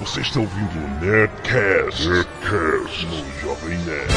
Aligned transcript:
Você 0.00 0.20
está 0.20 0.40
ouvindo 0.40 0.78
o 0.78 1.04
Nerdcast, 1.04 2.08
Nerdcast 2.08 3.06
no 3.06 3.40
Jovem 3.40 3.78
Nerd. 3.78 4.12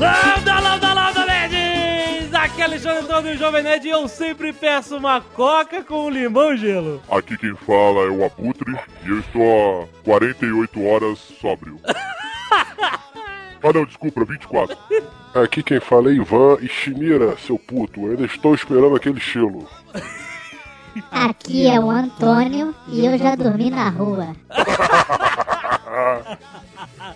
Landa, 0.00 0.58
landa, 0.60 0.94
landa, 0.94 1.26
nerds! 1.26 2.34
Aqui 2.34 2.60
é 2.62 2.64
Alexandre 2.64 3.04
Antônio, 3.04 3.36
Jovem 3.36 3.62
Nerd, 3.62 3.86
e 3.86 3.90
eu 3.90 4.08
sempre 4.08 4.52
peço 4.52 4.96
uma 4.96 5.20
coca 5.20 5.84
com 5.84 6.08
limão 6.08 6.54
e 6.54 6.56
gelo. 6.56 7.02
Aqui 7.10 7.36
quem 7.36 7.54
fala 7.54 8.06
é 8.06 8.10
o 8.10 8.24
Abutre 8.24 8.74
e 9.04 9.08
eu 9.10 9.20
estou 9.20 9.82
há 9.82 10.04
48 10.04 10.84
horas 10.84 11.18
sóbrio. 11.40 11.78
Ah 13.64 13.72
não, 13.72 13.84
desculpa, 13.84 14.24
24. 14.24 14.76
Aqui 15.36 15.62
quem 15.62 15.78
fala 15.78 16.10
é 16.10 16.14
Ivan 16.14 16.58
e 16.60 16.66
Chimira, 16.66 17.36
seu 17.38 17.56
puto, 17.56 18.00
eu 18.00 18.10
ainda 18.10 18.24
estou 18.24 18.56
esperando 18.56 18.96
aquele 18.96 19.18
estilo. 19.18 19.68
Aqui 21.10 21.68
é 21.68 21.78
o 21.78 21.90
Antônio 21.90 22.74
e 22.88 23.04
eu 23.04 23.18
já 23.18 23.34
dormi 23.34 23.70
na 23.70 23.88
rua. 23.88 24.34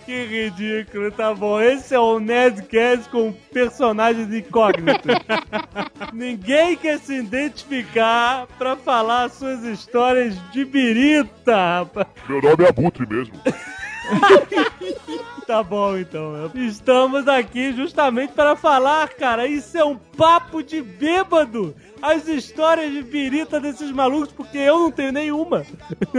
Que 0.05 0.25
ridículo, 0.25 1.11
tá 1.11 1.33
bom. 1.33 1.59
Esse 1.59 1.95
é 1.95 1.99
o 1.99 2.19
Nerdcast 2.19 3.09
com 3.09 3.33
personagens 3.51 4.31
incógnitos. 4.33 5.15
Ninguém 6.13 6.77
quer 6.77 6.99
se 6.99 7.15
identificar 7.15 8.47
pra 8.57 8.75
falar 8.75 9.29
suas 9.29 9.63
histórias 9.63 10.35
de 10.51 10.63
birita, 10.63 11.79
rapaz. 11.79 12.07
Meu 12.27 12.41
nome 12.41 12.63
é 12.63 12.69
Abutre 12.69 13.07
mesmo. 13.07 13.33
Tá 15.47 15.63
bom, 15.63 15.97
então. 15.97 16.51
Estamos 16.53 17.25
aqui 17.27 17.71
justamente 17.73 18.33
para 18.33 18.53
falar, 18.57 19.07
cara. 19.09 19.47
Isso 19.47 19.77
é 19.77 19.83
um 19.85 19.95
papo 19.95 20.61
de 20.61 20.81
bêbado. 20.81 21.73
As 22.01 22.27
histórias 22.27 22.91
de 22.91 23.01
birita 23.01 23.57
desses 23.59 23.89
malucos, 23.91 24.31
porque 24.33 24.57
eu 24.57 24.77
não 24.79 24.91
tenho 24.91 25.13
nenhuma. 25.13 25.65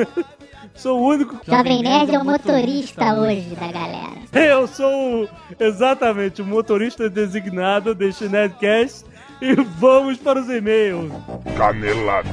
Sou 0.75 0.99
o 1.01 1.07
único. 1.09 1.39
Jovem 1.47 1.83
Nerd 1.83 2.15
é 2.15 2.19
o 2.19 2.25
motorista 2.25 3.15
hoje 3.15 3.55
da 3.55 3.71
galera. 3.71 4.19
Eu 4.33 4.67
sou 4.69 5.25
o- 5.25 5.29
exatamente 5.59 6.41
o 6.41 6.47
motorista 6.47 7.09
designado 7.11 7.95
deste 7.95 8.29
Nerdcast. 8.29 9.05
E 9.41 9.55
vamos 9.55 10.19
para 10.19 10.41
os 10.41 10.49
e-mails. 10.49 11.13
Canelada. 11.57 12.29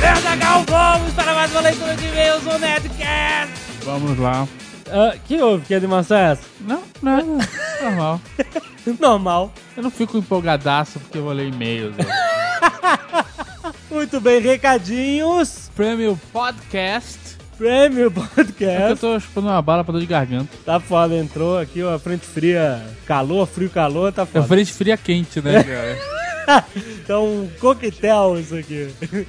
Verdagal, 0.00 0.64
vamos 0.66 1.12
para 1.12 1.34
mais 1.34 1.50
uma 1.52 1.60
leitura 1.60 1.94
de 1.96 2.06
e-mails 2.06 2.42
do 2.42 2.58
Nerdcast. 2.58 3.52
Vamos 3.84 4.18
lá. 4.18 4.46
Ah, 4.90 5.14
que 5.26 5.40
houve? 5.40 5.64
Que 5.66 5.74
animação 5.74 6.16
é 6.16 6.32
essa? 6.32 6.42
Não, 6.60 6.82
nada. 7.02 7.24
Normal. 7.82 8.20
Normal. 8.98 9.52
Eu 9.76 9.82
não 9.82 9.90
fico 9.90 10.18
empolgadaço 10.18 10.98
porque 11.00 11.18
eu 11.18 11.22
vou 11.24 11.32
ler 11.32 11.48
e-mails. 11.48 11.94
né? 11.96 12.04
Muito 13.90 14.20
bem, 14.20 14.40
recadinhos. 14.40 15.70
Prêmio 15.76 16.18
Podcast. 16.32 17.18
Prêmio 17.58 18.06
É 18.06 18.10
que 18.10 18.16
eu 18.18 18.22
Podcast. 18.26 19.00
tô 19.00 19.20
chupando 19.20 19.48
uma 19.48 19.60
bala 19.60 19.84
pra 19.84 19.92
dor 19.92 20.00
de 20.00 20.06
garganta. 20.06 20.48
Tá 20.64 20.80
foda, 20.80 21.14
entrou 21.14 21.58
aqui, 21.58 21.82
ó, 21.82 21.98
frente 21.98 22.24
fria, 22.24 22.82
calor, 23.06 23.46
frio, 23.46 23.68
calor, 23.68 24.10
tá 24.12 24.22
É 24.22 24.26
foda. 24.26 24.46
frente 24.46 24.72
fria 24.72 24.96
quente, 24.96 25.40
né, 25.42 25.62
cara? 25.62 26.19
Então, 27.02 27.24
um 27.44 27.50
coquetel 27.60 28.38
isso 28.38 28.54
aqui. 28.54 28.88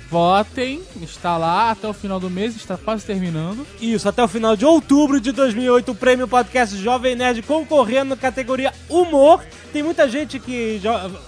Votem, 0.09 0.81
está 1.01 1.37
lá 1.37 1.71
até 1.71 1.87
o 1.87 1.93
final 1.93 2.19
do 2.19 2.29
mês, 2.29 2.55
está 2.55 2.77
quase 2.77 3.05
terminando. 3.05 3.65
Isso, 3.79 4.07
até 4.07 4.23
o 4.23 4.27
final 4.27 4.55
de 4.55 4.65
outubro 4.65 5.19
de 5.19 5.31
2008, 5.31 5.91
o 5.91 5.95
prêmio 5.95 6.27
podcast 6.27 6.75
Jovem 6.77 7.15
Nerd 7.15 7.41
concorrendo 7.43 8.11
na 8.11 8.17
categoria 8.17 8.73
Humor. 8.89 9.43
Tem 9.71 9.83
muita 9.83 10.09
gente 10.09 10.39
que 10.39 10.81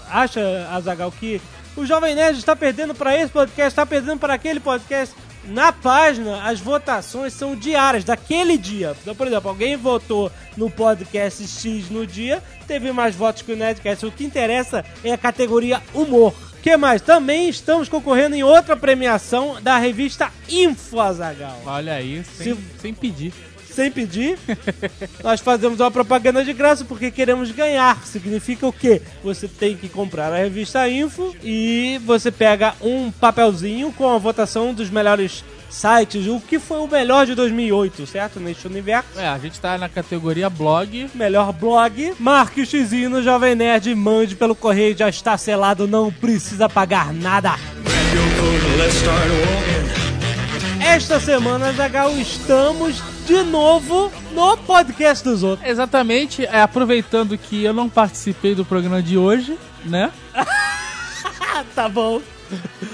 acha, 0.08 0.68
Azagal, 0.70 1.10
que 1.12 1.40
o 1.76 1.84
Jovem 1.84 2.14
Nerd 2.14 2.38
está 2.38 2.54
perdendo 2.54 2.94
para 2.94 3.16
esse 3.16 3.32
podcast, 3.32 3.68
está 3.68 3.86
perdendo 3.86 4.18
para 4.18 4.34
aquele 4.34 4.60
podcast. 4.60 5.14
Na 5.48 5.72
página, 5.72 6.42
as 6.48 6.58
votações 6.60 7.32
são 7.32 7.54
diárias, 7.54 8.04
daquele 8.04 8.56
dia. 8.56 8.96
Então, 9.02 9.14
por 9.14 9.26
exemplo, 9.26 9.48
alguém 9.50 9.76
votou 9.76 10.30
no 10.56 10.70
podcast 10.70 11.46
X 11.46 11.90
no 11.90 12.06
dia, 12.06 12.42
teve 12.66 12.90
mais 12.92 13.14
votos 13.14 13.42
que 13.42 13.52
o 13.52 13.56
Nerdcast. 13.56 14.06
O 14.06 14.10
que 14.12 14.24
interessa 14.24 14.84
é 15.04 15.12
a 15.12 15.18
categoria 15.18 15.82
Humor. 15.92 16.32
O 16.58 16.62
que 16.64 16.76
mais? 16.78 17.02
Também 17.02 17.48
estamos 17.50 17.90
concorrendo 17.90 18.34
em 18.34 18.42
outra 18.42 18.74
premiação 18.74 19.60
da 19.60 19.76
revista 19.76 20.30
Info, 20.48 20.98
Azagal 20.98 21.60
Olha 21.66 21.92
aí, 21.94 22.24
sem, 22.24 22.54
Se- 22.54 22.60
sem 22.80 22.94
pedir. 22.94 23.34
Sem 23.74 23.90
pedir, 23.90 24.38
nós 25.22 25.40
fazemos 25.40 25.80
uma 25.80 25.90
propaganda 25.90 26.44
de 26.44 26.52
graça 26.52 26.84
porque 26.84 27.10
queremos 27.10 27.50
ganhar. 27.50 28.04
Significa 28.06 28.66
o 28.66 28.72
quê? 28.72 29.02
Você 29.22 29.48
tem 29.48 29.76
que 29.76 29.88
comprar 29.88 30.32
a 30.32 30.36
revista 30.36 30.88
Info 30.88 31.34
e 31.42 32.00
você 32.04 32.30
pega 32.30 32.74
um 32.80 33.10
papelzinho 33.10 33.92
com 33.92 34.08
a 34.08 34.18
votação 34.18 34.72
dos 34.72 34.90
melhores 34.90 35.44
sites, 35.68 36.26
o 36.28 36.40
que 36.40 36.58
foi 36.58 36.78
o 36.78 36.86
melhor 36.86 37.26
de 37.26 37.34
2008, 37.34 38.06
certo? 38.06 38.38
Neste 38.38 38.66
universo. 38.66 39.18
É, 39.18 39.26
a 39.26 39.38
gente 39.38 39.60
tá 39.60 39.76
na 39.76 39.88
categoria 39.88 40.48
blog. 40.48 41.10
Melhor 41.14 41.52
blog, 41.52 42.14
marque 42.18 42.60
o 42.62 42.66
xizinho 42.66 43.10
no 43.10 43.22
Jovem 43.22 43.54
Nerd 43.54 43.90
e 43.90 43.94
mande 43.94 44.36
pelo 44.36 44.54
correio, 44.54 44.96
já 44.96 45.08
está 45.08 45.36
selado, 45.36 45.88
não 45.88 46.12
precisa 46.12 46.68
pagar 46.68 47.12
nada. 47.12 47.54
Esta 50.84 51.18
semana, 51.18 51.72
Zagal, 51.72 52.10
estamos 52.18 53.02
de 53.26 53.42
novo 53.42 54.12
no 54.32 54.56
podcast 54.58 55.24
dos 55.24 55.42
outros. 55.42 55.66
Exatamente, 55.66 56.44
é, 56.44 56.60
aproveitando 56.60 57.38
que 57.38 57.64
eu 57.64 57.72
não 57.72 57.88
participei 57.88 58.54
do 58.54 58.66
programa 58.66 59.02
de 59.02 59.16
hoje, 59.16 59.58
né? 59.84 60.12
Tá 61.74 61.88
bom. 61.88 62.20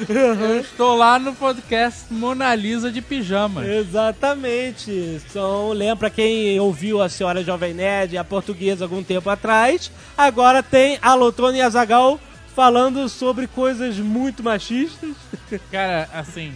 Eu 0.08 0.60
estou 0.60 0.96
lá 0.96 1.18
no 1.18 1.34
podcast 1.34 2.12
Mona 2.12 2.54
Lisa 2.54 2.90
de 2.90 3.02
Pijama. 3.02 3.66
Exatamente. 3.66 5.20
São, 5.30 5.72
lembra 5.72 6.08
quem 6.08 6.58
ouviu 6.60 7.02
a 7.02 7.08
senhora 7.08 7.42
Jovem 7.42 7.74
Nerd, 7.74 8.16
a 8.16 8.24
portuguesa, 8.24 8.84
algum 8.84 9.02
tempo 9.02 9.28
atrás. 9.28 9.90
Agora 10.16 10.62
tem 10.62 10.98
a 11.02 11.14
Lotone 11.14 11.58
e 11.58 11.62
a 11.62 11.68
Zagal 11.68 12.20
falando 12.54 13.08
sobre 13.08 13.46
coisas 13.46 13.96
muito 13.98 14.42
machistas. 14.42 15.10
Cara, 15.70 16.08
assim, 16.12 16.52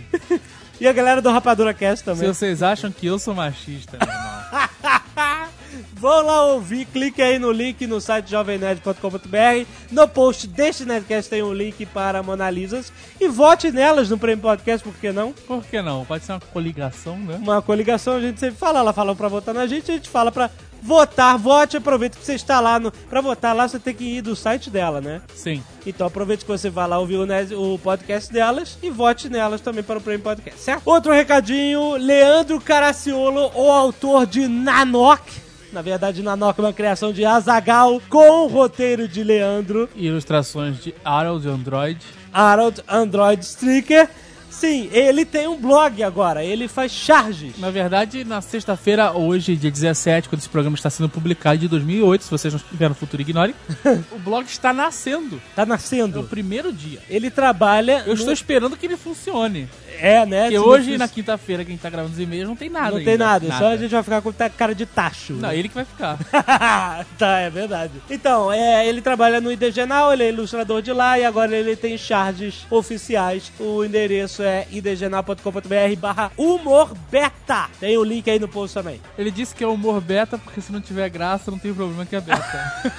E 0.80 0.86
a 0.88 0.92
galera 0.92 1.22
do 1.22 1.30
Rapadura 1.30 1.72
Cast 1.72 1.98
se 2.00 2.04
também. 2.04 2.26
vocês 2.32 2.62
acham 2.62 2.90
que 2.90 3.06
eu 3.06 3.18
sou 3.18 3.34
machista, 3.34 3.96
meu 3.98 4.08
irmão. 4.08 5.44
Vão 5.94 6.26
lá 6.26 6.44
ouvir, 6.44 6.84
clique 6.86 7.22
aí 7.22 7.38
no 7.38 7.50
link 7.50 7.86
no 7.86 8.00
site 8.00 8.30
jovemnerd.com.br. 8.30 9.66
No 9.90 10.06
post 10.06 10.46
deste 10.46 10.84
Nerdcast 10.84 11.30
tem 11.30 11.42
um 11.42 11.52
link 11.52 11.86
para 11.86 12.22
Mona 12.22 12.50
Lisas. 12.50 12.92
E 13.20 13.26
vote 13.28 13.70
nelas 13.72 14.10
no 14.10 14.18
Prêmio 14.18 14.42
Podcast, 14.42 14.84
por 14.86 14.94
que 14.96 15.10
não? 15.10 15.32
Por 15.32 15.64
que 15.64 15.80
não? 15.80 16.04
Pode 16.04 16.24
ser 16.24 16.32
uma 16.32 16.40
coligação, 16.40 17.16
né? 17.18 17.36
Uma 17.40 17.62
coligação, 17.62 18.16
a 18.16 18.20
gente 18.20 18.38
sempre 18.38 18.56
fala, 18.56 18.80
ela 18.80 18.92
fala 18.92 19.14
pra 19.16 19.28
votar 19.28 19.54
na 19.54 19.66
gente, 19.66 19.90
a 19.90 19.94
gente 19.94 20.10
fala 20.10 20.30
pra 20.30 20.50
votar. 20.84 21.38
Vote, 21.38 21.78
aproveita 21.78 22.18
que 22.18 22.24
você 22.24 22.34
está 22.34 22.60
lá. 22.60 22.78
No, 22.78 22.92
pra 22.92 23.22
votar 23.22 23.56
lá, 23.56 23.66
você 23.66 23.78
tem 23.78 23.94
que 23.94 24.04
ir 24.04 24.20
do 24.20 24.36
site 24.36 24.68
dela, 24.68 25.00
né? 25.00 25.22
Sim. 25.34 25.62
Então 25.86 26.06
aproveite 26.06 26.44
que 26.44 26.50
você 26.50 26.68
vai 26.68 26.86
lá 26.86 26.98
ouvir 26.98 27.16
o, 27.16 27.74
o 27.74 27.78
podcast 27.78 28.30
delas 28.30 28.78
e 28.82 28.90
vote 28.90 29.30
nelas 29.30 29.62
também 29.62 29.82
para 29.82 29.98
o 29.98 30.02
Prêmio 30.02 30.22
Podcast, 30.22 30.60
certo? 30.60 30.82
Outro 30.84 31.12
recadinho, 31.12 31.96
Leandro 31.96 32.60
Caraciolo, 32.60 33.50
o 33.54 33.70
autor 33.70 34.26
de 34.26 34.46
Nanok. 34.46 35.44
Na 35.72 35.82
verdade, 35.82 36.22
Nanok 36.22 36.60
é 36.60 36.62
uma 36.62 36.72
criação 36.72 37.12
de 37.12 37.24
Azagal 37.24 38.00
com 38.08 38.44
o 38.44 38.46
roteiro 38.46 39.08
de 39.08 39.24
Leandro. 39.24 39.88
Ilustrações 39.96 40.80
de 40.80 40.94
Harold 41.04 41.48
Android. 41.48 41.98
Harold 42.32 42.80
Android 42.88 43.44
Stricker. 43.44 44.08
Sim, 44.54 44.88
ele 44.92 45.24
tem 45.24 45.48
um 45.48 45.56
blog 45.60 46.02
agora, 46.02 46.44
ele 46.44 46.68
faz 46.68 46.92
charges. 46.92 47.58
Na 47.58 47.70
verdade, 47.70 48.24
na 48.24 48.40
sexta-feira, 48.40 49.12
hoje, 49.12 49.56
dia 49.56 49.70
17, 49.70 50.28
quando 50.28 50.40
esse 50.40 50.48
programa 50.48 50.76
está 50.76 50.88
sendo 50.88 51.08
publicado, 51.08 51.58
de 51.58 51.68
2008, 51.68 52.24
se 52.24 52.30
vocês 52.30 52.54
não 52.54 52.58
estiverem 52.60 52.90
no 52.90 52.94
futuro, 52.94 53.20
ignorem, 53.20 53.54
o 54.12 54.18
blog 54.18 54.46
está 54.46 54.72
nascendo. 54.72 55.42
Tá 55.56 55.62
É 55.62 55.64
o 55.64 55.68
nascendo. 55.68 56.22
primeiro 56.24 56.72
dia. 56.72 57.00
Ele 57.10 57.30
trabalha. 57.30 58.00
Eu 58.06 58.08
no- 58.08 58.14
estou 58.14 58.32
esperando 58.32 58.76
que 58.76 58.86
ele 58.86 58.96
funcione. 58.96 59.68
É, 60.00 60.26
né? 60.26 60.42
Porque 60.42 60.58
hoje, 60.58 60.98
na 60.98 61.08
quinta-feira, 61.08 61.64
que 61.64 61.70
a 61.70 61.74
gente 61.74 61.82
tá 61.82 61.90
gravando 61.90 62.12
os 62.14 62.20
e-mails, 62.20 62.48
não 62.48 62.56
tem 62.56 62.68
nada 62.68 62.90
Não 62.90 62.98
ainda. 62.98 63.10
tem 63.10 63.18
nada, 63.18 63.46
só 63.58 63.68
a 63.68 63.76
gente 63.76 63.90
vai 63.90 64.02
ficar 64.02 64.20
com 64.22 64.32
cara 64.56 64.74
de 64.74 64.86
tacho. 64.86 65.34
Não, 65.34 65.52
ele 65.52 65.68
que 65.68 65.74
vai 65.74 65.84
ficar. 65.84 66.18
tá, 67.18 67.38
é 67.40 67.50
verdade. 67.50 67.92
Então, 68.10 68.52
é, 68.52 68.86
ele 68.86 69.00
trabalha 69.00 69.40
no 69.40 69.50
IDGenal, 69.50 70.12
ele 70.12 70.24
é 70.24 70.28
ilustrador 70.28 70.82
de 70.82 70.92
lá 70.92 71.18
e 71.18 71.24
agora 71.24 71.54
ele 71.56 71.76
tem 71.76 71.96
charges 71.96 72.66
oficiais. 72.70 73.52
O 73.58 73.84
endereço 73.84 74.42
é 74.42 74.66
idgenal.com.br 74.70 75.96
barra 75.98 76.32
humor 76.36 76.94
beta. 77.10 77.68
Tem 77.80 77.96
o 77.96 78.04
link 78.04 78.28
aí 78.30 78.38
no 78.38 78.48
post 78.48 78.74
também. 78.74 79.00
Ele 79.16 79.30
disse 79.30 79.54
que 79.54 79.64
é 79.64 79.66
humor 79.66 80.00
beta, 80.00 80.38
porque 80.38 80.60
se 80.60 80.72
não 80.72 80.80
tiver 80.80 81.08
graça, 81.08 81.50
não 81.50 81.58
tem 81.58 81.72
problema 81.72 82.04
que 82.04 82.16
é 82.16 82.20
beta. 82.20 82.92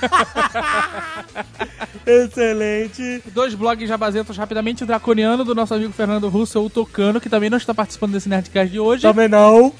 Excelente. 2.06 3.24
Dois 3.34 3.54
blogs 3.56 3.88
jabazentos 3.88 4.38
rapidamente, 4.38 4.84
o 4.84 4.88
Draconiano, 4.88 5.44
do 5.44 5.56
nosso 5.56 5.74
amigo 5.74 5.92
Fernando 5.94 6.30
Russo, 6.30 6.60
o 6.60 6.64
Tocano, 6.86 7.20
que 7.20 7.30
também 7.30 7.50
não 7.50 7.58
está 7.58 7.74
participando 7.74 8.14
desse 8.14 8.30
Nerdcast 8.30 8.72
de 8.72 8.80
hoje. 8.80 9.02
Também 9.02 9.28
não. 9.28 9.74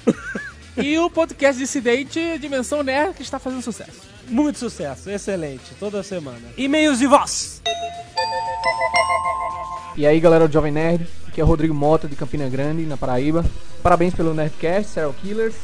E 0.76 0.98
o 0.98 1.10
podcast 1.10 1.58
dissidente 1.58 2.20
Dimensão 2.40 2.84
Nerd, 2.84 3.14
que 3.14 3.22
está 3.22 3.40
fazendo 3.40 3.62
sucesso. 3.62 4.02
Muito 4.28 4.58
sucesso, 4.58 5.10
excelente, 5.10 5.74
toda 5.80 6.04
semana. 6.04 6.42
E-mails 6.58 7.00
de 7.00 7.08
voz. 7.08 7.62
E 9.96 10.06
aí 10.06 10.20
galera 10.20 10.48
do 10.48 10.54
Jovem 10.54 10.72
Nerd, 10.72 11.08
aqui 11.28 11.40
é 11.40 11.44
o 11.44 11.48
Rodrigo 11.48 11.74
Mota 11.74 12.08
de 12.08 12.16
Campina 12.16 12.50
Grande, 12.50 12.84
na 12.84 12.98
Paraíba. 12.98 13.46
Parabéns 13.82 14.14
pelo 14.14 14.34
Nerdcast, 14.34 14.92
Serial 14.92 15.14
Killers. 15.14 15.56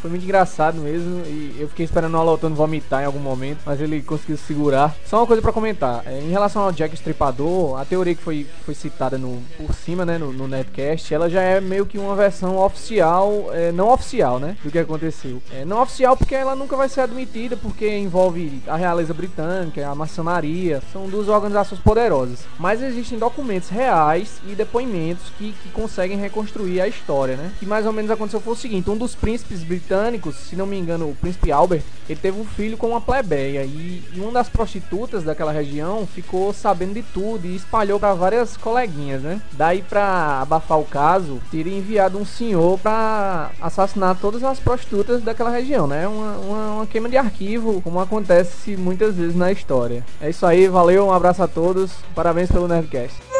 Foi 0.00 0.10
muito 0.10 0.24
engraçado 0.24 0.78
mesmo 0.78 1.22
e 1.26 1.56
eu 1.58 1.68
fiquei 1.68 1.84
esperando 1.84 2.14
o 2.14 2.18
Alotano 2.18 2.54
vomitar 2.54 3.02
em 3.02 3.06
algum 3.06 3.18
momento, 3.18 3.60
mas 3.64 3.80
ele 3.80 4.02
conseguiu 4.02 4.36
segurar. 4.36 4.94
Só 5.04 5.18
uma 5.18 5.26
coisa 5.26 5.42
pra 5.42 5.52
comentar, 5.52 6.02
é, 6.06 6.20
em 6.20 6.30
relação 6.30 6.62
ao 6.62 6.72
Jack 6.72 6.94
Stripador, 6.94 7.80
a 7.80 7.84
teoria 7.84 8.14
que 8.14 8.22
foi, 8.22 8.46
foi 8.64 8.74
citada 8.74 9.16
no, 9.18 9.42
por 9.56 9.74
cima, 9.74 10.04
né, 10.04 10.18
no, 10.18 10.32
no 10.32 10.46
Nerdcast, 10.46 11.12
ela 11.12 11.28
já 11.30 11.40
é 11.40 11.60
meio 11.60 11.86
que 11.86 11.98
uma 11.98 12.14
versão 12.14 12.58
oficial, 12.58 13.48
é, 13.52 13.72
não 13.72 13.90
oficial, 13.90 14.38
né, 14.38 14.56
do 14.62 14.70
que 14.70 14.78
aconteceu. 14.78 15.42
É, 15.52 15.64
não 15.64 15.80
oficial 15.82 16.16
porque 16.16 16.34
ela 16.34 16.54
nunca 16.54 16.76
vai 16.76 16.88
ser 16.88 17.00
admitida, 17.00 17.56
porque 17.56 17.96
envolve 17.96 18.62
a 18.66 18.76
realeza 18.76 19.14
britânica, 19.14 19.88
a 19.88 19.94
maçonaria, 19.94 20.82
são 20.92 21.08
duas 21.08 21.28
organizações 21.28 21.80
poderosas. 21.80 22.40
Mas 22.58 22.82
existem 22.82 23.18
documentos 23.18 23.68
reais 23.68 24.40
e 24.46 24.54
depoimentos 24.54 25.30
que, 25.38 25.52
que 25.62 25.68
conseguem 25.70 26.18
reconstruir 26.18 26.80
a 26.80 26.88
história, 26.88 27.36
né. 27.36 27.50
Que 27.58 27.66
mais 27.66 27.86
ou 27.86 27.92
menos 27.92 28.10
aconteceu 28.10 28.40
foi 28.40 28.52
o 28.52 28.56
seguinte, 28.56 28.90
um 28.90 28.96
dos 28.96 29.14
príncipes 29.14 29.62
britânicos 29.62 29.85
britânicos, 29.86 30.34
se 30.36 30.56
não 30.56 30.66
me 30.66 30.76
engano, 30.76 31.08
o 31.08 31.14
príncipe 31.14 31.52
Albert, 31.52 31.82
ele 32.08 32.18
teve 32.18 32.38
um 32.40 32.44
filho 32.44 32.76
com 32.76 32.88
uma 32.88 33.00
plebeia 33.00 33.62
e, 33.64 34.02
e 34.12 34.20
uma 34.20 34.32
das 34.32 34.48
prostitutas 34.48 35.22
daquela 35.22 35.52
região 35.52 36.06
ficou 36.06 36.52
sabendo 36.52 36.94
de 36.94 37.02
tudo 37.02 37.46
e 37.46 37.54
espalhou 37.54 37.98
para 37.98 38.14
várias 38.14 38.56
coleguinhas, 38.56 39.22
né? 39.22 39.40
Daí 39.52 39.82
para 39.82 40.40
abafar 40.42 40.78
o 40.80 40.84
caso, 40.84 41.40
teria 41.50 41.76
enviado 41.76 42.18
um 42.18 42.24
senhor 42.24 42.78
para 42.78 43.50
assassinar 43.60 44.16
todas 44.20 44.42
as 44.42 44.58
prostitutas 44.58 45.22
daquela 45.22 45.50
região, 45.50 45.86
né? 45.86 46.06
Uma, 46.08 46.36
uma, 46.38 46.72
uma 46.72 46.86
queima 46.86 47.08
de 47.08 47.16
arquivo, 47.16 47.80
como 47.82 48.00
acontece 48.00 48.76
muitas 48.76 49.14
vezes 49.14 49.36
na 49.36 49.52
história. 49.52 50.04
É 50.20 50.30
isso 50.30 50.44
aí, 50.44 50.66
valeu, 50.66 51.06
um 51.06 51.12
abraço 51.12 51.42
a 51.42 51.48
todos, 51.48 51.92
parabéns 52.14 52.50
pelo 52.50 52.68
Nerdcast. 52.68 53.35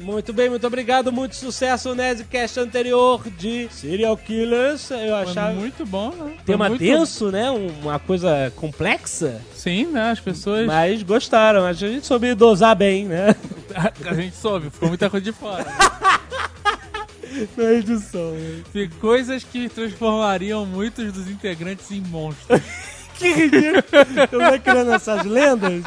Muito 0.00 0.32
bem, 0.32 0.48
muito 0.48 0.66
obrigado. 0.66 1.12
Muito 1.12 1.36
sucesso 1.36 1.90
o 1.90 1.94
Nerdcast 1.94 2.60
anterior 2.60 3.22
de 3.30 3.68
Serial 3.70 4.16
Killers. 4.16 4.90
Eu 4.90 4.98
Foi 4.98 5.12
achava. 5.12 5.52
muito 5.52 5.84
bom, 5.84 6.10
né? 6.10 6.32
Foi 6.36 6.44
Tema 6.44 6.68
muito... 6.68 6.80
denso, 6.80 7.30
né? 7.30 7.50
Uma 7.50 7.98
coisa 7.98 8.52
complexa. 8.56 9.40
Sim, 9.54 9.86
né? 9.86 10.10
As 10.10 10.20
pessoas. 10.20 10.66
Mas 10.66 11.02
gostaram. 11.02 11.64
A 11.64 11.72
gente 11.72 12.06
soube 12.06 12.34
dosar 12.34 12.74
bem, 12.76 13.04
né? 13.04 13.34
A 14.04 14.14
gente 14.14 14.34
soube, 14.34 14.70
ficou 14.70 14.88
muita 14.88 15.10
coisa 15.10 15.24
de 15.24 15.32
fora. 15.32 15.66
Na 17.56 17.72
edição. 17.72 18.32
né? 18.32 18.88
Coisas 19.00 19.44
que 19.44 19.68
transformariam 19.68 20.66
muitos 20.66 21.12
dos 21.12 21.28
integrantes 21.28 21.90
em 21.90 22.00
monstros. 22.00 22.60
Que 23.18 23.32
ridículo. 23.32 23.82
Eu 24.30 24.40
vou 24.50 24.60
criando 24.60 24.92
essas 24.92 25.24
lendas. 25.24 25.82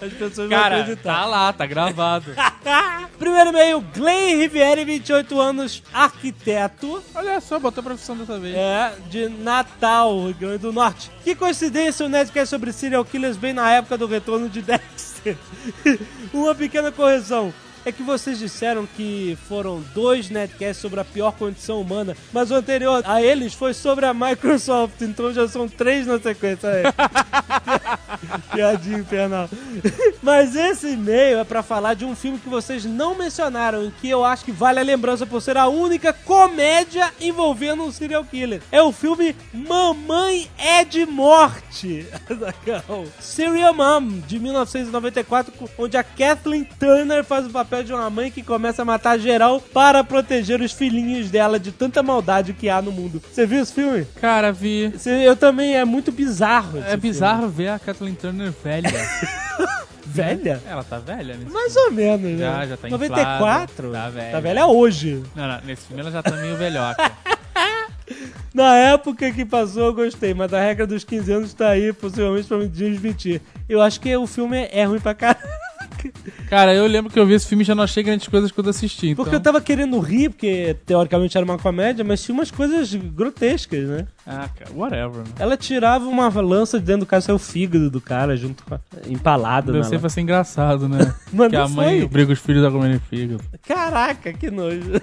As 0.00 0.12
pessoas 0.12 0.36
vão 0.36 0.48
Cara, 0.48 0.80
acreditar. 0.80 1.14
tá 1.14 1.26
lá, 1.26 1.52
tá 1.52 1.66
gravado. 1.66 2.32
Primeiro 3.18 3.50
e-mail, 3.50 3.80
Glenn 3.94 4.38
Rivieri, 4.38 4.84
28 4.84 5.40
anos, 5.40 5.82
arquiteto. 5.92 7.02
Olha 7.14 7.40
só, 7.40 7.58
botou 7.58 7.82
a 7.82 7.84
profissão 7.84 8.16
dessa 8.16 8.38
vez. 8.38 8.54
É, 8.56 8.94
de 9.08 9.28
Natal, 9.28 10.24
Rio 10.26 10.34
Grande 10.34 10.58
do 10.58 10.72
Norte. 10.72 11.10
Que 11.22 11.34
coincidência 11.34 12.06
o 12.06 12.08
Nerdcast 12.08 12.48
sobre 12.48 12.72
serial 12.72 13.04
killers 13.04 13.36
bem 13.36 13.52
na 13.52 13.70
época 13.70 13.98
do 13.98 14.06
retorno 14.06 14.48
de 14.48 14.62
Dexter. 14.62 15.36
Uma 16.32 16.54
pequena 16.54 16.90
correção. 16.90 17.52
É 17.84 17.92
que 17.92 18.02
vocês 18.02 18.38
disseram 18.38 18.86
que 18.86 19.36
foram 19.48 19.82
dois 19.94 20.30
Nerdcasts 20.30 20.78
sobre 20.78 21.00
a 21.00 21.04
pior 21.04 21.32
condição 21.32 21.80
humana, 21.80 22.16
mas 22.32 22.50
o 22.50 22.54
anterior 22.54 23.02
a 23.04 23.22
eles 23.22 23.54
foi 23.54 23.74
sobre 23.74 24.06
a 24.06 24.14
Microsoft, 24.14 25.00
então 25.00 25.32
já 25.32 25.48
são 25.48 25.68
três 25.68 26.06
na 26.06 26.18
sequência 26.18 26.68
aí. 26.68 26.82
Piadinha 28.52 28.98
infernal. 28.98 29.48
Mas 30.22 30.54
esse 30.54 30.88
e-mail 30.88 31.38
é 31.38 31.44
pra 31.44 31.62
falar 31.62 31.94
de 31.94 32.04
um 32.04 32.14
filme 32.14 32.38
que 32.38 32.48
vocês 32.48 32.84
não 32.84 33.14
mencionaram 33.14 33.86
e 33.86 33.90
que 33.90 34.08
eu 34.08 34.24
acho 34.24 34.44
que 34.44 34.52
vale 34.52 34.78
a 34.78 34.82
lembrança 34.82 35.24
por 35.24 35.40
ser 35.40 35.56
a 35.56 35.68
única 35.68 36.12
comédia 36.12 37.12
envolvendo 37.20 37.82
um 37.82 37.92
serial 37.92 38.24
killer. 38.24 38.62
É 38.70 38.82
o 38.82 38.92
filme 38.92 39.34
Mamãe 39.52 40.50
é 40.58 40.84
de 40.84 41.06
Morte. 41.06 42.06
Serial 43.20 43.74
Mom, 43.74 44.20
de 44.26 44.38
1994, 44.38 45.52
onde 45.78 45.96
a 45.96 46.02
Kathleen 46.02 46.64
Turner 46.64 47.24
faz 47.24 47.46
o 47.46 47.50
papel 47.50 47.79
de 47.82 47.92
uma 47.92 48.08
mãe 48.10 48.30
que 48.30 48.42
começa 48.42 48.82
a 48.82 48.84
matar 48.84 49.18
geral 49.18 49.60
para 49.60 50.02
proteger 50.04 50.60
os 50.60 50.72
filhinhos 50.72 51.30
dela 51.30 51.58
de 51.58 51.72
tanta 51.72 52.02
maldade 52.02 52.52
que 52.52 52.68
há 52.68 52.80
no 52.82 52.92
mundo. 52.92 53.22
Você 53.32 53.46
viu 53.46 53.60
esse 53.62 53.72
filme? 53.72 54.06
Cara, 54.20 54.52
vi. 54.52 54.92
Cê- 54.98 55.26
Eu 55.26 55.34
também, 55.36 55.76
é 55.76 55.84
muito 55.84 56.10
bizarro. 56.12 56.78
É 56.78 56.82
filme. 56.82 56.96
bizarro 56.98 57.48
ver 57.48 57.68
a 57.68 57.78
Kathleen 57.78 58.14
Turner 58.14 58.52
velha. 58.62 58.90
Velha? 60.12 60.60
Ela 60.68 60.82
tá 60.82 60.98
velha 60.98 61.36
nesse 61.36 61.52
Mais 61.52 61.76
ou 61.76 61.92
menos, 61.92 62.32
né? 62.32 62.38
Já, 62.38 62.66
já 62.66 62.76
tá 62.76 62.88
94? 62.88 63.86
inflada. 63.86 64.02
Tá 64.04 64.10
velha. 64.10 64.32
Tá 64.32 64.40
velha 64.40 64.66
hoje. 64.66 65.10
filme. 65.10 65.26
Não, 65.36 65.46
não, 65.46 65.60
nesse 65.64 65.86
filme 65.86 66.02
ela 66.02 66.10
já 66.10 66.20
tá 66.20 66.32
meio 66.32 66.56
velhoca. 66.56 67.12
Na 68.52 68.74
época 68.74 69.30
que 69.30 69.44
passou 69.44 69.84
eu 69.86 69.94
gostei, 69.94 70.34
mas 70.34 70.52
a 70.52 70.60
regra 70.60 70.84
dos 70.84 71.04
15 71.04 71.32
anos 71.32 71.54
tá 71.54 71.68
aí, 71.68 71.92
possivelmente 71.92 72.48
pra 72.48 72.56
me 72.58 72.66
desmentir. 72.66 73.40
Eu 73.68 73.80
acho 73.80 74.00
que 74.00 74.14
o 74.16 74.26
filme 74.26 74.68
é 74.72 74.84
ruim 74.84 74.98
pra 74.98 75.14
caralho. 75.14 75.38
Cara, 76.48 76.74
eu 76.74 76.86
lembro 76.86 77.12
que 77.12 77.18
eu 77.18 77.26
vi 77.26 77.34
esse 77.34 77.46
filme 77.46 77.62
e 77.62 77.66
já 77.66 77.74
não 77.74 77.84
achei 77.84 78.02
grandes 78.02 78.28
coisas 78.28 78.50
quando 78.50 78.70
assisti. 78.70 79.08
Então... 79.08 79.24
Porque 79.24 79.36
eu 79.36 79.40
tava 79.40 79.60
querendo 79.60 79.98
rir, 80.00 80.30
porque 80.30 80.76
teoricamente 80.84 81.36
era 81.36 81.44
uma 81.44 81.58
comédia, 81.58 82.04
mas 82.04 82.22
tinha 82.22 82.34
umas 82.34 82.50
coisas 82.50 82.94
grotescas, 82.94 83.88
né? 83.88 84.06
Ah, 84.26 84.48
cara, 84.48 84.70
whatever. 84.74 85.18
Né? 85.18 85.32
Ela 85.38 85.56
tirava 85.56 86.06
uma 86.06 86.28
lança 86.40 86.78
de 86.78 86.86
dentro 86.86 87.00
do 87.00 87.06
cara, 87.06 87.20
saiu 87.20 87.36
o 87.36 87.38
fígado 87.38 87.90
do 87.90 88.00
cara 88.00 88.36
junto 88.36 88.64
com 88.64 88.74
a... 88.74 88.80
empalado 89.08 89.72
Deve 89.72 89.84
ser 89.84 89.98
pra 89.98 90.08
ser 90.08 90.20
engraçado, 90.20 90.88
né? 90.88 91.14
Que 91.50 91.56
a 91.56 91.68
mãe 91.68 91.98
foi. 91.98 92.04
obriga 92.04 92.32
os 92.32 92.38
filhos 92.38 92.64
a 92.64 92.70
comerem 92.70 92.98
fígado. 92.98 93.42
Caraca, 93.66 94.32
que 94.32 94.50
nojo. 94.50 95.00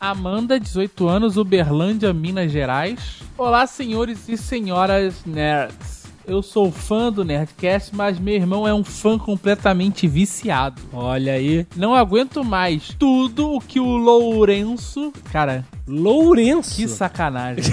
Amanda, 0.00 0.58
18 0.60 1.08
anos, 1.08 1.36
Uberlândia, 1.36 2.12
Minas 2.12 2.52
Gerais. 2.52 3.22
Olá, 3.36 3.66
senhores 3.66 4.28
e 4.28 4.36
senhoras 4.36 5.24
nerds. 5.24 5.97
Eu 6.28 6.42
sou 6.42 6.70
fã 6.70 7.10
do 7.10 7.24
Nerdcast, 7.24 7.96
mas 7.96 8.18
meu 8.18 8.34
irmão 8.34 8.68
é 8.68 8.74
um 8.74 8.84
fã 8.84 9.18
completamente 9.18 10.06
viciado. 10.06 10.82
Olha 10.92 11.32
aí. 11.32 11.66
Não 11.74 11.94
aguento 11.94 12.44
mais 12.44 12.94
tudo 12.98 13.54
o 13.54 13.60
que 13.60 13.80
o 13.80 13.96
Lourenço. 13.96 15.10
Cara, 15.32 15.64
Lourenço. 15.86 16.76
que 16.76 16.86
sacanagem. 16.86 17.72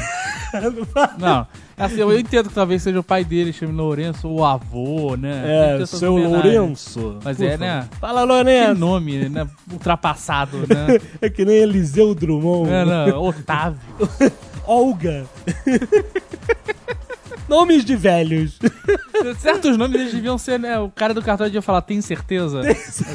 Não, 1.19 1.45
assim, 1.77 1.99
eu 1.99 2.17
entendo 2.17 2.47
que 2.47 2.55
talvez 2.55 2.81
seja 2.81 2.97
o 2.97 3.03
pai 3.03 3.25
dele, 3.25 3.51
chame 3.51 3.73
Lourenço, 3.73 4.29
ou 4.29 4.39
o 4.39 4.45
avô, 4.45 5.17
né? 5.17 5.75
Que 5.77 5.83
É, 5.83 5.85
seu. 5.85 6.15
Lourenço. 6.15 7.19
Mas 7.21 7.41
é, 7.41 7.57
né? 7.57 7.89
Fala, 7.99 8.21
Que 8.21 8.27
Lourenço. 8.27 8.75
nome, 8.75 9.27
né? 9.27 9.45
Ultrapassado, 9.69 10.59
né? 10.59 10.97
É 11.21 11.29
que 11.29 11.43
nem 11.43 11.57
Eliseu 11.57 12.15
Drummond. 12.15 12.69
É, 12.71 12.85
não, 12.85 13.21
Otávio. 13.21 13.79
Olga. 14.65 15.25
Nomes 17.47 17.85
de 17.85 17.95
velhos. 17.95 18.59
Certos 19.39 19.77
nomes 19.77 19.99
eles 19.99 20.13
deviam 20.13 20.37
ser, 20.37 20.59
né? 20.59 20.79
O 20.79 20.89
cara 20.89 21.13
do 21.13 21.21
cartão 21.21 21.45
devia 21.45 21.61
falar, 21.61 21.81
tem 21.81 22.01
certeza? 22.01 22.61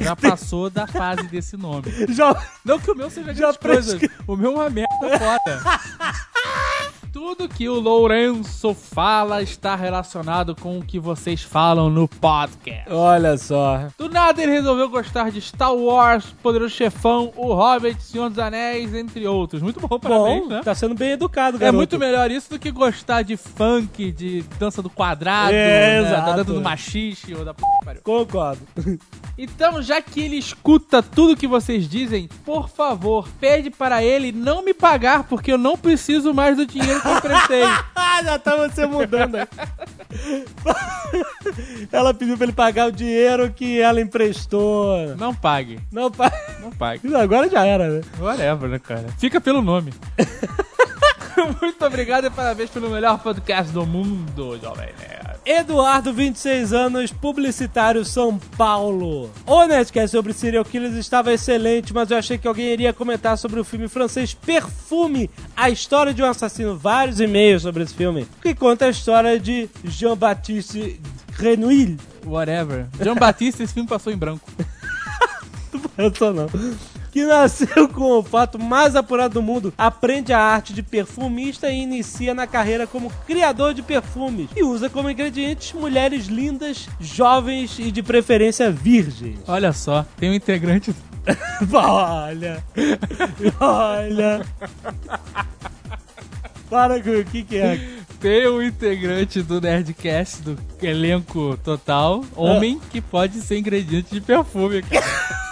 Já 0.01 0.15
passou 0.15 0.71
da 0.71 0.87
fase 0.87 1.25
desse 1.29 1.57
nome. 1.57 1.85
Já... 2.09 2.35
Não 2.65 2.79
que 2.79 2.91
o 2.91 2.95
meu 2.95 3.11
seja 3.11 3.35
Já 3.35 3.53
grandes 3.53 3.59
coisas. 3.59 4.11
O 4.27 4.37
meu 4.37 4.53
é 4.53 4.55
uma 4.55 4.71
merda 4.71 5.19
foda. 5.19 5.61
Tudo 7.13 7.49
que 7.49 7.69
o 7.69 7.81
Lourenço 7.81 8.73
fala 8.73 9.43
está 9.43 9.75
relacionado 9.75 10.55
com 10.55 10.79
o 10.79 10.83
que 10.85 10.97
vocês 10.99 11.43
falam 11.43 11.91
no 11.91 12.07
podcast. 12.07 12.89
Olha 12.89 13.37
só. 13.37 13.89
Do 13.99 14.09
nada 14.09 14.41
ele 14.41 14.53
resolveu 14.53 14.89
gostar 14.89 15.29
de 15.33 15.41
Star 15.41 15.75
Wars, 15.75 16.27
Poderoso 16.41 16.73
Chefão, 16.73 17.33
O 17.37 17.53
Hobbit, 17.53 18.01
Senhor 18.01 18.29
dos 18.31 18.39
Anéis, 18.39 18.95
entre 18.95 19.27
outros. 19.27 19.61
Muito 19.61 19.81
bom, 19.81 19.99
parabéns, 19.99 20.43
Bom, 20.45 20.49
né? 20.51 20.61
tá 20.63 20.73
sendo 20.73 20.95
bem 20.95 21.11
educado, 21.11 21.57
É 21.57 21.61
garoto. 21.61 21.77
muito 21.79 21.99
melhor 21.99 22.31
isso 22.31 22.51
do 22.51 22.61
que 22.61 22.71
gostar 22.71 23.23
de 23.23 23.37
funk, 23.37 24.13
de 24.13 24.43
dança 24.59 24.81
do 24.81 24.89
quadrado, 24.89 25.53
É, 25.53 26.01
né, 26.03 26.07
exato. 26.09 26.27
da 26.27 26.37
dança 26.37 26.53
do 26.53 26.61
machixe 26.61 27.35
ou 27.35 27.45
da 27.45 27.53
p... 27.53 27.63
Concordo. 28.05 28.63
Então, 29.43 29.81
já 29.81 30.03
que 30.03 30.21
ele 30.21 30.37
escuta 30.37 31.03
tudo 31.03 31.35
que 31.35 31.47
vocês 31.47 31.89
dizem, 31.89 32.29
por 32.45 32.69
favor, 32.69 33.27
pede 33.41 33.71
para 33.71 34.05
ele 34.05 34.33
não 34.33 34.63
me 34.63 34.75
pagar, 34.75 35.25
porque 35.25 35.51
eu 35.51 35.57
não 35.57 35.79
preciso 35.79 36.35
mais 36.35 36.59
do 36.59 36.67
dinheiro 36.67 37.00
eu 37.05 37.17
emprestei. 37.17 37.63
Já 38.25 38.39
tá 38.39 38.57
você 38.57 38.87
mudando. 38.87 39.37
ela 41.91 42.13
pediu 42.13 42.37
pra 42.37 42.45
ele 42.45 42.53
pagar 42.53 42.89
o 42.89 42.93
dinheiro 42.93 43.51
que 43.51 43.81
ela 43.81 44.01
emprestou. 44.01 45.17
Não 45.17 45.35
pague, 45.35 45.81
Não, 45.91 46.11
pa... 46.11 46.31
não 46.61 46.71
pague. 46.71 47.15
Agora 47.15 47.49
já 47.49 47.65
era, 47.65 47.89
né? 47.89 48.01
Whatever, 48.19 48.69
né, 48.69 48.79
cara? 48.79 49.07
Fica 49.19 49.41
pelo 49.41 49.63
nome. 49.63 49.93
Muito 51.63 51.85
obrigado 51.87 52.27
e 52.27 52.31
parabéns 52.31 52.69
pelo 52.71 52.91
melhor 52.91 53.19
podcast 53.21 53.73
do 53.73 53.87
mundo, 53.87 54.59
Jovem 54.63 54.91
Nerd. 54.99 55.20
Eduardo, 55.45 56.13
26 56.13 56.73
anos, 56.73 57.11
publicitário 57.13 58.05
São 58.05 58.39
Paulo. 58.57 59.31
O 59.47 59.67
Nerdcast 59.67 60.11
sobre 60.11 60.33
serial 60.33 60.65
killers 60.65 60.95
estava 60.95 61.33
excelente, 61.33 61.95
mas 61.95 62.11
eu 62.11 62.19
achei 62.19 62.37
que 62.37 62.47
alguém 62.47 62.67
iria 62.67 62.93
comentar 62.93 63.39
sobre 63.39 63.59
o 63.59 63.65
filme 63.65 63.89
francês 63.89 64.35
Perfume, 64.35 65.31
a 65.57 65.71
história 65.71 66.13
de 66.13 66.23
um 66.23 66.27
assassino. 66.27 66.77
Vários 66.77 67.21
e-mails 67.21 67.63
sobre 67.63 67.83
esse 67.83 67.95
filme, 67.95 68.27
que 68.43 68.55
conta 68.55 68.87
a 68.87 68.91
história 68.91 69.41
de 69.41 69.69
Jean-Baptiste 69.85 71.01
Renouil. 71.33 71.97
Whatever. 72.25 72.87
John 73.03 73.15
Batista, 73.15 73.63
esse 73.63 73.73
filme 73.73 73.89
passou 73.89 74.13
em 74.13 74.17
branco. 74.17 74.47
Eu 75.97 76.11
tô 76.13 76.33
não. 76.33 76.49
Que 77.11 77.25
nasceu 77.25 77.89
com 77.89 78.19
o 78.19 78.23
fato 78.23 78.59
mais 78.59 78.95
apurado 78.95 79.35
do 79.35 79.43
mundo, 79.43 79.73
aprende 79.77 80.33
a 80.33 80.39
arte 80.39 80.73
de 80.73 80.83
perfumista 80.83 81.71
e 81.71 81.83
inicia 81.83 82.35
na 82.35 82.47
carreira 82.47 82.87
como 82.87 83.11
criador 83.27 83.75
de 83.75 83.83
perfumes. 83.83 84.49
E 84.57 84.63
usa 84.63 84.89
como 84.89 85.11
ingredientes 85.11 85.73
mulheres 85.73 86.27
lindas, 86.27 86.89
jovens 87.01 87.79
e 87.79 87.91
de 87.91 88.03
preferência 88.03 88.71
virgens. 88.71 89.41
Olha 89.49 89.73
só, 89.73 90.07
tem 90.17 90.31
um 90.31 90.35
integrante. 90.35 90.95
Olha! 91.73 92.65
Olha! 93.61 94.47
Para 96.71 97.03
com 97.03 97.11
o 97.11 97.25
que, 97.25 97.43
que 97.43 97.57
é? 97.57 97.81
Tem 98.21 98.47
um 98.49 98.63
integrante 98.63 99.43
do 99.43 99.61
Nerdcast, 99.61 100.43
do 100.43 100.59
elenco 100.81 101.59
total, 101.65 102.23
homem, 102.37 102.81
que 102.91 103.01
pode 103.01 103.41
ser 103.41 103.59
ingrediente 103.59 104.15
de 104.15 104.21
perfume, 104.21 104.83
cara. 104.83 105.41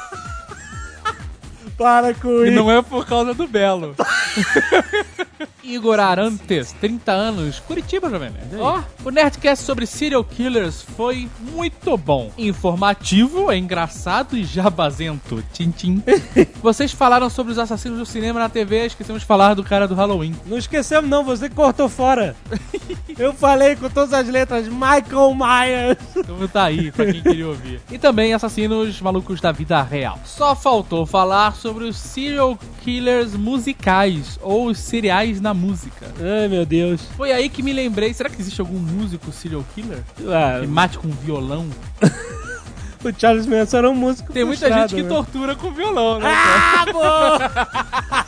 Para 1.79 2.13
com 2.13 2.29
E 2.45 2.49
isso! 2.49 2.57
não 2.57 2.71
é 2.71 2.83
por 2.83 3.07
causa 3.07 3.33
do 3.33 3.47
Belo. 3.47 3.95
Igor 5.63 6.01
Arantes, 6.01 6.73
30 6.81 7.13
anos, 7.13 7.61
Curitiba, 7.61 8.09
Jovem 8.09 8.31
Nerd. 8.31 8.57
Ó, 8.59 8.81
o 9.05 9.11
Nerdcast 9.11 9.65
sobre 9.65 9.87
serial 9.87 10.25
killers 10.25 10.81
foi 10.97 11.29
muito 11.53 11.95
bom. 11.99 12.31
Informativo, 12.39 13.53
é 13.53 13.59
engraçado 13.59 14.35
e 14.37 14.45
jabazento. 14.45 15.45
Tchim, 15.53 15.71
tchim. 15.71 16.03
Vocês 16.63 16.91
falaram 16.93 17.29
sobre 17.29 17.53
os 17.53 17.59
assassinos 17.59 17.99
do 17.99 18.07
cinema 18.07 18.41
na 18.41 18.49
TV, 18.49 18.87
esquecemos 18.87 19.21
de 19.21 19.29
falar 19.29 19.53
do 19.55 19.63
cara 19.63 19.87
do 19.87 19.95
Halloween. 19.95 20.35
Não 20.47 20.57
esquecemos 20.57 21.09
não, 21.09 21.23
você 21.23 21.51
cortou 21.51 21.89
fora. 21.89 22.35
Eu 23.19 23.35
falei 23.35 23.77
com 23.77 23.91
todas 23.91 24.13
as 24.15 24.27
letras 24.29 24.69
Michael 24.69 25.35
Myers. 25.35 25.99
Então 26.17 26.49
tá 26.49 26.65
aí, 26.65 26.91
pra 26.93 27.05
quem 27.07 27.21
queria 27.21 27.49
ouvir. 27.49 27.81
E 27.91 27.99
também 27.99 28.33
assassinos 28.33 29.01
malucos 29.03 29.41
da 29.41 29.53
vida 29.53 29.83
real. 29.83 30.19
Só 30.25 30.55
faltou 30.55 31.05
falar 31.05 31.55
sobre 31.57 31.68
os 31.77 31.97
serial 31.97 32.59
killers 32.83 33.35
musicais, 33.35 34.39
ou 34.43 34.67
os 34.67 34.79
cereais 34.79 35.41
na 35.41 35.53
música. 35.55 36.07
Ai, 36.21 36.49
meu 36.49 36.65
Deus. 36.67 37.03
Foi 37.17 37.33
aí 37.33 37.49
que 37.49 37.63
me 37.63 37.73
lembrei, 37.73 38.13
será 38.15 38.29
que 38.31 38.41
existe 38.41 38.61
algum 38.61 38.79
músico 38.79 39.31
serial 39.33 39.65
killer? 39.75 40.03
Ah, 40.29 40.61
Que 40.61 40.67
mate 40.67 40.99
com 40.99 41.09
violão? 41.09 41.67
o 43.05 43.13
Charles 43.19 43.47
Manson 43.47 43.79
era 43.79 43.91
um 43.91 43.95
músico 43.95 44.33
Tem 44.33 44.45
muita 44.45 44.73
gente 44.73 44.95
que 44.95 45.03
né? 45.03 45.09
tortura 45.09 45.55
com 45.55 45.71
violão, 45.71 46.19
né? 46.19 46.27
Ah! 46.33 48.25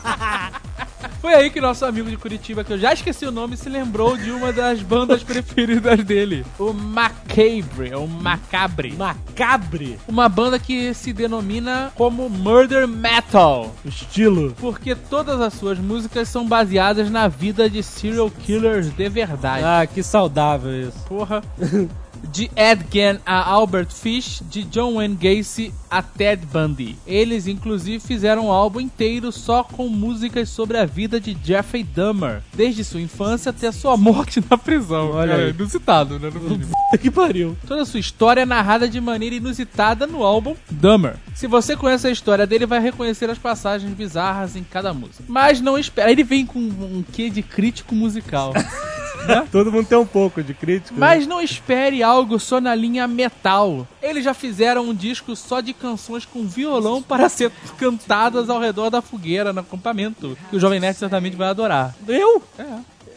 Foi 1.21 1.35
aí 1.35 1.51
que 1.51 1.61
nosso 1.61 1.85
amigo 1.85 2.09
de 2.09 2.17
Curitiba, 2.17 2.63
que 2.63 2.73
eu 2.73 2.79
já 2.79 2.93
esqueci 2.93 3.27
o 3.27 3.31
nome, 3.31 3.55
se 3.55 3.69
lembrou 3.69 4.17
de 4.17 4.31
uma 4.31 4.51
das 4.51 4.81
bandas 4.81 5.23
preferidas 5.23 6.03
dele. 6.03 6.43
O 6.57 6.73
Macabre, 6.73 7.93
ou 7.93 8.07
Macabre. 8.07 8.93
Macabre. 8.93 9.99
Uma 10.07 10.27
banda 10.27 10.57
que 10.57 10.95
se 10.95 11.13
denomina 11.13 11.91
como 11.95 12.27
Murder 12.27 12.87
Metal. 12.87 13.71
Estilo. 13.85 14.55
Porque 14.59 14.95
todas 14.95 15.39
as 15.39 15.53
suas 15.53 15.77
músicas 15.77 16.27
são 16.27 16.47
baseadas 16.47 17.11
na 17.11 17.27
vida 17.27 17.69
de 17.69 17.83
serial 17.83 18.31
killers 18.31 18.89
de 18.89 19.07
verdade. 19.07 19.63
Ah, 19.63 19.85
que 19.85 20.01
saudável 20.01 20.89
isso. 20.89 20.97
Porra. 21.07 21.43
De 22.29 22.49
Ed 22.55 22.85
Gein 22.91 23.19
a 23.25 23.49
Albert 23.49 23.91
Fish, 23.91 24.41
de 24.49 24.63
John 24.63 24.95
Wayne 24.95 25.15
Gacy 25.15 25.73
a 25.89 26.01
Ted 26.01 26.45
Bundy. 26.45 26.95
Eles, 27.05 27.47
inclusive, 27.47 27.99
fizeram 27.99 28.47
um 28.47 28.51
álbum 28.51 28.79
inteiro 28.79 29.31
só 29.31 29.63
com 29.63 29.89
músicas 29.89 30.49
sobre 30.49 30.77
a 30.77 30.85
vida 30.85 31.19
de 31.19 31.37
Jeffrey 31.43 31.83
Dahmer, 31.83 32.41
desde 32.53 32.83
sua 32.83 33.01
infância 33.01 33.49
até 33.49 33.71
sua 33.71 33.95
morte 33.97 34.41
na 34.49 34.57
prisão. 34.57 35.11
Olha 35.11 35.33
é, 35.33 35.49
inusitado, 35.49 36.17
né? 36.17 36.29
No 36.31 36.59
que 36.97 37.11
pariu. 37.11 37.57
Toda 37.67 37.81
a 37.81 37.85
sua 37.85 37.99
história 37.99 38.41
é 38.41 38.45
narrada 38.45 38.87
de 38.87 39.01
maneira 39.01 39.35
inusitada 39.35 40.07
no 40.07 40.23
álbum 40.23 40.55
Dahmer. 40.69 41.15
Se 41.35 41.47
você 41.47 41.75
conhece 41.75 42.07
a 42.07 42.11
história 42.11 42.47
dele, 42.47 42.65
vai 42.65 42.79
reconhecer 42.79 43.29
as 43.29 43.37
passagens 43.37 43.93
bizarras 43.93 44.55
em 44.55 44.63
cada 44.63 44.93
música. 44.93 45.23
Mas 45.27 45.59
não 45.59 45.77
espera. 45.77 46.11
Ele 46.11 46.23
vem 46.23 46.45
com 46.45 46.59
um 46.59 47.03
quê 47.11 47.29
de 47.29 47.41
crítico 47.41 47.95
musical. 47.95 48.53
Todo 49.51 49.71
mundo 49.71 49.87
tem 49.87 49.97
um 49.97 50.05
pouco 50.05 50.41
de 50.43 50.53
crítico. 50.53 50.93
né? 50.93 50.99
Mas 50.99 51.27
não 51.27 51.41
espere 51.41 52.01
algo 52.03 52.39
só 52.39 52.59
na 52.61 52.73
linha 52.75 53.07
metal. 53.07 53.87
Eles 54.01 54.23
já 54.23 54.33
fizeram 54.33 54.89
um 54.89 54.93
disco 54.93 55.35
só 55.35 55.61
de 55.61 55.73
canções 55.73 56.25
com 56.25 56.45
violão 56.47 57.01
para 57.01 57.29
ser 57.29 57.51
cantadas 57.77 58.49
ao 58.49 58.59
redor 58.59 58.89
da 58.89 59.01
fogueira 59.01 59.53
no 59.53 59.59
acampamento. 59.61 60.37
Que 60.49 60.55
o 60.55 60.59
Jovem 60.59 60.79
Nerd 60.79 60.97
certamente 60.97 61.35
vai 61.35 61.49
adorar. 61.49 61.95
Eu? 62.07 62.41
É. 62.57 62.65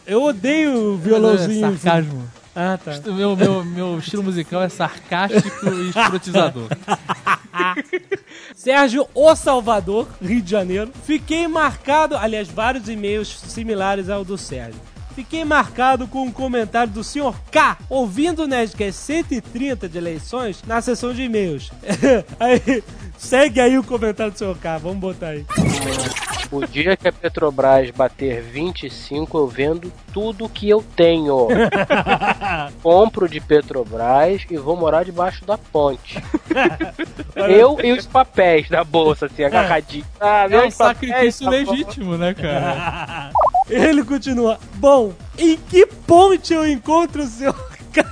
Eu 0.07 0.23
odeio 0.23 0.93
o 0.93 0.97
violãozinho. 0.97 1.65
É 1.65 1.77
sarcasmo. 1.77 2.23
Ah, 2.55 2.79
tá. 2.83 2.93
Meu, 3.11 3.35
meu, 3.35 3.65
meu 3.65 3.99
estilo 3.99 4.23
musical 4.23 4.61
é 4.61 4.69
sarcástico 4.69 5.67
e 5.67 5.89
escrotizador. 5.89 6.69
Sérgio 8.55 9.07
O 9.13 9.35
Salvador, 9.35 10.07
Rio 10.21 10.41
de 10.41 10.51
Janeiro. 10.51 10.91
Fiquei 11.05 11.47
marcado, 11.47 12.15
aliás, 12.15 12.47
vários 12.47 12.87
e-mails 12.87 13.27
similares 13.47 14.09
ao 14.09 14.23
do 14.23 14.37
Sérgio. 14.37 14.79
Fiquei 15.15 15.45
marcado 15.45 16.07
com 16.07 16.23
um 16.23 16.31
comentário 16.31 16.91
do 16.91 17.03
Sr. 17.03 17.33
K, 17.49 17.77
ouvindo 17.89 18.43
o 18.43 18.47
Nerdcast 18.47 19.01
130 19.01 19.87
de 19.87 19.97
eleições 19.97 20.61
na 20.67 20.81
sessão 20.81 21.13
de 21.13 21.23
e-mails. 21.23 21.71
aí, 22.37 22.83
segue 23.17 23.61
aí 23.61 23.77
o 23.77 23.83
comentário 23.83 24.33
do 24.33 24.37
Sr. 24.37 24.57
K, 24.61 24.77
vamos 24.77 24.97
botar 24.97 25.27
aí. 25.27 25.45
O 26.51 26.65
dia 26.67 26.95
que 26.95 27.07
a 27.07 27.11
Petrobras 27.13 27.89
bater 27.91 28.41
25, 28.41 29.37
eu 29.37 29.47
vendo 29.47 29.91
tudo 30.13 30.47
que 30.49 30.69
eu 30.69 30.83
tenho. 30.95 31.47
Compro 32.83 33.27
de 33.27 33.39
Petrobras 33.39 34.45
e 34.49 34.57
vou 34.57 34.75
morar 34.75 35.03
debaixo 35.03 35.43
da 35.45 35.57
ponte. 35.57 36.21
eu 37.35 37.77
e 37.83 37.91
os 37.93 38.05
papéis 38.05 38.69
da 38.69 38.83
bolsa, 38.83 39.25
assim, 39.25 39.43
agarradinho. 39.43 40.05
Ah, 40.19 40.43
É 40.43 40.45
um 40.45 40.49
papéis, 40.71 40.75
sacrifício 40.75 41.49
legítimo, 41.49 42.17
né, 42.17 42.33
cara? 42.33 43.31
Ele 43.69 44.03
continua. 44.03 44.59
Bom, 44.75 45.13
em 45.37 45.57
que 45.57 45.85
ponte 45.85 46.53
eu 46.53 46.67
encontro 46.67 47.23
o 47.23 47.27
Sr. 47.27 47.53
K? 47.91 48.05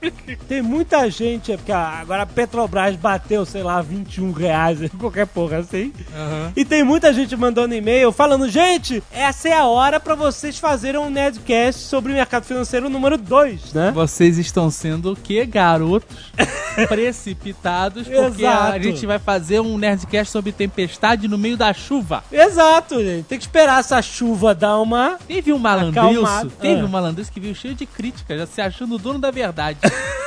Tem 0.48 0.62
muita 0.62 1.08
gente, 1.10 1.52
é 1.52 1.56
porque 1.56 1.72
agora 1.72 2.22
a 2.22 2.26
Petrobras 2.26 2.96
bateu, 2.96 3.44
sei 3.44 3.62
lá, 3.62 3.80
21 3.82 4.32
reais, 4.32 4.78
qualquer 4.98 5.26
porra 5.26 5.58
assim. 5.58 5.92
Aham. 6.14 6.52
E 6.56 6.64
tem 6.64 6.82
muita 6.84 7.12
gente 7.12 7.36
mandando 7.36 7.74
e-mail 7.74 8.12
falando, 8.12 8.48
gente, 8.48 9.02
essa 9.12 9.48
é 9.48 9.52
a 9.52 9.66
hora 9.66 9.98
pra 10.00 10.14
vocês 10.14 10.58
fazerem 10.58 11.00
um 11.00 11.10
Nerdcast 11.10 11.82
sobre 11.82 12.12
o 12.12 12.14
mercado 12.14 12.44
financeiro 12.44 12.88
número 12.88 13.16
2, 13.16 13.72
né? 13.72 13.90
Vocês 13.92 14.38
estão 14.38 14.70
sendo 14.70 15.12
o 15.12 15.16
quê, 15.16 15.44
garotos? 15.46 16.32
Precipitados, 16.88 18.06
porque 18.06 18.46
a 18.46 18.78
gente 18.78 19.06
vai 19.06 19.18
fazer 19.18 19.60
um 19.60 19.76
Nerdcast 19.78 20.30
sobre 20.32 20.52
tempestade 20.52 21.26
no 21.28 21.36
meio 21.38 21.56
da 21.56 21.72
chuva. 21.72 22.22
Exato, 22.30 23.00
gente. 23.02 23.24
Tem 23.24 23.38
que 23.38 23.44
esperar 23.44 23.80
essa 23.80 24.00
chuva 24.02 24.54
dar 24.54 24.78
uma... 24.78 25.18
Teve 25.26 25.52
um 25.52 25.58
malandrilso, 25.58 26.20
Acalmado. 26.24 26.50
teve 26.60 26.80
Ah. 26.80 26.84
um 26.84 26.88
malandrilso 26.88 27.32
que 27.32 27.40
veio 27.40 27.54
cheio 27.54 27.74
de 27.74 27.86
críticas, 27.86 28.38
já 28.38 28.46
se 28.46 28.60
achando 28.60 28.94
o 28.94 28.98
dono 28.98 29.18
da 29.18 29.30
verdade. 29.30 29.78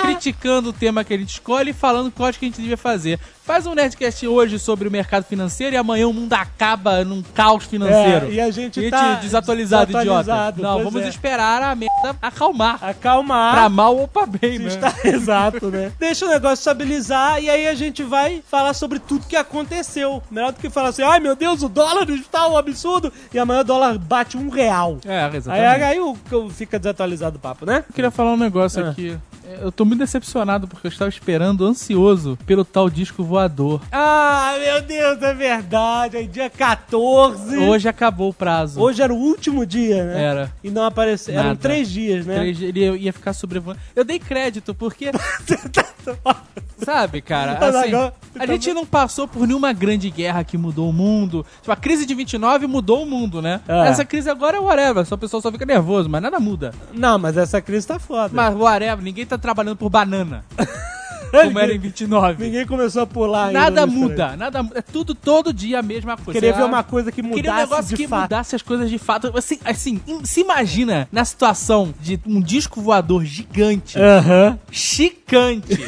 Criticando 0.00 0.70
o 0.70 0.72
tema 0.72 1.04
que 1.04 1.12
a 1.12 1.18
gente 1.18 1.30
escolhe 1.30 1.70
e 1.70 1.74
falando 1.74 2.10
acho 2.24 2.38
que 2.38 2.46
a 2.46 2.48
gente 2.48 2.60
devia 2.60 2.76
fazer. 2.76 3.20
Faz 3.44 3.66
um 3.66 3.74
Nerdcast 3.74 4.24
hoje 4.24 4.56
sobre 4.56 4.86
o 4.86 4.90
mercado 4.90 5.24
financeiro 5.24 5.74
e 5.74 5.76
amanhã 5.76 6.06
o 6.06 6.12
mundo 6.12 6.32
acaba 6.32 7.04
num 7.04 7.22
caos 7.34 7.64
financeiro. 7.64 8.26
É, 8.26 8.30
e 8.34 8.40
a 8.40 8.48
gente 8.52 8.78
E 8.80 8.88
tá 8.88 9.14
desatualizado, 9.16 9.86
desatualizado, 9.86 10.60
idiota. 10.60 10.76
Não, 10.78 10.84
vamos 10.84 11.02
é. 11.02 11.08
esperar 11.08 11.60
a 11.60 11.74
merda 11.74 12.16
acalmar. 12.22 12.78
Acalmar. 12.80 13.54
Pra 13.54 13.68
mal 13.68 13.96
ou 13.96 14.06
pra 14.06 14.26
bem, 14.26 14.60
né? 14.60 14.68
Está 14.68 14.94
exato, 15.04 15.70
né? 15.72 15.90
Deixa 15.98 16.24
o 16.24 16.28
negócio 16.28 16.60
estabilizar 16.60 17.42
e 17.42 17.50
aí 17.50 17.66
a 17.66 17.74
gente 17.74 18.04
vai 18.04 18.40
falar 18.48 18.74
sobre 18.74 19.00
tudo 19.00 19.26
que 19.26 19.34
aconteceu. 19.34 20.22
Melhor 20.30 20.52
do 20.52 20.60
que 20.60 20.70
falar 20.70 20.90
assim, 20.90 21.02
ai 21.02 21.18
meu 21.18 21.34
Deus, 21.34 21.64
o 21.64 21.68
dólar 21.68 22.08
está 22.10 22.46
um 22.46 22.56
absurdo 22.56 23.12
e 23.34 23.38
amanhã 23.40 23.62
o 23.62 23.64
dólar 23.64 23.98
bate 23.98 24.36
um 24.36 24.50
real. 24.50 24.98
É, 25.04 25.24
Aí, 25.24 25.36
exatamente. 25.36 25.82
aí 25.82 25.98
o- 26.00 26.16
o- 26.30 26.48
fica 26.48 26.78
desatualizado 26.78 27.38
o 27.38 27.40
papo, 27.40 27.66
né? 27.66 27.84
Eu 27.88 27.92
queria 27.92 28.10
falar 28.12 28.34
um 28.34 28.36
negócio 28.38 28.86
Ah. 28.86 28.90
aqui. 28.90 29.18
Eu 29.60 29.70
tô 29.72 29.84
muito 29.84 29.98
decepcionado 29.98 30.66
porque 30.68 30.86
eu 30.86 30.88
estava 30.90 31.08
esperando, 31.10 31.66
ansioso, 31.66 32.38
pelo 32.46 32.64
tal 32.64 32.88
disco 32.88 33.22
voador. 33.32 33.80
Ah, 33.90 34.54
meu 34.62 34.82
Deus, 34.82 35.22
é 35.22 35.32
verdade. 35.32 36.18
Aí 36.18 36.26
dia 36.26 36.50
14. 36.50 37.56
Hoje 37.56 37.88
acabou 37.88 38.28
o 38.28 38.34
prazo. 38.34 38.78
Hoje 38.78 39.00
era 39.02 39.12
o 39.12 39.16
último 39.16 39.64
dia, 39.64 40.04
né? 40.04 40.22
Era. 40.22 40.52
E 40.62 40.70
não 40.70 40.84
apareceu. 40.84 41.32
Eram 41.34 41.48
Nada. 41.48 41.58
três 41.60 41.90
dias, 41.90 42.26
né? 42.26 42.36
Três- 42.36 42.60
Ele 42.60 42.98
ia 42.98 43.12
ficar 43.12 43.32
sobrevoando. 43.32 43.80
Eu 43.96 44.04
dei 44.04 44.18
crédito 44.18 44.74
porque, 44.74 45.10
sabe, 46.84 47.22
cara, 47.22 47.52
assim, 47.58 47.92
a 48.38 48.44
gente 48.46 48.72
não 48.74 48.84
passou 48.84 49.26
por 49.26 49.46
nenhuma 49.46 49.72
grande 49.72 50.10
guerra 50.10 50.44
que 50.44 50.58
mudou 50.58 50.90
o 50.90 50.92
mundo. 50.92 51.46
Tipo, 51.60 51.72
a 51.72 51.76
crise 51.76 52.04
de 52.04 52.14
29 52.14 52.66
mudou 52.66 53.02
o 53.02 53.06
mundo, 53.06 53.40
né? 53.40 53.60
É. 53.66 53.88
Essa 53.88 54.04
crise 54.04 54.28
agora 54.28 54.58
é 54.58 54.60
whatever, 54.60 55.06
só 55.06 55.14
o 55.14 55.18
pessoal 55.18 55.40
só 55.40 55.50
fica 55.50 55.64
nervoso, 55.64 56.08
mas 56.10 56.20
nada 56.20 56.38
muda. 56.38 56.72
Não, 56.92 57.18
mas 57.18 57.36
essa 57.38 57.60
crise 57.62 57.86
tá 57.86 57.98
foda. 57.98 58.30
Mas 58.34 58.54
whatever, 58.54 59.02
ninguém 59.02 59.24
tá 59.24 59.38
trabalhando 59.38 59.76
por 59.76 59.88
banana. 59.88 60.44
como 61.32 61.58
era 61.58 61.74
em 61.74 61.78
29. 61.78 62.44
Ninguém 62.44 62.66
começou 62.66 63.02
a 63.02 63.06
pular 63.06 63.46
ainda. 63.46 63.58
Nada 63.60 63.86
muda, 63.86 64.36
nada 64.36 64.62
muda. 64.62 64.78
É 64.78 64.82
tudo 64.82 65.14
todo 65.14 65.52
dia 65.52 65.78
a 65.78 65.82
mesma 65.82 66.16
coisa. 66.16 66.32
Queria 66.38 66.52
ver 66.54 66.64
uma 66.64 66.82
coisa 66.84 67.10
que 67.10 67.22
mudasse 67.22 67.36
Queria 67.42 67.52
um 67.52 67.56
negócio 67.56 67.96
que 67.96 68.06
fato. 68.08 68.22
mudasse 68.22 68.54
as 68.56 68.62
coisas 68.62 68.90
de 68.90 68.98
fato. 68.98 69.32
Assim, 69.36 69.58
assim, 69.64 70.00
im- 70.06 70.24
se 70.24 70.40
imagina 70.40 71.08
na 71.10 71.24
situação 71.24 71.92
de 72.00 72.20
um 72.26 72.40
disco 72.40 72.80
voador 72.80 73.24
gigante, 73.24 73.98
Aham. 73.98 74.58
chicante, 74.70 75.78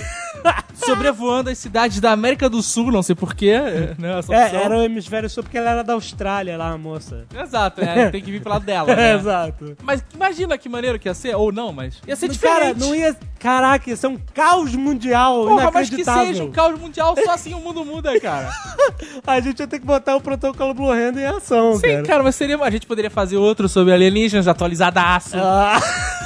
sobrevoando 0.75 1.51
as 1.51 1.59
cidades 1.59 2.01
da 2.01 2.13
América 2.13 2.49
do 2.49 2.63
Sul, 2.63 2.91
não 2.91 3.03
sei 3.03 3.15
porquê, 3.15 3.57
né? 3.99 4.19
Essa 4.19 4.35
É, 4.35 4.57
era 4.57 4.77
o 4.79 4.83
hemisfério 4.83 5.29
sul 5.31 5.43
porque 5.43 5.57
ela 5.57 5.71
era 5.71 5.85
da 5.85 5.95
Austrália 5.95 6.57
lá, 6.57 6.71
a 6.71 6.79
moça. 6.79 7.25
Exato, 7.35 7.81
é, 7.81 8.11
tem 8.11 8.23
que 8.23 8.31
vir 8.31 8.41
pro 8.41 8.51
lado 8.51 8.65
dela. 8.65 8.93
né? 8.95 9.15
Exato. 9.15 9.77
Mas 9.83 10.05
imagina 10.15 10.59
que 10.59 10.69
maneiro 10.69 10.99
que 10.99 11.09
ia 11.09 11.15
ser, 11.15 11.35
ou 11.37 11.53
não, 11.53 11.73
mas 11.73 12.01
ia 12.07 12.17
ser 12.17 12.29
Cara, 12.39 12.73
diferente. 12.73 12.81
não 12.81 12.95
ia. 12.95 13.17
Caraca, 13.39 13.91
isso 13.91 14.07
é 14.07 14.09
um 14.09 14.19
caos 14.33 14.75
mundial. 14.75 15.45
Porra, 15.47 15.71
mas 15.71 15.91
que 15.91 16.03
seja 16.03 16.45
um 16.45 16.51
caos 16.51 16.79
mundial, 16.81 17.15
só 17.23 17.33
assim 17.33 17.53
o 17.53 17.61
mundo 17.61 17.85
muda, 17.85 18.19
cara. 18.19 18.49
A 19.27 19.39
gente 19.41 19.61
ia 19.61 19.67
ter 19.67 19.79
que 19.79 19.87
botar 19.87 20.17
o 20.17 20.21
protocolo 20.21 20.73
Blue 20.75 20.91
Hand 20.91 21.17
em 21.17 21.25
ação, 21.27 21.77
Sim, 21.77 22.03
cara, 22.05 22.23
mas 22.23 22.35
seria. 22.35 22.57
A 22.63 22.71
gente 22.71 22.87
poderia 22.87 23.11
fazer 23.11 23.37
outro 23.37 23.69
sobre 23.69 23.93
alienígenas 23.93 24.49
atualizadaço. 24.49 25.37
Ah, 25.39 25.79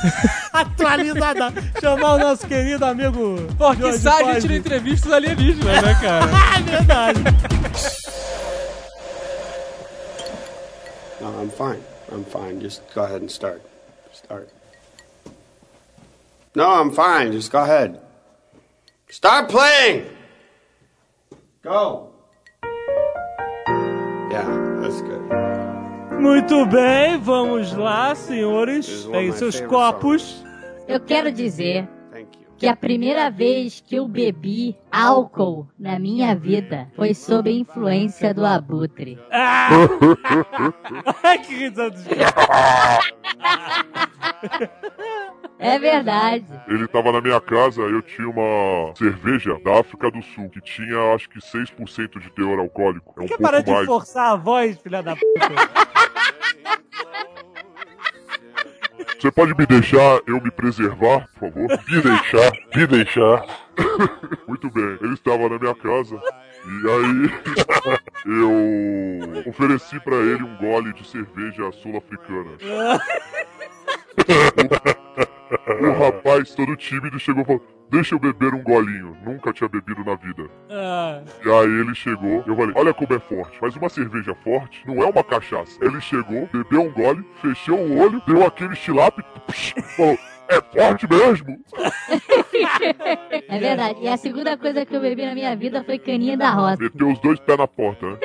atualizada. 0.53 1.53
Chamar 1.81 2.15
o 2.15 2.19
nosso 2.19 2.47
querido 2.47 2.85
amigo. 2.85 3.37
Jorge 3.59 3.83
que 3.83 3.89
sai 4.09 4.25
a 4.25 4.35
gente 4.35 4.49
não 4.49 4.57
entrevista 4.57 5.09
os 5.09 5.13
alienígenas, 5.13 5.83
né, 5.83 5.95
cara? 6.01 6.27
Ah, 6.49 6.59
é 6.59 6.63
verdade. 6.63 7.21
No, 11.21 11.43
I'm 11.43 11.51
fine. 11.51 11.83
I'm 12.11 12.25
fine. 12.25 12.61
Just 12.61 12.83
go 12.95 13.03
ahead 13.03 13.23
and 13.23 13.31
start. 13.31 13.61
Start. 14.13 14.49
No, 16.55 16.65
I'm 16.65 16.91
fine. 16.91 17.33
Just 17.33 17.51
go 17.51 17.59
ahead. 17.59 18.01
Start 19.11 19.49
playing! 19.51 20.07
Go! 21.63 22.11
Yeah, 24.31 24.47
that's 24.83 25.01
good. 25.01 25.23
Muito 26.21 26.67
bem, 26.67 27.19
vamos 27.19 27.73
lá, 27.73 28.15
senhores. 28.15 29.07
My 29.07 29.33
seus 29.33 29.61
copos. 29.63 30.45
Eu 30.87 31.01
quero 31.01 31.33
dizer. 31.33 31.89
Que 32.59 32.67
a 32.67 32.75
primeira 32.75 33.31
vez 33.31 33.81
que 33.81 33.95
eu 33.95 34.09
bebi 34.09 34.77
álcool 34.91 35.69
na 35.79 35.97
minha 35.99 36.35
vida 36.35 36.89
foi 36.97 37.15
sob 37.15 37.49
a 37.49 37.53
influência 37.53 38.35
do 38.35 38.45
abutre. 38.45 39.17
Ah! 39.31 39.69
Ai, 41.23 41.39
que 41.47 41.55
risada 41.55 41.97
de 41.97 42.09
É 45.61 45.79
verdade. 45.79 46.47
Ele 46.67 46.89
tava 46.89 47.13
na 47.13 47.21
minha 47.21 47.41
casa, 47.41 47.83
eu 47.83 48.03
tinha 48.03 48.29
uma 48.29 48.93
cerveja 48.97 49.57
da 49.65 49.79
África 49.79 50.11
do 50.11 50.21
Sul, 50.21 50.51
que 50.51 50.61
tinha 50.61 51.15
acho 51.15 51.29
que 51.29 51.39
6% 51.39 52.19
de 52.19 52.31
teor 52.33 52.59
alcoólico. 52.59 53.15
É 53.19 53.23
um 53.23 53.27
Quer 53.27 53.37
pouco 53.37 53.43
parar 53.45 53.61
de 53.61 53.71
mais. 53.71 53.87
forçar 53.87 54.33
a 54.33 54.37
voz, 54.37 54.77
filha 54.79 55.01
da 55.01 55.15
puta? 55.15 55.29
Você 59.19 59.33
pode 59.33 59.53
me 59.57 59.67
deixar 59.67 60.21
eu 60.29 60.41
me 60.41 60.51
preservar, 60.51 61.29
por 61.35 61.51
favor? 61.51 61.69
Me 61.89 62.01
deixar, 62.01 62.53
me 62.75 62.87
deixar. 62.87 63.45
Muito 64.47 64.71
bem, 64.71 64.97
ele 65.01 65.15
estava 65.15 65.49
na 65.49 65.59
minha 65.59 65.75
casa. 65.75 66.15
E 66.65 66.89
aí, 66.89 67.31
eu 69.45 69.51
ofereci 69.51 69.99
pra 70.01 70.15
ele 70.15 70.45
um 70.45 70.57
gole 70.59 70.93
de 70.93 71.05
cerveja 71.05 71.73
sul-africana. 71.73 72.53
O 75.81 75.93
rapaz, 75.99 76.55
todo 76.55 76.77
tímido, 76.77 77.19
chegou 77.19 77.43
e 77.43 77.47
falou: 77.47 77.67
Deixa 77.91 78.15
eu 78.15 78.19
beber 78.19 78.53
um 78.53 78.63
golinho. 78.63 79.17
Nunca 79.25 79.53
tinha 79.53 79.69
bebido 79.69 80.05
na 80.05 80.15
vida. 80.15 80.45
Ah, 80.71 81.23
E 81.45 81.51
aí 81.51 81.81
ele 81.81 81.95
chegou, 81.95 82.45
eu 82.47 82.55
falei, 82.55 82.73
olha 82.77 82.93
como 82.93 83.15
é 83.15 83.19
forte. 83.19 83.59
Mas 83.63 83.75
uma 83.77 83.89
cerveja 83.89 84.35
forte 84.45 84.83
não 84.87 85.03
é 85.03 85.07
uma 85.07 85.25
cachaça. 85.25 85.79
Ele 85.83 85.99
chegou, 86.01 86.49
bebeu 86.53 86.83
um 86.83 86.93
gole, 86.93 87.25
fechou 87.41 87.79
o 87.79 87.99
olho, 87.99 88.21
deu 88.27 88.45
aquele 88.47 88.75
estilape, 88.75 89.23
psh, 89.47 89.75
falou, 89.97 90.19
é 90.49 90.61
forte 90.61 91.07
mesmo? 91.09 91.59
É 93.49 93.59
verdade. 93.59 94.01
E 94.03 94.09
a 94.09 94.17
segunda 94.17 94.57
coisa 94.57 94.85
que 94.85 94.95
eu 94.95 95.01
bebi 95.01 95.25
na 95.25 95.35
minha 95.35 95.55
vida 95.55 95.83
foi 95.85 95.99
caninha 95.99 96.37
da 96.37 96.51
roça. 96.51 96.77
Meteu 96.81 97.11
os 97.11 97.21
dois 97.21 97.39
pés 97.41 97.59
na 97.59 97.67
porta, 97.67 98.07
né? 98.07 98.19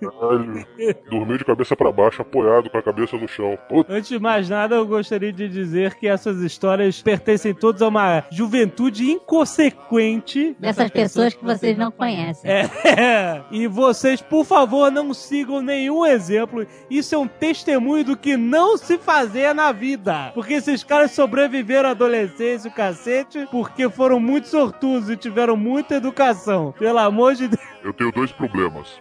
Caralho. 0.00 0.66
Dormiu 1.10 1.38
de 1.38 1.44
cabeça 1.44 1.74
pra 1.74 1.90
baixo, 1.90 2.22
apoiado 2.22 2.68
com 2.68 2.78
a 2.78 2.82
cabeça 2.82 3.16
no 3.16 3.26
chão. 3.26 3.58
Puta, 3.68 3.92
antes 3.92 4.08
de 4.08 4.18
mais 4.18 4.48
nada, 4.48 4.76
eu 4.76 4.86
gostaria 4.86 5.32
de 5.32 5.48
dizer 5.48 5.94
que 5.94 6.06
essas 6.06 6.42
histórias 6.42 7.00
pertencem 7.02 7.54
todas 7.54 7.82
a 7.82 7.88
uma 7.88 8.24
juventude 8.30 9.10
inconsequente. 9.10 10.54
Dessas 10.58 10.90
pessoas 10.90 11.34
que 11.34 11.44
vocês 11.44 11.76
não 11.76 11.90
conhecem. 11.90 12.50
É, 12.50 13.42
e 13.50 13.66
vocês, 13.66 14.20
por 14.20 14.44
favor, 14.44 14.90
não 14.90 15.12
sigam 15.14 15.62
nenhum 15.62 16.04
exemplo. 16.04 16.66
Isso 16.90 17.14
é 17.14 17.18
um 17.18 17.26
testemunho 17.26 18.04
do 18.04 18.16
que 18.16 18.36
não 18.36 18.76
se 18.76 18.98
fazer 18.98 19.54
na 19.54 19.72
vida. 19.72 20.30
Porque 20.34 20.54
esses 20.54 20.84
caras 20.84 21.10
sobreviveram 21.20 21.90
à 21.90 21.92
adolescência, 21.92 22.70
o 22.70 22.72
cacete, 22.72 23.46
porque 23.50 23.90
foram 23.90 24.18
muito 24.18 24.48
sortudos 24.48 25.10
e 25.10 25.16
tiveram 25.18 25.54
muita 25.54 25.96
educação. 25.96 26.72
Pelo 26.78 26.98
amor 26.98 27.34
de 27.34 27.48
Deus. 27.48 27.62
eu 27.84 27.92
tenho 27.92 28.10
dois 28.10 28.32
problemas. 28.32 28.98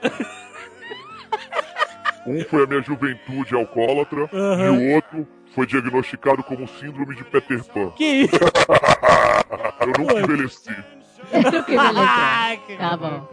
Um 2.27 2.43
foi 2.43 2.63
a 2.65 2.67
minha 2.67 2.81
juventude 2.81 3.55
alcoólatra 3.55 4.29
Aham. 4.33 4.65
e 4.65 4.69
o 4.69 4.95
outro 4.95 5.27
foi 5.55 5.65
diagnosticado 5.65 6.43
como 6.43 6.67
síndrome 6.67 7.15
de 7.15 7.23
Peter 7.23 7.63
Pan. 7.63 7.91
Que 7.91 8.03
isso? 8.03 8.35
Eu 9.79 9.93
nunca 9.97 10.19
envelheci. 10.19 10.75
Que 11.29 11.71
beleza. 11.77 11.93
Ah, 11.97 12.55
que- 12.65 12.75
Tá 12.77 12.97
bom. 12.97 13.27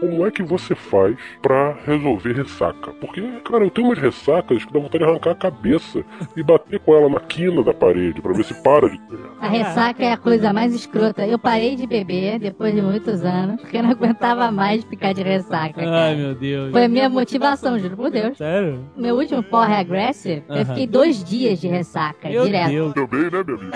Como 0.00 0.26
é 0.26 0.30
que 0.30 0.42
você 0.42 0.74
faz 0.74 1.16
pra 1.40 1.74
resolver 1.86 2.32
ressaca? 2.32 2.90
Porque, 3.00 3.20
cara, 3.44 3.64
eu 3.64 3.70
tenho 3.70 3.86
umas 3.88 3.98
ressacas 3.98 4.64
que 4.64 4.72
dá 4.72 4.80
vontade 4.80 5.04
de 5.04 5.10
arrancar 5.10 5.30
a 5.30 5.34
cabeça 5.34 6.02
e 6.36 6.42
bater 6.42 6.80
com 6.80 6.94
ela 6.94 7.08
na 7.08 7.20
quina 7.20 7.62
da 7.62 7.72
parede 7.72 8.20
pra 8.20 8.32
ver 8.32 8.44
se 8.44 8.54
para 8.62 8.88
de 8.90 8.98
ter. 8.98 9.18
A 9.40 9.48
ressaca 9.48 10.02
é 10.04 10.12
a 10.12 10.16
coisa 10.16 10.52
mais 10.52 10.74
escrota. 10.74 11.26
Eu 11.26 11.38
parei 11.38 11.76
de 11.76 11.86
beber 11.86 12.38
depois 12.38 12.74
de 12.74 12.82
muitos 12.82 13.24
anos, 13.24 13.60
porque 13.60 13.76
eu 13.78 13.82
não 13.82 13.90
aguentava 13.90 14.50
mais 14.50 14.82
ficar 14.84 15.12
de 15.14 15.22
ressaca. 15.22 15.80
Ai, 15.80 15.84
Cara. 15.86 16.16
meu 16.16 16.34
Deus. 16.34 16.72
Foi 16.72 16.84
a 16.84 16.88
minha 16.88 17.08
motivação, 17.08 17.78
juro 17.78 17.96
por 17.96 18.10
Deus. 18.10 18.36
Sério? 18.36 18.84
Meu 18.96 19.16
último 19.16 19.42
Power 19.42 19.70
Aggressive, 19.70 20.42
eu 20.48 20.54
Aham. 20.56 20.64
fiquei 20.66 20.86
dois 20.86 21.22
dias 21.24 21.60
de 21.60 21.68
ressaca, 21.68 22.28
Meu 22.28 22.44
direto. 22.44 22.70
Deus. 22.70 22.92
Também, 23.30 23.30
né, 23.30 23.44
meu 23.44 23.56
amigo? 23.56 23.72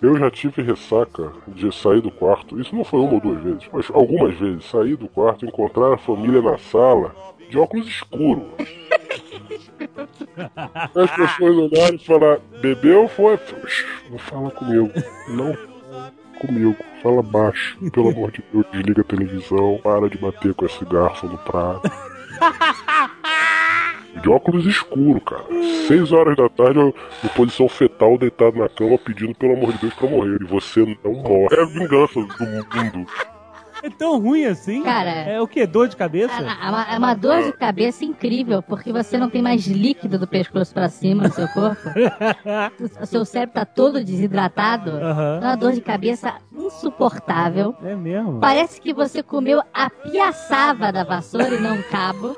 Eu 0.02 0.18
já 0.18 0.30
tive 0.30 0.62
ressaca 0.62 1.32
de 1.48 1.72
sair 1.74 2.00
do 2.00 2.10
quarto. 2.10 2.60
Isso 2.60 2.74
não 2.74 2.84
foi 2.84 3.00
uma 3.00 3.14
ou 3.14 3.20
duas 3.20 3.42
vezes, 3.42 3.68
mas 3.72 3.90
algumas 3.92 4.34
vezes. 4.38 4.64
Sair 4.64 4.96
do 4.96 5.08
quarto, 5.08 5.46
encontrar 5.46 5.94
a 5.94 5.98
família 5.98 6.42
na 6.42 6.58
sala, 6.58 7.14
de 7.48 7.58
óculos 7.58 7.86
escuros. 7.86 8.44
As 10.94 11.10
pessoas 11.10 11.56
olharem 11.56 11.96
e 11.96 12.04
falar, 12.04 12.38
bebeu 12.60 13.08
foi? 13.08 13.38
Shh, 13.66 13.84
Não 14.10 14.18
fala 14.18 14.50
comigo. 14.50 14.90
Não 15.28 15.54
fala 15.54 16.12
comigo. 16.40 16.76
Fala 17.02 17.22
baixo. 17.22 17.78
Pelo 17.90 18.10
amor 18.10 18.30
de 18.30 18.44
Deus, 18.52 18.66
desliga 18.72 19.00
a 19.00 19.04
televisão. 19.04 19.80
Para 19.82 20.08
de 20.08 20.18
bater 20.18 20.54
com 20.54 20.66
esse 20.66 20.84
garfo 20.84 21.26
no 21.26 21.38
prato. 21.38 21.90
De 24.22 24.28
óculos 24.28 24.66
escuro, 24.66 25.20
cara. 25.20 25.44
Seis 25.86 26.12
horas 26.12 26.36
da 26.36 26.48
tarde, 26.48 26.78
eu, 26.78 26.94
em 27.24 27.28
posição 27.28 27.68
fetal, 27.68 28.18
deitado 28.18 28.58
na 28.58 28.68
cama, 28.68 28.98
pedindo 28.98 29.34
pelo 29.34 29.54
amor 29.54 29.72
de 29.72 29.78
Deus 29.78 29.94
pra 29.94 30.08
morrer. 30.08 30.38
E 30.40 30.44
você 30.44 30.80
não 31.02 31.14
morre. 31.14 31.56
É 31.56 31.62
a 31.62 31.66
vingança 31.66 32.20
do 32.20 32.46
mundo. 32.46 33.06
É 33.82 33.88
tão 33.88 34.20
ruim 34.20 34.44
assim? 34.44 34.82
Cara. 34.82 35.10
É 35.10 35.40
o 35.40 35.48
quê? 35.48 35.66
Dor 35.66 35.88
de 35.88 35.96
cabeça? 35.96 36.34
É 36.34 36.68
uma, 36.68 36.82
é 36.82 36.98
uma 36.98 37.14
dor 37.14 37.42
de 37.42 37.52
cabeça 37.52 38.04
incrível, 38.04 38.62
porque 38.62 38.92
você 38.92 39.16
não 39.16 39.30
tem 39.30 39.40
mais 39.40 39.66
líquido 39.66 40.18
do 40.18 40.26
pescoço 40.26 40.74
pra 40.74 40.88
cima 40.88 41.24
no 41.24 41.32
seu 41.32 41.48
corpo. 41.48 41.80
o 43.00 43.06
seu 43.06 43.24
cérebro 43.24 43.54
tá 43.54 43.64
todo 43.64 44.04
desidratado. 44.04 44.90
Aham. 44.90 45.36
É 45.42 45.46
uma 45.46 45.56
dor 45.56 45.72
de 45.72 45.80
cabeça 45.80 46.34
insuportável. 46.52 47.74
É 47.82 47.94
mesmo? 47.94 48.38
Parece 48.38 48.80
que 48.80 48.92
você 48.92 49.22
comeu 49.22 49.62
a 49.72 49.88
piaçava 49.88 50.92
da 50.92 51.02
vassoura 51.02 51.54
e 51.54 51.60
não 51.60 51.76
um 51.76 51.82
cabo. 51.82 52.36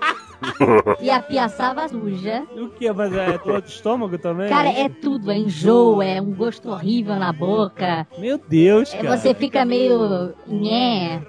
E 1.00 1.11
a 1.11 1.20
piaçava 1.20 1.88
suja. 1.88 2.42
O 2.57 2.68
que? 2.68 2.90
Mas 2.92 3.12
é 3.14 3.38
dor 3.38 3.62
de 3.62 3.68
estômago 3.68 4.18
também? 4.18 4.48
Cara, 4.48 4.68
é 4.68 4.88
tudo, 4.88 5.31
é 5.31 5.38
enjoo, 5.38 6.02
é 6.02 6.20
um 6.20 6.33
gosto 6.35 6.70
horrível 6.70 7.16
na 7.16 7.33
boca. 7.33 8.07
Meu 8.18 8.38
Deus, 8.38 8.92
É, 8.94 8.98
cara. 8.98 9.16
você 9.16 9.35
fica 9.35 9.64
meio. 9.64 10.35
nhé. 10.46 11.20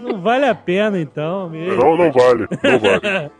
Não 0.00 0.20
vale 0.20 0.46
a 0.46 0.54
pena, 0.54 0.98
então, 1.00 1.48
mesmo. 1.50 1.76
Não, 1.76 1.96
não 1.96 2.12
vale. 2.12 2.46
Não 2.62 2.78
vale. 2.78 3.30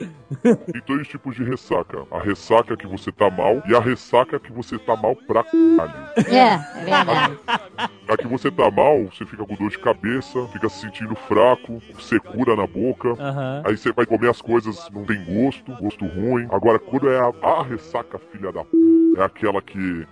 Tem 0.72 0.83
dois 0.87 1.09
tipos 1.09 1.35
de 1.37 1.42
ressaca. 1.42 2.04
A 2.11 2.20
ressaca 2.20 2.76
que 2.76 2.87
você 2.87 3.11
tá 3.11 3.31
mal 3.31 3.62
e 3.66 3.74
a 3.74 3.81
ressaca 3.81 4.38
que 4.38 4.52
você 4.52 4.78
tá 4.78 4.94
mal 4.94 5.16
pra 5.16 5.42
caralho. 5.42 5.92
É, 6.28 6.54
é 6.81 6.85
verdade. 6.85 7.38
Que 8.16 8.26
você 8.26 8.50
tá 8.50 8.70
mal, 8.70 9.04
você 9.04 9.26
fica 9.26 9.44
com 9.44 9.54
dor 9.54 9.70
de 9.70 9.78
cabeça, 9.78 10.46
fica 10.48 10.68
se 10.68 10.80
sentindo 10.80 11.14
fraco, 11.14 11.80
secura 12.00 12.56
na 12.56 12.66
boca. 12.66 13.10
Aham. 13.10 13.62
Aí 13.64 13.76
você 13.76 13.92
vai 13.92 14.06
comer 14.06 14.30
as 14.30 14.40
coisas, 14.40 14.88
não 14.90 15.04
tem 15.04 15.22
gosto, 15.24 15.72
gosto 15.76 16.06
ruim. 16.06 16.48
Agora, 16.50 16.78
quando 16.78 17.08
é 17.08 17.18
a, 17.18 17.32
a 17.46 17.62
ressaca 17.62 18.18
filha 18.18 18.50
da 18.50 18.64
p, 18.64 18.76
é 19.16 19.22
aquela 19.22 19.62
que, 19.62 20.06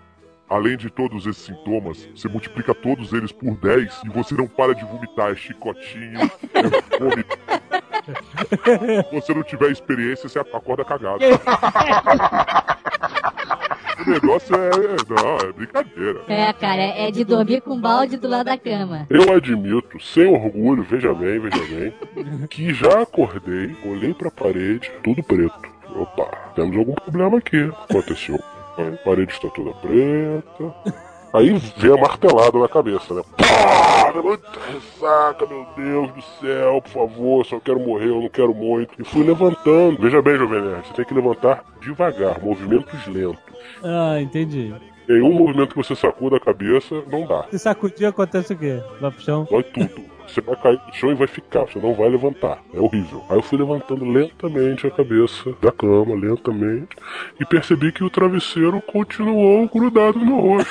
além 0.49 0.77
de 0.77 0.91
todos 0.91 1.27
esses 1.27 1.43
sintomas, 1.43 2.09
você 2.15 2.29
multiplica 2.29 2.75
todos 2.75 3.13
eles 3.13 3.33
por 3.33 3.57
10 3.57 4.03
e 4.05 4.09
você 4.11 4.35
não 4.35 4.47
para 4.47 4.75
de 4.75 4.85
vomitar. 4.85 5.33
É 5.33 5.35
chicotinho, 5.35 6.21
é 6.55 6.99
vômito. 6.99 7.39
Se 9.11 9.21
você 9.21 9.35
não 9.35 9.43
tiver 9.43 9.71
experiência, 9.71 10.29
você 10.29 10.39
acorda 10.39 10.85
cagado. 10.85 11.21
o 14.05 14.11
negócio 14.11 14.55
é. 14.55 14.71
Não, 15.09 15.39
é 15.49 15.53
brincadeira. 15.53 16.21
É, 16.29 16.53
cara, 16.53 16.83
é 16.83 17.11
de 17.11 17.25
dormir 17.25 17.61
com 17.61 17.75
um 17.75 17.81
balde 17.81 18.17
do 18.17 18.29
lado 18.29 18.47
da 18.47 18.59
cama. 18.59 19.07
Eu 19.09 19.33
admito, 19.33 20.01
sem 20.01 20.27
orgulho, 20.27 20.83
veja 20.83 21.13
bem, 21.15 21.39
veja 21.39 21.65
bem, 21.67 21.95
que 22.49 22.73
já 22.75 23.03
acordei, 23.03 23.77
olhei 23.85 24.13
pra 24.15 24.31
parede, 24.31 24.91
tudo 25.03 25.23
preto. 25.23 25.77
Opa, 25.95 26.27
temos 26.55 26.77
algum 26.77 26.95
problema 26.95 27.39
aqui. 27.39 27.71
Aconteceu. 27.89 28.39
A 28.77 29.05
parede 29.05 29.33
está 29.33 29.49
toda 29.49 29.73
preta. 29.75 30.75
Aí 31.37 31.53
vem 31.77 31.93
a 31.93 31.97
martelada 31.97 32.59
na 32.59 32.69
cabeça, 32.69 33.15
né? 33.15 33.23
Pá! 33.37 33.97
Muita 34.23 34.59
ressaca, 34.73 35.47
meu 35.47 35.67
Deus 35.77 36.11
do 36.13 36.23
céu, 36.41 36.81
por 36.83 36.91
favor, 36.91 37.47
só 37.47 37.61
quero 37.61 37.79
morrer, 37.79 38.09
eu 38.09 38.23
não 38.23 38.29
quero 38.29 38.55
muito. 38.55 38.91
E 38.99 39.05
fui 39.05 39.23
levantando. 39.25 40.01
Veja 40.01 40.23
bem, 40.23 40.39
Jovem 40.39 40.63
Nerd, 40.63 40.87
você 40.87 40.95
tem 40.95 41.05
que 41.05 41.15
levantar 41.15 41.63
devagar, 41.81 42.43
movimentos 42.43 43.07
lentos. 43.07 43.39
Ah, 43.85 44.19
entendi. 44.21 44.75
Nenhum 45.07 45.35
movimento 45.35 45.71
que 45.71 45.77
você 45.77 45.95
sacuda 45.95 46.37
a 46.37 46.41
cabeça, 46.41 47.03
não 47.13 47.27
dá. 47.27 47.45
Se 47.51 47.59
sacudir, 47.59 48.07
acontece 48.07 48.55
o 48.55 48.59
quê? 48.59 48.83
Vai 49.01 49.11
pro 49.11 49.21
chão? 49.21 49.47
Dói 49.51 49.63
tudo. 49.63 50.17
Você 50.27 50.41
vai 50.41 50.57
cair 50.57 50.81
no 50.85 50.93
chão 50.93 51.11
e 51.13 51.15
vai 51.15 51.29
ficar, 51.29 51.61
você 51.61 51.79
não 51.79 51.95
vai 51.95 52.09
levantar. 52.09 52.59
É 52.75 52.81
horrível. 52.81 53.23
Aí 53.29 53.37
eu 53.37 53.43
fui 53.43 53.59
levantando 53.59 54.05
lentamente 54.05 54.87
a 54.87 54.91
cabeça 54.91 55.55
da 55.63 55.71
cama, 55.71 56.17
lentamente, 56.17 56.97
e 57.39 57.45
percebi 57.45 57.93
que 57.93 58.03
o 58.03 58.11
travesseiro 58.11 58.83
continuou 58.83 59.69
grudado 59.69 60.19
no 60.19 60.41
rosto. 60.41 60.71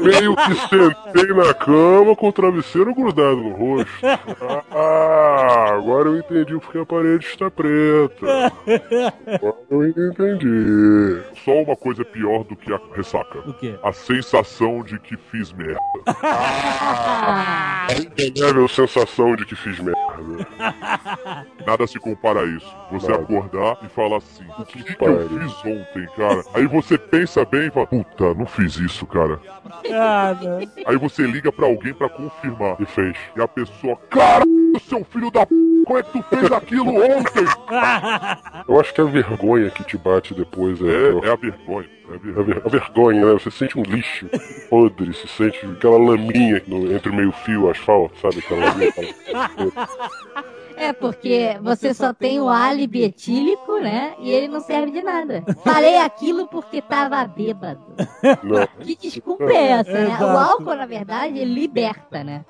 Meio 0.00 0.36
que 0.36 0.54
sentei 0.54 1.34
na 1.34 1.54
cama 1.54 2.14
com 2.16 2.28
o 2.28 2.32
travesseiro 2.32 2.94
grudado 2.94 3.36
no 3.36 3.50
rosto. 3.50 3.88
Ah, 4.70 5.74
agora 5.74 6.08
eu 6.08 6.18
entendi 6.18 6.58
porque 6.58 6.78
a 6.78 6.86
parede 6.86 7.26
está 7.26 7.50
preta. 7.50 8.52
Agora 9.34 9.56
eu 9.70 9.88
entendi. 9.88 11.22
Só 11.44 11.52
uma 11.62 11.76
coisa 11.76 12.04
pior 12.04 12.44
do 12.44 12.56
que 12.56 12.72
a 12.72 12.80
ressaca. 12.94 13.38
O 13.46 13.54
quê? 13.54 13.74
A 13.82 13.92
sensação 13.92 14.82
de 14.82 14.98
que 14.98 15.16
fiz 15.16 15.52
merda. 15.52 15.78
A 16.06 17.88
indelével 18.18 18.68
sensação 18.68 19.34
de 19.36 19.44
que 19.46 19.54
fiz 19.56 19.78
merda. 19.78 19.98
Nada 21.66 21.86
se 21.86 21.98
compara 21.98 22.40
a 22.40 22.44
isso. 22.44 22.76
Você 22.90 23.08
Nada. 23.10 23.22
acordar 23.22 23.78
e 23.84 23.88
falar 23.88 24.16
assim: 24.18 24.44
O 24.58 24.64
que, 24.64 24.82
que 24.82 24.92
eu 24.92 24.96
pariu. 24.96 25.28
fiz 25.28 25.52
ontem, 25.64 26.06
cara? 26.16 26.42
Aí 26.54 26.66
você 26.66 26.96
pensa 26.98 27.44
bem 27.44 27.68
e 27.68 27.70
fala: 27.70 27.86
Puta, 27.86 28.17
não 28.20 28.46
fiz 28.46 28.76
isso, 28.76 29.06
cara. 29.06 29.40
Ah. 29.92 30.34
Aí 30.86 30.96
você 30.96 31.22
liga 31.26 31.50
pra 31.52 31.66
alguém 31.66 31.92
pra 31.94 32.08
confirmar. 32.08 32.76
E 32.80 32.86
fez. 32.86 33.16
E 33.36 33.40
a 33.40 33.48
pessoa: 33.48 33.96
Caralho, 34.10 34.46
seu 34.88 35.04
filho 35.04 35.30
da 35.30 35.46
p. 35.46 35.54
Como 35.86 35.98
é 35.98 36.02
que 36.02 36.12
tu 36.12 36.22
fez 36.24 36.52
aquilo 36.52 36.94
ontem? 37.02 37.44
Eu 38.68 38.78
acho 38.80 38.92
que 38.92 39.00
a 39.00 39.04
vergonha 39.04 39.70
que 39.70 39.84
te 39.84 39.96
bate 39.96 40.34
depois 40.34 40.78
é. 40.82 40.84
É, 41.24 41.28
é 41.28 41.32
a 41.32 41.36
vergonha. 41.36 41.88
É 42.10 42.40
a 42.40 42.42
ver- 42.42 42.62
a 42.64 42.68
vergonha, 42.68 43.24
né? 43.24 43.32
Você 43.34 43.50
sente 43.50 43.78
um 43.78 43.82
lixo 43.82 44.26
podre, 44.70 45.12
se 45.14 45.28
sente 45.28 45.64
aquela 45.64 45.98
laminha 45.98 46.62
no- 46.66 46.92
entre 46.92 47.10
meio 47.12 47.32
fio 47.32 47.68
e 47.68 47.70
asfalto, 47.70 48.18
sabe? 48.20 48.38
Aquela 48.38 48.66
laminha. 48.66 48.92
É 50.78 50.92
porque 50.92 51.56
você 51.62 51.92
só 51.92 52.12
tem 52.12 52.40
o 52.40 52.48
álibi 52.48 53.02
etílico, 53.02 53.78
né? 53.78 54.14
E 54.20 54.30
ele 54.30 54.48
não 54.48 54.60
serve 54.60 54.92
de 54.92 55.02
nada. 55.02 55.42
Falei 55.64 55.98
aquilo 55.98 56.46
porque 56.48 56.80
tava 56.80 57.24
bêbado. 57.26 57.80
Que 58.80 58.96
desculpa 58.96 59.44
é 59.44 59.68
essa, 59.70 59.92
né? 59.92 60.16
O 60.20 60.38
álcool, 60.38 60.74
na 60.74 60.86
verdade, 60.86 61.38
ele 61.38 61.52
liberta, 61.54 62.22
né? 62.22 62.44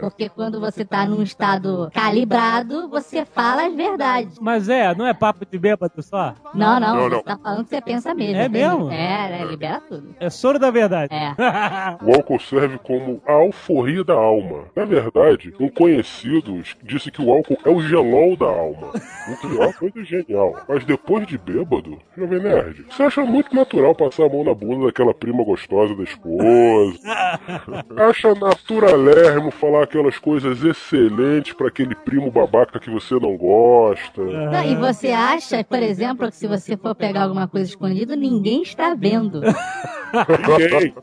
Porque 0.00 0.28
quando 0.28 0.60
você 0.60 0.84
tá 0.84 1.06
num 1.06 1.22
estado 1.22 1.90
calibrado, 1.92 2.88
você 2.88 3.24
fala 3.24 3.66
as 3.66 3.74
verdades. 3.74 4.38
Mas 4.40 4.68
é, 4.68 4.94
não 4.94 5.06
é 5.06 5.14
papo 5.14 5.44
de 5.44 5.58
bêbado 5.58 6.02
só? 6.02 6.34
Não, 6.54 6.80
não, 6.80 6.96
Não, 6.96 7.10
você 7.10 7.22
tá 7.22 7.38
falando 7.38 7.64
que 7.64 7.70
você 7.70 7.80
pensa 7.80 8.14
mesmo. 8.14 8.36
É 8.36 8.48
mesmo? 8.48 8.90
É, 8.90 9.30
né? 9.30 9.44
Libera 9.44 9.80
tudo. 9.88 10.14
É 10.18 10.30
soro 10.30 10.58
da 10.58 10.70
verdade. 10.70 11.12
É. 11.14 11.34
O 12.02 12.14
álcool 12.14 12.38
serve 12.38 12.78
como 12.78 13.20
a 13.26 13.32
alforria 13.32 14.04
da 14.04 14.14
alma. 14.14 14.64
Na 14.74 14.84
verdade, 14.84 15.52
um 15.58 15.68
conhecido 15.68 16.62
disse 16.82 17.10
que 17.10 17.20
o 17.20 17.30
álcool 17.32 17.57
é 17.64 17.70
o 17.70 17.80
gelol 17.80 18.36
da 18.36 18.46
alma. 18.46 18.88
O 18.88 19.36
que 19.36 19.60
é 19.60 19.72
coisa 19.72 20.04
genial. 20.04 20.56
Mas 20.68 20.84
depois 20.84 21.26
de 21.26 21.36
bêbado, 21.36 21.98
Jovem 22.16 22.40
Nerd, 22.40 22.86
você 22.88 23.02
acha 23.02 23.24
muito 23.24 23.54
natural 23.54 23.94
passar 23.94 24.24
a 24.24 24.28
mão 24.28 24.44
na 24.44 24.54
bunda 24.54 24.86
daquela 24.86 25.12
prima 25.12 25.44
gostosa 25.44 25.94
da 25.94 26.02
esposa. 26.02 26.98
Acha 28.08 28.34
naturalérrimo 28.34 29.50
falar 29.50 29.84
aquelas 29.84 30.18
coisas 30.18 30.62
excelentes 30.62 31.52
pra 31.52 31.68
aquele 31.68 31.94
primo 31.94 32.30
babaca 32.30 32.78
que 32.78 32.90
você 32.90 33.14
não 33.14 33.36
gosta. 33.36 34.22
Não, 34.22 34.64
e 34.64 34.74
você 34.76 35.08
acha, 35.08 35.62
por 35.64 35.82
exemplo, 35.82 36.28
que 36.30 36.36
se 36.36 36.46
você 36.46 36.76
for 36.76 36.94
pegar 36.94 37.24
alguma 37.24 37.48
coisa 37.48 37.68
escondida, 37.68 38.16
ninguém 38.16 38.62
está 38.62 38.94
vendo. 38.94 39.40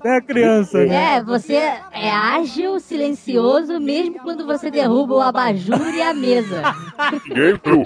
É 0.03 0.21
criança, 0.21 0.85
né? 0.85 1.15
É, 1.17 1.23
você 1.23 1.55
é 1.55 2.09
ágil, 2.11 2.79
silencioso, 2.79 3.79
mesmo 3.79 4.19
quando 4.19 4.45
você 4.45 4.71
derruba 4.71 5.15
o 5.15 5.21
abajur 5.21 5.93
e 5.93 6.01
a 6.01 6.13
mesa. 6.13 6.61
Ninguém 7.27 7.59
viu. 7.63 7.83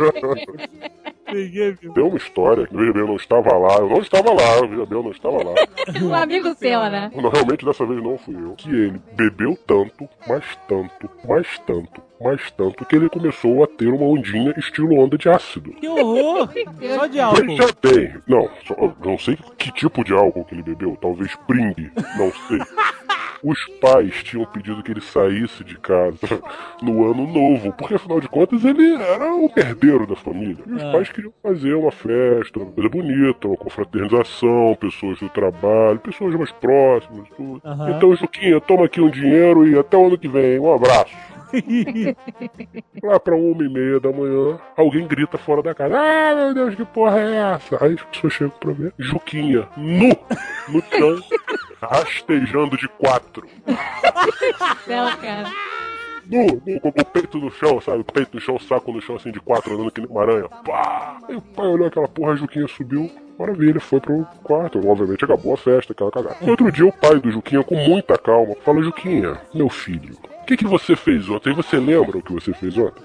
Ninguém 1.33 1.71
viu. 1.73 1.93
Tem 1.93 2.03
uma 2.03 2.17
história, 2.17 2.67
veja 2.71 2.93
bem, 2.93 3.01
eu 3.01 3.07
não 3.07 3.15
estava 3.15 3.57
lá, 3.57 3.75
eu 3.77 3.89
não 3.89 3.99
estava 3.99 4.29
lá, 4.31 4.61
bem, 4.67 4.79
eu 4.79 5.03
não 5.03 5.11
estava 5.11 5.37
lá. 5.37 5.53
Um 6.01 6.13
amigo 6.13 6.53
seu, 6.55 6.79
né? 6.89 7.11
Não, 7.15 7.29
realmente 7.29 7.65
dessa 7.65 7.85
vez 7.85 8.01
não 8.01 8.17
fui 8.17 8.35
eu. 8.35 8.53
Que 8.55 8.69
ele 8.69 9.01
bebeu 9.13 9.57
tanto, 9.67 10.07
mais 10.27 10.43
tanto, 10.67 11.09
mais 11.27 11.47
tanto, 11.65 12.01
mais 12.21 12.51
tanto, 12.51 12.85
que 12.85 12.95
ele 12.95 13.09
começou 13.09 13.63
a 13.63 13.67
ter 13.67 13.87
uma 13.87 14.05
ondinha 14.05 14.53
estilo 14.57 14.99
onda 14.99 15.17
de 15.17 15.27
ácido. 15.29 15.71
Que 15.73 15.87
horror! 15.87 16.49
Só 16.95 17.05
de 17.07 17.19
álcool. 17.19 17.45
Veja 17.45 17.67
bem, 17.81 18.13
não, 18.27 18.49
só- 18.65 18.93
não 19.03 19.17
sei 19.17 19.37
que 19.57 19.71
tipo 19.71 20.03
de 20.03 20.13
álcool 20.13 20.45
que 20.45 20.55
ele 20.55 20.63
bebeu, 20.63 20.97
talvez 21.01 21.35
Pring, 21.47 21.75
não 22.17 22.31
sei. 22.47 22.59
Os 23.43 23.65
pais 23.79 24.21
tinham 24.23 24.45
pedido 24.45 24.83
que 24.83 24.91
ele 24.91 25.01
saísse 25.01 25.63
de 25.63 25.77
casa 25.77 26.17
no 26.81 27.09
ano 27.09 27.25
novo, 27.25 27.71
porque 27.73 27.95
afinal 27.95 28.19
de 28.19 28.27
contas 28.27 28.63
ele 28.65 28.93
era 28.95 29.33
o 29.33 29.49
herdeiro 29.55 30.05
da 30.05 30.15
família. 30.15 30.57
E 30.67 30.73
os 30.73 30.83
Ah. 30.83 30.91
pais 30.91 31.09
queriam 31.09 31.31
fazer 31.41 31.73
uma 31.73 31.91
festa, 31.91 32.59
uma 32.59 32.71
coisa 32.71 32.89
bonita, 32.89 33.47
uma 33.47 33.57
confraternização, 33.57 34.75
pessoas 34.79 35.19
do 35.19 35.29
trabalho, 35.29 35.99
pessoas 35.99 36.35
mais 36.35 36.51
próximas, 36.51 37.27
tudo. 37.35 37.61
Aham. 37.63 37.91
Então, 37.91 38.15
Juquinha, 38.15 38.59
toma 38.61 38.85
aqui 38.85 38.99
um 39.01 39.09
dinheiro 39.09 39.67
e 39.67 39.77
até 39.77 39.95
o 39.97 40.07
ano 40.07 40.17
que 40.17 40.27
vem, 40.27 40.59
um 40.59 40.73
abraço. 40.73 41.15
Lá 43.03 43.19
pra 43.19 43.35
uma 43.35 43.63
e 43.63 43.69
meia 43.69 43.99
da 43.99 44.11
manhã, 44.11 44.59
alguém 44.75 45.07
grita 45.07 45.37
fora 45.37 45.61
da 45.61 45.73
casa. 45.73 45.95
Ah, 45.97 46.35
meu 46.35 46.53
Deus, 46.53 46.75
que 46.75 46.85
porra 46.85 47.19
é 47.19 47.55
essa? 47.55 47.83
Aí 47.83 47.93
as 47.93 48.03
pessoas 48.03 48.33
chegam 48.33 48.53
pra 48.59 48.71
ver. 48.71 48.93
Juquinha, 48.97 49.67
nu, 49.77 50.09
no 50.67 50.81
chão, 50.81 51.19
rastejando 51.81 52.77
de 52.77 52.87
quatro. 52.87 53.47
Céu, 54.85 55.05
cara. 55.21 55.51
Nu, 56.29 56.61
nu, 56.63 56.79
com 56.79 56.89
o 56.89 57.05
peito 57.05 57.39
no 57.39 57.51
chão, 57.51 57.81
sabe? 57.81 58.01
O 58.01 58.03
peito 58.03 58.35
no 58.35 58.39
chão, 58.39 58.55
o 58.55 58.61
saco 58.61 58.91
no 58.91 59.01
chão, 59.01 59.15
assim, 59.15 59.31
de 59.31 59.39
quatro, 59.39 59.73
andando 59.73 59.91
que 59.91 59.99
nem 59.99 60.09
uma 60.09 60.21
aranha. 60.21 60.47
Pá! 60.63 61.17
Aí 61.27 61.35
o 61.35 61.41
pai 61.41 61.65
olhou 61.65 61.87
aquela 61.87 62.07
porra, 62.07 62.33
a 62.33 62.35
Juquinha 62.35 62.67
subiu. 62.67 63.09
Maravilha, 63.39 63.79
foi 63.79 63.99
pro 63.99 64.27
quarto. 64.43 64.85
Obviamente 64.87 65.23
acabou 65.25 65.53
a 65.53 65.57
festa, 65.57 65.93
aquela 65.93 66.11
cagada. 66.11 66.35
No 66.41 66.51
outro 66.51 66.71
dia, 66.71 66.85
o 66.85 66.91
pai 66.91 67.19
do 67.19 67.31
Juquinha, 67.31 67.63
com 67.63 67.75
muita 67.75 68.17
calma, 68.17 68.53
fala: 68.63 68.83
Juquinha, 68.83 69.39
meu 69.53 69.69
filho, 69.69 70.15
que, 70.49 70.57
que 70.57 70.67
você 70.67 70.95
fez 70.95 71.29
ontem? 71.29 71.53
Você 71.53 71.77
lembra 71.77 72.17
o 72.17 72.23
que 72.23 72.33
você 72.33 72.51
fez 72.53 72.75
ontem? 72.75 73.03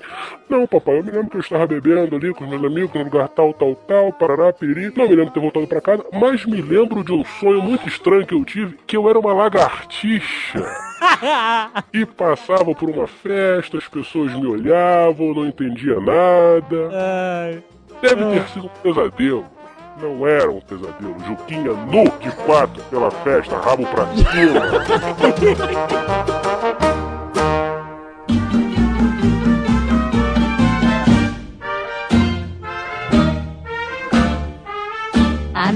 Não, 0.48 0.66
papai, 0.66 0.98
eu 0.98 1.04
me 1.04 1.10
lembro 1.10 1.28
que 1.28 1.36
eu 1.36 1.40
estava 1.42 1.66
bebendo 1.66 2.16
ali 2.16 2.32
com 2.32 2.44
os 2.44 2.50
meus 2.50 2.64
amigos 2.64 2.94
no 2.94 3.04
lugar 3.04 3.28
tal, 3.28 3.52
tal, 3.52 3.74
tal, 3.74 4.12
parará, 4.14 4.50
piriri. 4.50 4.90
Não 4.96 5.06
me 5.06 5.14
lembro 5.14 5.26
de 5.26 5.34
ter 5.34 5.40
voltado 5.40 5.66
pra 5.66 5.80
casa, 5.80 6.06
mas 6.10 6.46
me 6.46 6.62
lembro 6.62 7.04
de 7.04 7.12
um 7.12 7.22
sonho 7.22 7.60
muito 7.60 7.86
estranho 7.86 8.26
que 8.26 8.34
eu 8.34 8.42
tive, 8.46 8.78
que 8.86 8.96
eu 8.96 9.10
era 9.10 9.18
uma 9.18 9.34
lagartixa. 9.34 10.64
E 11.92 12.06
passava 12.06 12.74
por 12.74 12.88
uma 12.88 13.06
festa, 13.06 13.76
as 13.76 13.86
pessoas 13.86 14.32
me 14.32 14.46
olhavam, 14.46 15.34
não 15.34 15.46
entendia 15.46 16.00
nada. 16.00 17.62
Deve 18.00 18.24
ter 18.24 18.48
sido 18.48 18.66
um 18.66 18.70
pesadelo. 18.82 19.44
Não 20.00 20.26
era 20.26 20.50
um 20.50 20.60
pesadelo. 20.60 21.16
Juquinha 21.26 21.72
nu 21.72 22.04
de 22.20 22.30
quatro 22.46 22.82
pela 22.84 23.10
festa, 23.10 23.58
rabo 23.58 23.86
pra 23.86 24.06
cima. 24.06 24.62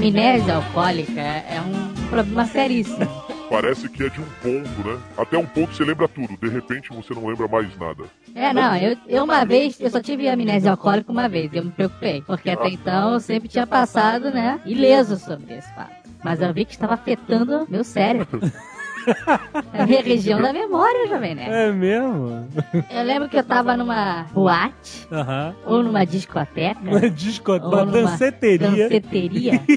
Amnésia 0.09 0.55
alcoólica 0.55 1.21
é 1.21 1.61
um 1.61 2.09
problema 2.09 2.43
seríssimo. 2.45 3.07
Parece 3.47 3.87
que 3.89 4.03
é 4.03 4.09
de 4.09 4.19
um 4.19 4.25
ponto, 4.41 4.87
né? 4.87 4.99
Até 5.15 5.37
um 5.37 5.45
ponto 5.45 5.73
você 5.73 5.83
lembra 5.83 6.07
tudo, 6.07 6.35
de 6.35 6.49
repente 6.49 6.89
você 6.89 7.13
não 7.13 7.27
lembra 7.27 7.47
mais 7.47 7.75
nada. 7.77 8.05
É, 8.33 8.51
não, 8.51 8.75
eu, 8.75 8.97
eu 9.07 9.23
uma 9.23 9.43
vez, 9.45 9.79
eu 9.79 9.89
só 9.89 10.01
tive 10.01 10.27
amnésia 10.27 10.71
alcoólica 10.71 11.11
uma 11.11 11.29
vez, 11.29 11.51
eu 11.53 11.63
me 11.63 11.71
preocupei. 11.71 12.23
Porque 12.23 12.49
até 12.49 12.69
então 12.69 13.13
eu 13.13 13.19
sempre 13.19 13.47
tinha 13.47 13.67
passado, 13.67 14.31
né, 14.31 14.59
ileso 14.65 15.17
sobre 15.17 15.55
esse 15.55 15.73
fato. 15.75 16.09
Mas 16.23 16.41
eu 16.41 16.51
vi 16.53 16.65
que 16.65 16.71
estava 16.71 16.95
afetando 16.95 17.67
meu 17.69 17.83
cérebro. 17.83 18.39
A 19.73 19.85
minha 19.87 20.01
região 20.01 20.41
da 20.41 20.51
memória, 20.53 21.07
jovem, 21.07 21.35
né? 21.35 21.67
É 21.67 21.71
mesmo? 21.71 22.47
Eu 22.89 23.03
lembro 23.03 23.29
que 23.29 23.37
eu 23.37 23.43
tava 23.43 23.75
numa 23.75 24.23
boate, 24.33 25.07
ou 25.65 25.83
numa 25.83 26.05
discoteca, 26.05 26.79
Uma 26.83 27.09
disco, 27.09 27.51
ou 27.53 27.59
uma 27.59 27.85
danceteria. 27.85 28.89
danceteria, 28.89 29.51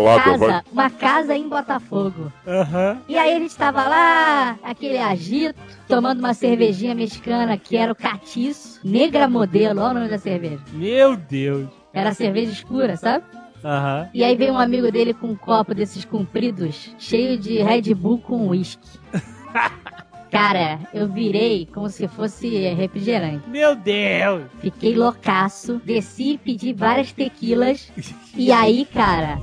Uma 0.00 0.20
casa, 0.22 0.64
uma 0.72 0.90
casa 0.90 1.36
em 1.36 1.48
Botafogo. 1.48 2.32
Aham. 2.46 2.98
E 3.08 3.16
aí 3.18 3.36
a 3.36 3.38
gente 3.38 3.56
tava 3.56 3.84
lá, 3.84 4.58
aquele 4.62 4.98
agito, 4.98 5.58
tomando 5.86 6.18
uma 6.20 6.34
cervejinha 6.34 6.94
mexicana 6.94 7.56
que 7.56 7.76
era 7.76 7.92
o 7.92 7.96
catiço, 7.96 8.80
negra 8.84 9.28
modelo, 9.28 9.80
olha 9.80 9.90
o 9.90 9.94
nome 9.94 10.08
da 10.08 10.18
cerveja. 10.18 10.60
Meu 10.72 11.16
Deus. 11.16 11.68
Era 11.92 12.12
cerveja 12.12 12.52
escura, 12.52 12.96
sabe? 12.96 13.24
Aham. 13.64 14.08
E 14.14 14.22
aí 14.24 14.36
veio 14.36 14.52
um 14.52 14.58
amigo 14.58 14.90
dele 14.90 15.12
com 15.12 15.28
um 15.28 15.36
copo 15.36 15.74
desses 15.74 16.04
compridos, 16.04 16.94
cheio 16.98 17.38
de 17.38 17.62
Red 17.62 17.94
Bull 17.94 18.18
com 18.18 18.48
uísque. 18.48 18.98
Cara, 20.30 20.80
eu 20.92 21.08
virei 21.08 21.66
como 21.72 21.88
se 21.88 22.06
fosse 22.06 22.48
refrigerante. 22.74 23.48
Meu 23.48 23.74
Deus. 23.74 24.44
Fiquei 24.60 24.94
loucaço, 24.94 25.80
desci 25.84 26.32
e 26.32 26.38
pedi 26.38 26.72
várias 26.74 27.12
tequilas. 27.12 27.90
E 28.36 28.52
aí, 28.52 28.84
cara, 28.84 29.40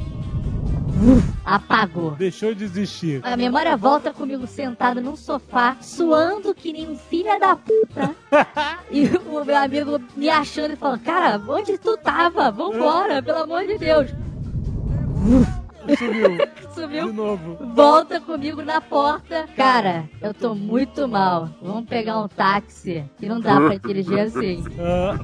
apagou. 1.45 2.11
Deixou 2.11 2.53
de 2.53 2.63
existir. 2.63 3.21
A 3.23 3.37
memória 3.37 3.75
volta 3.77 4.11
comigo 4.11 4.47
sentado 4.47 5.01
num 5.01 5.15
sofá, 5.15 5.77
suando 5.81 6.53
que 6.53 6.73
nem 6.73 6.89
um 6.89 6.97
filho 6.97 7.39
da 7.39 7.55
puta. 7.55 8.15
e 8.91 9.05
o 9.07 9.45
meu 9.45 9.57
amigo 9.57 10.01
me 10.15 10.29
achando 10.29 10.73
e 10.73 10.75
falando: 10.75 11.01
Cara, 11.01 11.41
onde 11.47 11.77
tu 11.77 11.97
tava? 11.97 12.51
Vambora, 12.51 13.21
pelo 13.21 13.43
amor 13.43 13.65
de 13.65 13.77
Deus. 13.77 14.11
Sumiu. 15.97 16.37
De 16.37 16.73
Sumiu. 16.73 17.13
novo. 17.13 17.57
Volta 17.75 18.19
comigo 18.19 18.63
na 18.63 18.81
porta. 18.81 19.47
Cara, 19.55 20.09
eu 20.19 20.33
tô 20.33 20.55
muito 20.55 21.07
mal. 21.07 21.49
Vamos 21.61 21.87
pegar 21.87 22.19
um 22.19 22.27
táxi. 22.27 23.05
Que 23.19 23.27
não 23.27 23.39
dá 23.39 23.57
pra 23.57 23.77
dirigir 23.87 24.19
assim. 24.19 24.63
Ah, 24.79 25.15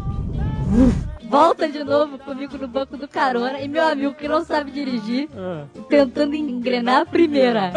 Volta 1.31 1.65
de 1.69 1.81
novo 1.81 2.19
comigo 2.19 2.57
no 2.57 2.67
banco 2.67 2.97
do 2.97 3.07
carona. 3.07 3.61
E 3.61 3.67
meu 3.69 3.87
amigo 3.87 4.13
que 4.13 4.27
não 4.27 4.43
sabe 4.43 4.69
dirigir, 4.69 5.29
ah. 5.33 5.63
tentando 5.87 6.35
engrenar 6.35 7.03
a 7.03 7.05
primeira. 7.05 7.71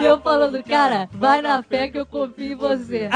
E 0.00 0.04
eu 0.04 0.20
falando, 0.20 0.60
cara, 0.64 1.08
vai 1.12 1.40
na 1.40 1.62
fé 1.62 1.86
que 1.88 1.96
eu 1.96 2.04
confio 2.04 2.52
em 2.52 2.56
você. 2.56 3.08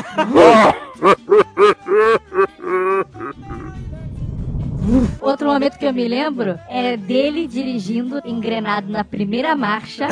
Outro 5.21 5.49
momento 5.49 5.77
que 5.77 5.85
eu 5.85 5.93
me 5.93 6.07
lembro 6.07 6.59
é 6.69 6.97
dele 6.97 7.49
dirigindo 7.49 8.23
engrenado 8.25 8.91
na 8.91 9.03
primeira 9.03 9.57
marcha. 9.57 10.07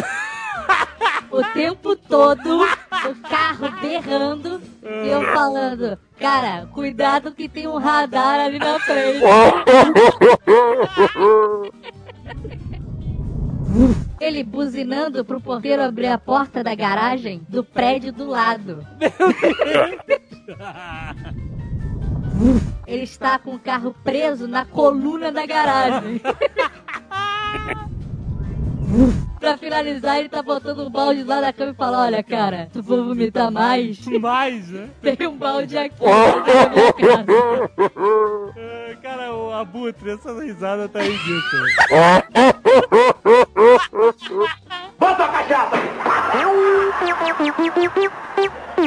O 1.31 1.45
tempo 1.53 1.95
todo, 1.95 2.63
o 2.63 3.29
carro 3.29 3.71
berrando 3.81 4.61
e 4.89 5.09
eu 5.09 5.23
falando, 5.35 5.99
cara, 6.19 6.67
cuidado 6.73 7.33
que 7.33 7.47
tem 7.49 7.67
um 7.67 7.77
radar 7.77 8.41
ali 8.41 8.59
na 8.59 8.81
frente. 8.81 9.21
Ele 14.21 14.43
buzinando 14.43 15.25
pro 15.25 15.41
porteiro 15.41 15.81
abrir 15.83 16.09
a 16.09 16.19
porta 16.19 16.65
da 16.65 16.75
garagem 16.75 17.41
do 17.49 17.63
prédio 17.63 18.13
do 18.13 18.29
lado. 18.29 18.85
Ele 22.87 23.03
está 23.03 23.39
com 23.39 23.55
o 23.55 23.59
carro 23.59 23.95
preso 24.03 24.49
na 24.49 24.65
coluna 24.65 25.31
da 25.31 25.45
garagem. 25.47 26.21
pra 29.39 29.57
finalizar, 29.57 30.19
ele 30.19 30.29
tá 30.29 30.43
botando 30.43 30.87
um 30.87 30.91
balde 30.91 31.23
lá 31.23 31.41
na 31.41 31.53
cama 31.53 31.73
e 31.73 31.75
fala: 31.75 32.03
Olha, 32.03 32.23
cara, 32.23 32.69
tu 32.73 32.83
for 32.83 33.03
vomitar 33.05 33.51
mais, 33.51 34.05
Mais, 34.07 34.69
né? 34.69 34.89
tem 35.17 35.27
um 35.27 35.37
balde 35.37 35.77
aqui 35.77 36.05
na 36.05 36.71
minha 36.71 36.93
casa. 36.93 37.71
Ah, 38.57 38.97
Cara, 39.03 39.35
o 39.35 39.53
Abutre, 39.53 40.11
essa 40.11 40.33
risada 40.43 40.89
tá 40.89 41.01
ridícula. 41.01 41.67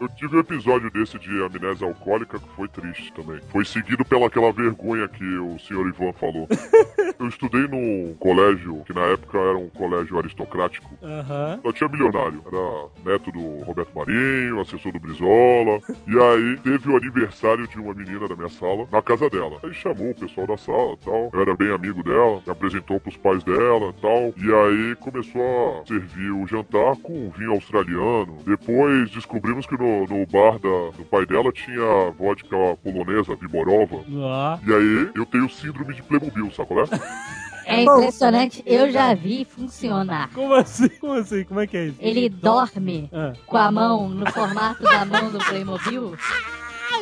Eu 0.00 0.08
tive 0.16 0.36
um 0.36 0.40
episódio 0.40 0.90
desse 0.90 1.18
de 1.18 1.42
amnésia 1.42 1.86
alcoólica 1.86 2.38
que 2.38 2.48
foi 2.50 2.68
triste 2.68 3.12
também. 3.12 3.40
Foi 3.48 3.64
seguido 3.64 4.04
pelaquela 4.04 4.52
vergonha 4.52 5.08
que 5.08 5.24
o 5.24 5.58
senhor 5.58 5.88
Ivan 5.88 6.12
falou. 6.12 6.48
Eu 7.18 7.28
estudei 7.28 7.66
num 7.68 8.14
colégio 8.18 8.82
que 8.84 8.92
na 8.92 9.02
época 9.02 9.38
era 9.38 9.56
um 9.56 9.68
colégio 9.68 10.18
aristocrático. 10.18 10.90
Aham. 11.02 11.60
Só 11.62 11.72
tinha 11.72 11.88
milionário. 11.88 12.42
Era 12.46 13.12
neto 13.12 13.30
do 13.32 13.64
Roberto 13.64 13.96
Marinho, 13.96 14.60
assessor 14.60 14.92
do 14.92 15.00
Brizola. 15.00 15.80
E 16.06 16.18
aí 16.18 16.58
teve 16.62 16.90
o 16.90 16.96
aniversário 16.96 17.66
de 17.68 17.78
uma 17.78 17.94
menina 17.94 18.28
da 18.28 18.36
minha 18.36 18.48
sala 18.48 18.86
na 18.90 19.00
casa 19.00 19.30
dela. 19.30 19.58
Aí 19.62 19.72
chamou 19.72 20.10
o 20.10 20.14
pessoal 20.14 20.46
da 20.46 20.56
sala 20.56 20.96
tal. 21.04 21.30
Eu 21.32 21.40
era 21.40 21.56
bem 21.56 21.72
amigo 21.72 22.02
dela, 22.02 22.42
me 22.44 22.52
apresentou 22.52 23.00
pros 23.00 23.16
pais 23.16 23.42
dela 23.42 23.94
tal. 24.00 24.34
E 24.36 24.52
aí 24.52 24.96
começou 24.96 25.82
a 25.82 25.86
servir 25.86 26.30
o 26.30 26.46
jantar 26.46 26.96
com 26.96 27.30
vinho 27.30 27.52
australiano. 27.52 28.38
Depois 28.44 29.14
descobrimos 29.24 29.66
que 29.66 29.76
no, 29.76 30.06
no 30.06 30.26
bar 30.26 30.58
da- 30.58 30.90
do 30.96 31.04
pai 31.10 31.24
dela 31.24 31.50
tinha 31.50 32.10
vodka 32.18 32.56
polonesa, 32.82 33.34
Viborova. 33.34 34.04
Ah. 34.22 34.58
E 34.66 34.72
aí 34.72 35.10
eu 35.14 35.24
tenho 35.26 35.48
síndrome 35.48 35.94
de 35.94 36.02
Playmobil, 36.02 36.50
sabe 36.52 36.68
qual 36.68 36.80
é? 36.84 36.88
É 37.66 37.80
impressionante, 37.82 38.62
eu 38.66 38.90
já 38.90 39.14
vi 39.14 39.46
funcionar. 39.46 40.28
Como 40.34 40.52
assim? 40.52 40.86
Como 41.00 41.14
assim? 41.14 41.44
Como 41.44 41.60
é 41.60 41.66
que 41.66 41.74
é 41.78 41.86
isso? 41.86 41.96
Ele 41.98 42.28
dorme 42.28 43.08
Ah. 43.10 43.32
com 43.46 43.56
a 43.56 43.72
mão 43.72 44.06
no 44.10 44.30
formato 44.30 44.82
da 44.82 45.02
mão 45.06 45.30
do 45.30 45.38
Playmobil 45.38 46.14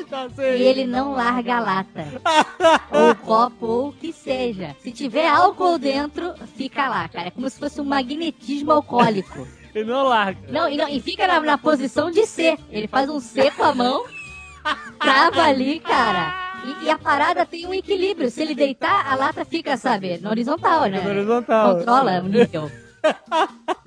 Tá 0.09 0.29
e 0.39 0.63
ele 0.63 0.87
não 0.87 1.13
larga 1.15 1.57
a 1.57 1.61
lata. 1.61 2.07
ou 2.93 3.11
o 3.11 3.15
copo, 3.17 3.67
ou 3.67 3.89
o 3.89 3.93
que 3.93 4.13
seja. 4.13 4.77
Se 4.81 4.93
tiver 4.93 5.27
álcool 5.29 5.79
dentro, 5.79 6.33
fica 6.57 6.89
lá, 6.89 7.09
cara. 7.09 7.29
É 7.29 7.31
como 7.33 7.51
se 7.51 7.59
fosse 7.59 7.81
um 7.81 7.85
magnetismo 7.85 8.71
alcoólico. 8.71 9.47
Ele 9.75 9.91
não 9.91 10.05
larga. 10.05 10.41
Não, 10.51 10.69
e, 10.69 10.77
não, 10.77 10.89
e 10.89 11.01
fica 11.01 11.27
na, 11.27 11.41
na 11.41 11.59
posição 11.59 12.11
de 12.11 12.27
C. 12.27 12.59
Ele 12.71 12.87
faz 12.87 13.09
um 13.09 13.21
C 13.21 13.51
com 13.51 13.65
a 13.65 13.75
mão, 13.75 14.05
trava 15.01 15.43
ali, 15.43 15.81
cara. 15.81 16.35
E, 16.65 16.85
e 16.87 16.91
a 16.91 16.99
parada 16.99 17.45
tem 17.47 17.67
um 17.67 17.75
equilíbrio. 17.75 18.31
Se 18.31 18.43
ele 18.43 18.55
deitar, 18.55 19.11
a 19.11 19.15
lata 19.15 19.45
fica, 19.45 19.77
sabe, 19.77 20.19
na 20.19 20.31
horizontal, 20.31 20.83
né? 20.87 21.01
Na 21.01 21.11
horizontal. 21.11 21.77
Controla 21.77 22.21
o 22.21 22.29
nível. 22.29 22.71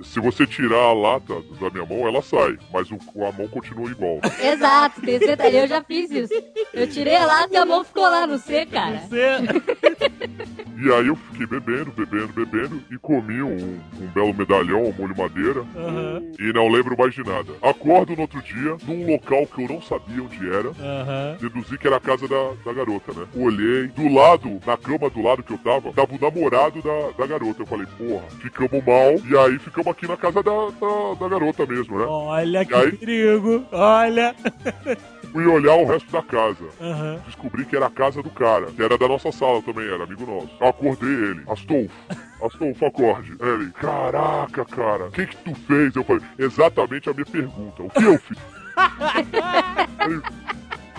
Se 0.03 0.19
você 0.19 0.45
tirar 0.45 0.77
a 0.77 0.93
lata 0.93 1.41
da 1.59 1.69
minha 1.69 1.85
mão, 1.85 2.07
ela 2.07 2.21
sai. 2.21 2.57
Mas 2.71 2.89
o, 2.91 2.97
a 3.25 3.31
mão 3.31 3.47
continua 3.47 3.89
igual. 3.89 4.19
Exato, 4.41 5.01
tem 5.01 5.19
certeza. 5.19 5.57
Eu 5.57 5.67
já 5.67 5.83
fiz 5.83 6.11
isso. 6.11 6.33
Eu 6.73 6.87
tirei 6.87 7.15
a 7.15 7.25
lata 7.25 7.53
e 7.53 7.57
a 7.57 7.65
mão 7.65 7.83
ficou 7.83 8.03
lá 8.03 8.27
no 8.27 8.37
C, 8.37 8.65
cara. 8.65 8.99
Você... 8.99 10.55
E 10.77 10.91
aí 10.91 11.07
eu 11.07 11.15
fiquei 11.15 11.47
bebendo, 11.47 11.91
bebendo, 11.91 12.33
bebendo 12.33 12.83
e 12.91 12.97
comi 12.97 13.41
um, 13.41 13.79
um 13.99 14.07
belo 14.13 14.33
medalhão 14.33 14.85
ao 14.85 14.93
molho 14.93 15.17
madeira 15.17 15.65
Aham. 15.75 16.21
e 16.37 16.51
não 16.51 16.67
lembro 16.67 16.97
mais 16.97 17.13
de 17.13 17.23
nada. 17.23 17.53
Acordo 17.61 18.13
no 18.13 18.23
outro 18.23 18.41
dia, 18.41 18.75
num 18.85 19.09
local 19.09 19.47
que 19.47 19.63
eu 19.63 19.69
não 19.69 19.81
sabia 19.81 20.21
onde 20.21 20.47
era. 20.47 20.69
Aham. 20.69 21.37
Deduzi 21.39 21.77
que 21.77 21.87
era 21.87 21.95
a 21.95 21.99
casa 22.01 22.27
da, 22.27 22.51
da 22.65 22.73
garota, 22.73 23.13
né? 23.13 23.25
Olhei, 23.37 23.87
do 23.87 24.13
lado, 24.13 24.59
na 24.65 24.75
cama 24.75 25.09
do 25.09 25.21
lado 25.21 25.43
que 25.43 25.53
eu 25.53 25.57
tava, 25.57 25.93
tava 25.93 26.13
o 26.13 26.19
namorado 26.19 26.81
da, 26.81 27.11
da 27.17 27.25
garota. 27.25 27.61
Eu 27.61 27.67
falei, 27.67 27.87
porra, 27.97 28.25
ficamos 28.41 28.83
mal. 28.85 29.04
E 29.11 29.37
aí 29.37 29.59
ficamos 29.59 29.87
aqui 29.87 30.07
na 30.07 30.17
casa 30.17 30.41
da, 30.41 30.51
da, 30.51 31.13
da 31.19 31.29
garota 31.29 31.65
mesmo, 31.65 31.99
né? 31.99 32.05
Olha 32.05 32.65
que 32.65 32.73
Aí? 32.73 32.91
perigo. 32.91 33.65
Olha. 33.71 34.35
Fui 35.31 35.45
olhar 35.47 35.75
o 35.75 35.85
resto 35.85 36.09
da 36.11 36.21
casa. 36.21 36.63
Aham. 36.79 37.19
Descobri 37.25 37.65
que 37.65 37.75
era 37.75 37.87
a 37.87 37.91
casa 37.91 38.23
do 38.23 38.29
cara, 38.29 38.67
que 38.67 38.81
era 38.81 38.97
da 38.97 39.05
nossa 39.05 39.33
sala 39.33 39.61
também, 39.61 39.85
era 39.85 40.05
amigo 40.05 40.25
nosso. 40.25 40.63
Acordei 40.63 41.09
ele, 41.09 41.43
Astolfo. 41.49 41.93
Astolfo, 42.41 42.85
acorde. 42.85 43.35
Ele, 43.41 43.69
caraca, 43.71 44.63
cara, 44.63 45.07
o 45.07 45.11
que 45.11 45.25
que 45.25 45.35
tu 45.37 45.53
fez? 45.53 45.93
Eu 45.93 46.05
falei, 46.05 46.23
exatamente 46.39 47.09
a 47.09 47.13
minha 47.13 47.25
pergunta. 47.25 47.83
O 47.83 47.89
que 47.89 48.03
eu 48.03 48.17
fiz? 48.17 48.37
Ele, 50.05 50.21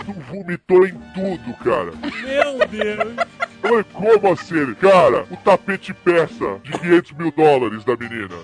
tu 0.07 0.13
vomitou 0.13 0.87
em 0.87 0.93
tudo, 1.13 1.53
cara. 1.63 1.91
Meu 2.23 2.65
Deus. 2.67 3.27
Eu 3.61 3.69
falei, 3.69 3.83
como 3.91 4.33
assim? 4.33 4.73
Cara, 4.75 5.25
o 5.29 5.35
tapete 5.37 5.93
persa 5.93 6.59
de 6.63 6.71
500 6.71 7.11
mil 7.11 7.31
dólares 7.31 7.83
da 7.83 7.97
menina. 7.97 8.35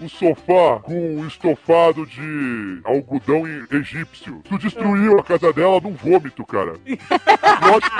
O 0.00 0.08
sofá 0.08 0.80
com 0.82 1.26
estofado 1.26 2.06
de 2.06 2.80
algodão 2.84 3.42
egípcio. 3.70 4.40
Tu 4.48 4.56
destruiu 4.58 5.18
a 5.18 5.24
casa 5.24 5.52
dela 5.52 5.80
num 5.80 5.92
vômito, 5.92 6.46
cara. 6.46 6.74
Lógico, 7.62 7.96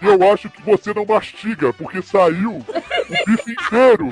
E 0.00 0.06
eu 0.06 0.32
acho 0.32 0.48
que 0.48 0.62
você 0.62 0.94
não 0.94 1.04
mastiga, 1.04 1.72
porque 1.72 2.00
saiu 2.00 2.52
o 2.58 3.26
bife 3.26 3.52
inteiro. 3.52 4.10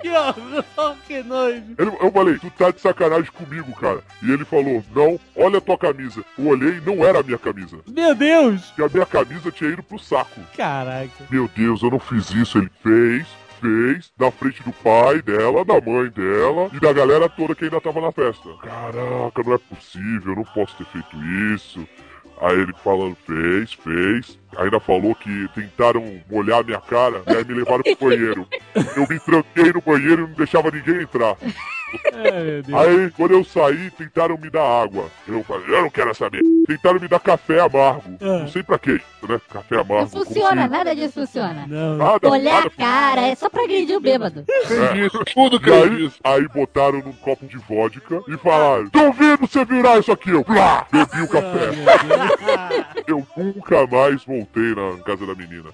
Que 0.00 0.08
horror, 0.10 0.96
que 1.06 1.22
nojo. 1.22 1.62
Ele- 1.78 1.96
eu 2.00 2.12
falei, 2.12 2.38
tu 2.38 2.50
tá 2.50 2.70
de 2.70 2.80
sacanagem 2.80 3.30
comigo, 3.32 3.72
cara. 3.74 4.00
E 4.22 4.30
ele 4.30 4.44
falou, 4.44 4.84
não, 4.94 5.18
olha 5.36 5.58
a 5.58 5.60
tua 5.60 5.78
camisa. 5.78 6.24
Eu 6.38 6.46
olhei 6.46 6.78
e 6.78 6.80
não 6.80 7.04
era 7.04 7.20
a 7.20 7.22
minha 7.22 7.38
camisa. 7.38 7.78
Meu 7.86 8.14
Deus. 8.14 8.72
E 8.78 8.82
a 8.82 8.88
minha 8.88 9.06
camisa 9.06 9.50
tinha 9.50 9.70
ido 9.70 9.82
pro 9.82 9.98
saco. 9.98 10.40
Caraca. 10.56 11.24
Meu 11.30 11.48
Deus, 11.54 11.82
eu 11.82 11.90
não 11.90 11.98
fiz 11.98 12.30
isso. 12.30 12.58
Ele 12.58 12.70
fez, 12.82 13.26
fez, 13.60 14.12
na 14.18 14.30
frente 14.30 14.62
do 14.62 14.72
pai 14.72 15.22
dela, 15.22 15.64
da 15.64 15.80
mãe 15.80 16.08
dela 16.10 16.70
e 16.72 16.78
da 16.78 16.92
galera 16.92 17.28
toda 17.28 17.54
que 17.54 17.64
ainda 17.64 17.80
tava 17.80 18.00
na 18.00 18.12
festa. 18.12 18.48
Caraca, 18.62 19.42
não 19.44 19.54
é 19.54 19.58
possível, 19.58 20.32
eu 20.32 20.36
não 20.36 20.44
posso 20.44 20.76
ter 20.76 20.84
feito 20.86 21.16
isso. 21.54 21.86
Aí 22.40 22.60
ele 22.60 22.72
falando, 22.82 23.16
fez, 23.26 23.72
fez. 23.74 24.38
Ainda 24.56 24.78
falou 24.78 25.14
que 25.14 25.48
tentaram 25.54 26.20
molhar 26.30 26.64
minha 26.64 26.80
cara 26.80 27.22
e 27.26 27.36
aí 27.36 27.44
me 27.44 27.54
levaram 27.54 27.82
pro 27.82 28.08
banheiro. 28.08 28.46
Eu 28.96 29.06
me 29.08 29.18
tranquei 29.20 29.72
no 29.72 29.80
banheiro 29.80 30.24
e 30.24 30.28
não 30.28 30.34
deixava 30.34 30.70
ninguém 30.70 31.02
entrar. 31.02 31.36
Aí, 32.76 33.10
quando 33.16 33.32
eu 33.32 33.44
saí, 33.44 33.90
tentaram 33.90 34.36
me 34.38 34.50
dar 34.50 34.82
água. 34.82 35.06
Eu 35.26 35.42
falei, 35.44 35.64
eu 35.68 35.82
não 35.82 35.90
quero 35.90 36.14
saber. 36.14 36.40
Tentaram 36.66 36.98
me 37.00 37.08
dar 37.08 37.20
café 37.20 37.60
amargo. 37.60 38.16
Ah. 38.20 38.38
Não 38.40 38.48
sei 38.48 38.62
pra 38.62 38.78
quê, 38.78 39.00
né? 39.28 39.40
Café 39.52 39.76
amargo. 39.76 40.02
Não 40.04 40.08
como 40.10 40.24
funciona, 40.24 40.62
se- 40.64 40.68
nada 40.68 40.94
disso 40.94 41.12
funciona. 41.20 41.64
Não. 41.68 41.96
Nada, 41.96 42.28
Olhar 42.30 42.54
nada. 42.54 42.66
a 42.66 42.70
cara 42.70 43.20
é 43.28 43.34
só 43.34 43.48
pra 43.48 43.62
agredir 43.64 43.96
o 43.96 44.00
bêbado. 44.00 44.44
Tem 44.44 45.06
isso, 45.06 45.24
tudo 45.34 45.60
que 45.60 45.70
aí, 45.70 46.10
aí 46.24 46.48
botaram 46.48 46.98
num 46.98 47.12
copo 47.12 47.46
de 47.46 47.56
vodka 47.58 48.20
e 48.28 48.36
falaram: 48.38 48.88
Duvido 48.88 49.46
você 49.46 49.64
virar 49.64 49.98
isso 49.98 50.12
aqui. 50.12 50.30
Eu 50.30 50.44
blá, 50.44 50.86
bebi 50.90 51.22
o 51.22 51.28
café. 51.28 51.70
Eu 53.06 53.26
nunca 53.36 53.86
mais 53.86 54.24
voltei 54.24 54.74
na 54.74 55.02
casa 55.04 55.26
da 55.26 55.34
menina. 55.34 55.70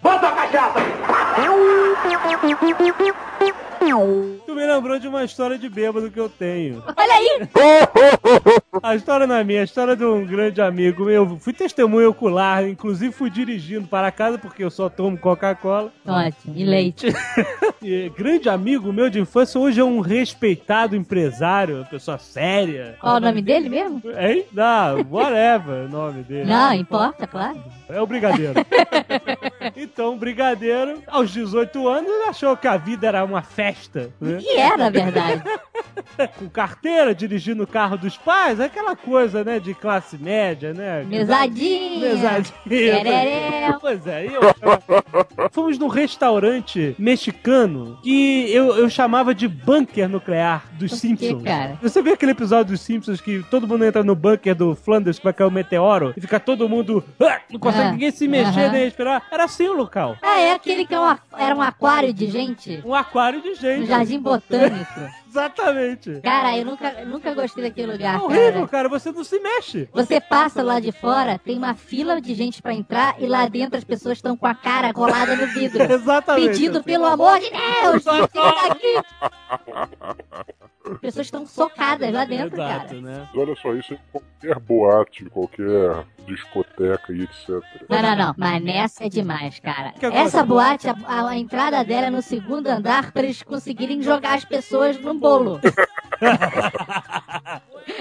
Tu 4.46 4.55
me 4.55 4.66
lembrou 4.66 4.99
de 4.99 5.09
uma 5.09 5.25
história 5.25 5.59
de 5.59 5.68
bêbado 5.68 6.00
que 6.09 6.21
eu 6.21 6.29
tenho. 6.29 6.85
Olha 6.97 7.15
aí! 7.15 7.41
A 8.81 8.95
história 8.95 9.27
não 9.27 9.35
é 9.35 9.43
minha, 9.43 9.63
a 9.63 9.65
história 9.65 9.97
de 9.97 10.05
um 10.05 10.25
grande 10.25 10.61
amigo 10.63 11.05
meu. 11.05 11.37
Fui 11.39 11.53
testemunha 11.53 12.09
ocular, 12.09 12.67
inclusive 12.67 13.13
fui 13.13 13.29
dirigindo 13.29 13.89
para 13.89 14.13
casa 14.13 14.39
porque 14.39 14.63
eu 14.63 14.71
só 14.71 14.89
tomo 14.89 15.19
Coca-Cola. 15.19 15.93
Ótimo, 16.07 16.55
e 16.57 16.65
leite. 16.65 17.07
E 17.83 18.11
grande 18.11 18.47
amigo 18.47 18.93
meu 18.93 19.09
de 19.09 19.19
infância, 19.19 19.59
hoje 19.59 19.81
é 19.81 19.85
um 19.85 20.01
respeitado 20.01 20.95
empresário, 20.95 21.77
uma 21.77 21.85
pessoa 21.87 22.19
séria. 22.19 22.95
Qual 23.01 23.17
o 23.17 23.21
nome 23.21 23.41
dele 23.41 23.71
mesmo? 23.71 24.03
Hein? 24.19 24.45
Não, 24.53 25.07
whatever 25.11 25.87
o 25.87 25.89
nome 25.89 26.23
dele. 26.23 26.45
Não, 26.45 26.75
importa, 26.75 27.27
claro. 27.27 27.59
É 27.89 27.99
o 27.99 28.07
Brigadeiro. 28.07 28.53
então, 29.77 30.14
o 30.14 30.16
Brigadeiro, 30.16 31.03
aos 31.07 31.31
18 31.31 31.88
anos, 31.88 32.11
achou 32.29 32.57
que 32.57 32.66
a 32.68 32.77
vida 32.77 33.07
era 33.07 33.25
uma 33.25 33.42
festa, 33.42 34.11
né? 34.20 34.38
E 34.40 34.57
é, 34.57 34.77
na 34.77 34.90
verdade. 34.90 35.42
Com 36.38 36.49
carteira, 36.49 37.14
dirigindo 37.14 37.62
o 37.62 37.66
carro 37.66 37.96
dos 37.96 38.16
pais, 38.16 38.61
aquela 38.61 38.94
coisa, 38.94 39.42
né, 39.44 39.59
de 39.59 39.73
classe 39.75 40.18
média, 40.18 40.73
né? 40.75 41.03
Mesadinha. 41.05 41.99
Mesadinha. 42.14 42.53
Tereré. 42.68 43.61
Pois 43.81 44.07
é, 44.07 44.27
eu... 44.27 44.40
Fomos 45.51 45.79
num 45.79 45.88
restaurante 45.88 46.94
mexicano 46.99 47.99
que 48.03 48.53
eu, 48.53 48.77
eu 48.77 48.90
chamava 48.90 49.35
de 49.35 49.49
bunker 49.49 50.09
nuclear 50.09 50.64
dos 50.73 50.90
Por 50.90 50.96
Simpsons. 50.99 51.42
cara? 51.42 51.79
Você 51.83 52.03
viu 52.03 52.12
aquele 52.14 52.33
episódio 52.33 52.73
dos 52.73 52.81
Simpsons 52.81 53.20
que 53.20 53.42
todo 53.51 53.66
mundo 53.66 53.85
entra 53.85 54.03
no 54.03 54.14
bunker 54.14 54.55
do 54.55 54.75
Flanders 54.75 55.18
que 55.18 55.25
vai 55.25 55.33
cair 55.33 55.46
o 55.46 55.51
meteoro 55.51 56.12
e 56.16 56.20
fica 56.20 56.38
todo 56.38 56.68
mundo. 56.68 57.03
"Ah!" 57.20 57.40
Não 57.51 57.59
consegue 57.59 57.88
Ah, 57.88 57.92
ninguém 57.92 58.11
se 58.11 58.29
mexer 58.29 58.61
aham. 58.61 58.73
nem 58.73 58.85
respirar? 58.85 59.23
Era 59.31 59.49
assim 59.51 59.69
o 59.69 59.73
local. 59.73 60.17
Ah, 60.23 60.39
é 60.39 60.53
aquele 60.53 60.87
que 60.87 60.95
é 60.95 61.01
um 61.01 61.17
era 61.37 61.55
um 61.55 61.61
aquário 61.61 62.13
de 62.13 62.27
gente 62.31 62.83
Um 62.85 62.95
aquário 62.95 63.43
de 63.43 63.55
gente. 63.55 63.87
Jardim 63.87 64.21
Botânico. 64.21 65.01
Exatamente. 65.29 66.21
Cara, 66.23 66.57
eu 66.57 66.65
nunca, 66.65 67.05
nunca 67.05 67.35
gostei 67.35 67.63
daquele 67.63 67.91
É 67.91 67.93
lugar, 67.93 68.23
horrível, 68.23 68.53
cara. 68.53 68.69
cara. 68.69 68.89
Você 68.89 69.13
não 69.13 69.23
se 69.23 69.39
mexe. 69.39 69.89
Você 69.93 70.21
passa 70.21 70.61
lá 70.63 70.81
de 70.81 70.91
fora, 70.91 71.39
tem 71.39 71.57
uma 71.57 71.75
fila 71.75 72.21
de 72.21 72.35
gente 72.35 72.61
pra 72.61 72.75
entrar 72.75 73.15
e 73.21 73.27
lá 73.27 73.47
dentro 73.47 73.77
as 73.79 73.85
pessoas 73.85 74.19
estão 74.19 74.37
com 74.37 74.47
a 74.47 74.55
cara 74.55 74.93
colada 74.93 75.37
no 75.37 75.47
vidro. 75.49 75.83
Exatamente. 75.93 76.49
Pedindo 76.49 76.83
pelo 76.83 77.07
amor 77.07 77.39
de 77.39 77.51
Deus, 77.51 78.03
tira 78.33 78.69
daqui. 78.69 78.95
As 80.94 80.98
pessoas 80.98 81.26
estão 81.26 81.46
socadas 81.46 82.12
lá 82.12 82.24
dentro, 82.24 82.57
Exato, 82.61 82.87
cara. 82.88 83.00
né? 83.00 83.29
Mas 83.33 83.42
olha 83.42 83.57
só, 83.57 83.74
isso 83.74 83.94
é 83.94 83.96
em 83.96 84.00
qualquer 84.12 84.59
boate, 84.61 85.24
qualquer 85.31 86.05
discoteca 86.26 87.12
e 87.12 87.22
etc. 87.22 87.48
Não, 87.88 88.03
não, 88.03 88.16
não. 88.16 88.35
Mas 88.37 88.62
nessa 88.62 89.05
é 89.05 89.09
demais, 89.09 89.59
cara. 89.61 89.92
Essa 90.12 90.44
boate, 90.44 90.88
a, 90.88 90.96
a- 91.07 91.29
a 91.31 91.37
entrada 91.37 91.83
dela 91.85 92.07
é 92.07 92.11
no 92.11 92.22
segundo 92.22 92.66
andar 92.68 93.12
pra 93.12 93.22
eles 93.22 93.42
conseguirem 93.42 94.03
jogar 94.03 94.35
as 94.35 94.44
pessoas 94.44 94.98
num 95.00 95.18
bolo. 95.18 95.61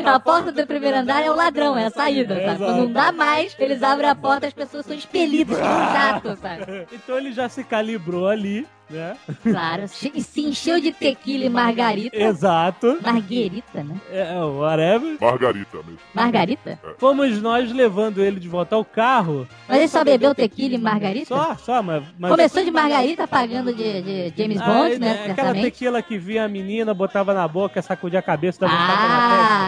A 0.03 0.19
porta 0.19 0.51
do 0.51 0.65
primeiro 0.67 0.97
andar 0.97 1.23
é 1.23 1.31
o 1.31 1.35
ladrão, 1.35 1.77
é 1.77 1.85
a 1.85 1.89
saída, 1.89 2.35
sabe? 2.35 2.45
Exato. 2.45 2.63
Quando 2.63 2.77
não 2.77 2.91
dá 2.91 3.11
mais, 3.11 3.55
eles 3.59 3.81
abrem 3.81 4.09
a 4.09 4.15
porta 4.15 4.47
as 4.47 4.53
pessoas 4.53 4.85
são 4.85 4.95
expelidas 4.95 5.57
por 5.57 5.65
um 5.65 5.93
jato, 5.93 6.35
sabe? 6.37 6.87
Então 6.91 7.17
ele 7.17 7.31
já 7.31 7.47
se 7.49 7.63
calibrou 7.63 8.27
ali, 8.27 8.67
né? 8.89 9.15
Claro. 9.43 9.83
E 10.13 10.21
se 10.21 10.41
encheu 10.41 10.79
de 10.79 10.91
tequila 10.91 11.45
e 11.45 11.49
margarita. 11.49 12.15
Exato. 12.15 12.97
Marguerita, 13.01 13.83
né? 13.83 13.95
É, 14.11 14.33
whatever. 14.43 15.17
Margarita 15.19 15.77
mesmo. 15.77 15.99
Margarita? 16.13 16.79
Fomos 16.97 17.41
nós 17.41 17.71
levando 17.71 18.21
ele 18.23 18.39
de 18.39 18.47
volta 18.49 18.75
ao 18.75 18.83
carro. 18.85 19.47
Mas 19.67 19.77
ele 19.77 19.87
só 19.87 20.03
bebeu 20.03 20.33
tequila 20.33 20.75
e 20.75 20.77
margarita? 20.77 21.25
Só, 21.27 21.55
só, 21.55 21.81
mas. 21.83 22.03
mas 22.17 22.31
Começou 22.31 22.63
de 22.63 22.71
margarita 22.71 23.27
pagando 23.27 23.73
de, 23.73 24.01
de 24.31 24.33
James 24.37 24.59
Bond, 24.59 24.93
Aí, 24.93 24.99
né? 24.99 25.11
Aquela 25.11 25.35
Certamente. 25.35 25.63
tequila 25.63 26.01
que 26.01 26.17
vinha 26.17 26.45
a 26.45 26.47
menina, 26.47 26.93
botava 26.93 27.33
na 27.33 27.47
boca, 27.47 27.81
sacudia 27.81 28.19
a 28.19 28.21
cabeça, 28.21 28.65
um 28.65 28.67
na 28.67 28.75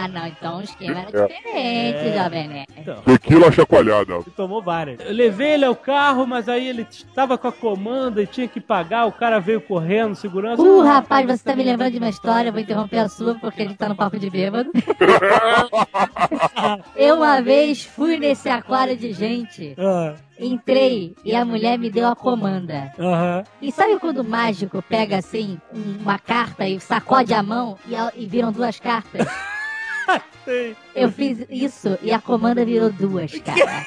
Ah, 0.04 0.08
não, 0.08 0.26
então 0.26 0.58
o 0.58 0.62
esquema 0.62 1.00
era 1.00 1.06
diferente, 1.06 2.08
É. 2.08 2.22
Jovem 2.22 2.48
Nerd. 2.48 2.66
testa. 2.66 2.80
Então, 2.80 3.02
Tequila 3.02 3.52
chacoalhada. 3.52 4.14
ele 4.14 4.24
tomou 4.36 4.62
várias. 4.62 5.00
Eu 5.00 5.12
levei 5.12 5.52
ele 5.52 5.64
ao 5.64 5.76
carro, 5.76 6.26
mas 6.26 6.48
aí 6.48 6.66
ele 6.68 6.86
estava 6.90 7.36
com 7.38 7.48
a 7.48 7.52
comanda 7.52 8.22
e 8.22 8.26
tinha 8.26 8.48
que 8.48 8.60
pagar. 8.60 9.06
O 9.06 9.11
cara 9.12 9.40
veio 9.40 9.60
correndo, 9.60 10.14
segurança. 10.14 10.62
Uh, 10.62 10.82
rapaz, 10.82 11.26
você 11.26 11.44
tá 11.44 11.54
me 11.54 11.62
lembrando 11.62 11.92
de 11.92 11.98
uma 11.98 12.08
história, 12.08 12.52
vou 12.52 12.60
interromper 12.60 12.98
a 12.98 13.08
sua 13.08 13.34
porque 13.34 13.62
a 13.62 13.66
gente 13.66 13.76
tá 13.76 13.88
no 13.88 13.96
papo 13.96 14.18
de 14.18 14.30
bêbado. 14.30 14.70
eu 16.96 17.16
uma 17.16 17.40
vez 17.40 17.84
fui 17.84 18.18
nesse 18.18 18.48
aquário 18.48 18.96
de 18.96 19.12
gente, 19.12 19.74
Ah, 19.78 20.14
entrei 20.38 21.14
e 21.24 21.34
a 21.34 21.44
mulher 21.44 21.78
me 21.78 21.90
deu 21.90 22.08
a 22.08 22.16
comanda. 22.16 22.92
Aham. 22.98 23.44
E 23.60 23.70
sabe 23.70 23.98
quando 23.98 24.18
o 24.18 24.24
mágico 24.24 24.82
pega 24.82 25.18
assim 25.18 25.58
uma 25.72 26.18
carta 26.18 26.66
e 26.66 26.80
sacode 26.80 27.34
a 27.34 27.42
mão 27.42 27.76
e, 27.86 28.22
e 28.22 28.26
viram 28.26 28.52
duas 28.52 28.78
cartas? 28.80 29.26
Eu 30.94 31.10
fiz 31.10 31.46
isso 31.48 31.96
e 32.02 32.12
a 32.12 32.20
comanda 32.20 32.64
virou 32.64 32.90
duas, 32.90 33.32
cara. 33.38 33.84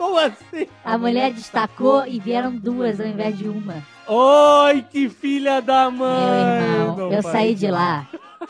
Como 0.00 0.18
assim? 0.18 0.66
A 0.82 0.96
mulher 0.96 1.30
destacou 1.30 2.06
e 2.06 2.18
vieram 2.18 2.56
duas 2.56 2.98
ao 2.98 3.06
invés 3.06 3.36
de 3.36 3.46
uma. 3.46 3.74
Oi, 4.06 4.82
que 4.90 5.10
filha 5.10 5.60
da 5.60 5.90
mãe! 5.90 6.18
Meu 6.62 6.78
irmão, 6.78 6.96
meu 6.96 7.12
eu 7.12 7.22
pai. 7.22 7.32
saí 7.32 7.54
de 7.54 7.70
lá. 7.70 8.06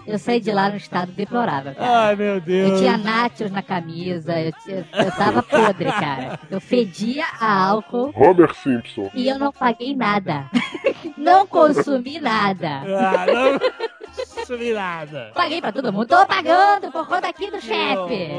Eu 0.06 0.16
saí 0.20 0.38
de 0.40 0.52
lá 0.52 0.70
num 0.70 0.76
estado 0.76 1.10
deplorável, 1.10 1.74
cara. 1.74 2.06
Ai, 2.06 2.14
meu 2.16 2.40
Deus. 2.40 2.70
Eu 2.70 2.78
tinha 2.78 2.96
nachos 2.96 3.50
na 3.50 3.60
camisa, 3.62 4.38
eu, 4.40 4.52
tinha- 4.64 4.86
eu 4.92 5.10
tava 5.10 5.42
podre, 5.42 5.86
cara. 5.90 6.38
Eu 6.48 6.60
fedia 6.60 7.24
a 7.40 7.66
álcool 7.66 8.12
Homer 8.14 8.54
Simpson. 8.54 9.10
e 9.12 9.28
eu 9.28 9.36
não 9.36 9.52
paguei 9.52 9.94
nada. 9.96 10.46
Não 11.16 11.46
consumi 11.46 12.18
nada. 12.20 12.82
Ah, 12.86 13.26
não 13.26 13.60
nada. 14.56 15.32
Paguei 15.34 15.60
pra 15.60 15.72
todo 15.72 15.92
mundo. 15.92 16.06
Tô 16.06 16.26
pagando 16.26 16.90
por 16.90 17.06
conta 17.06 17.28
aqui 17.28 17.50
do 17.50 17.60
chefe. 17.60 18.30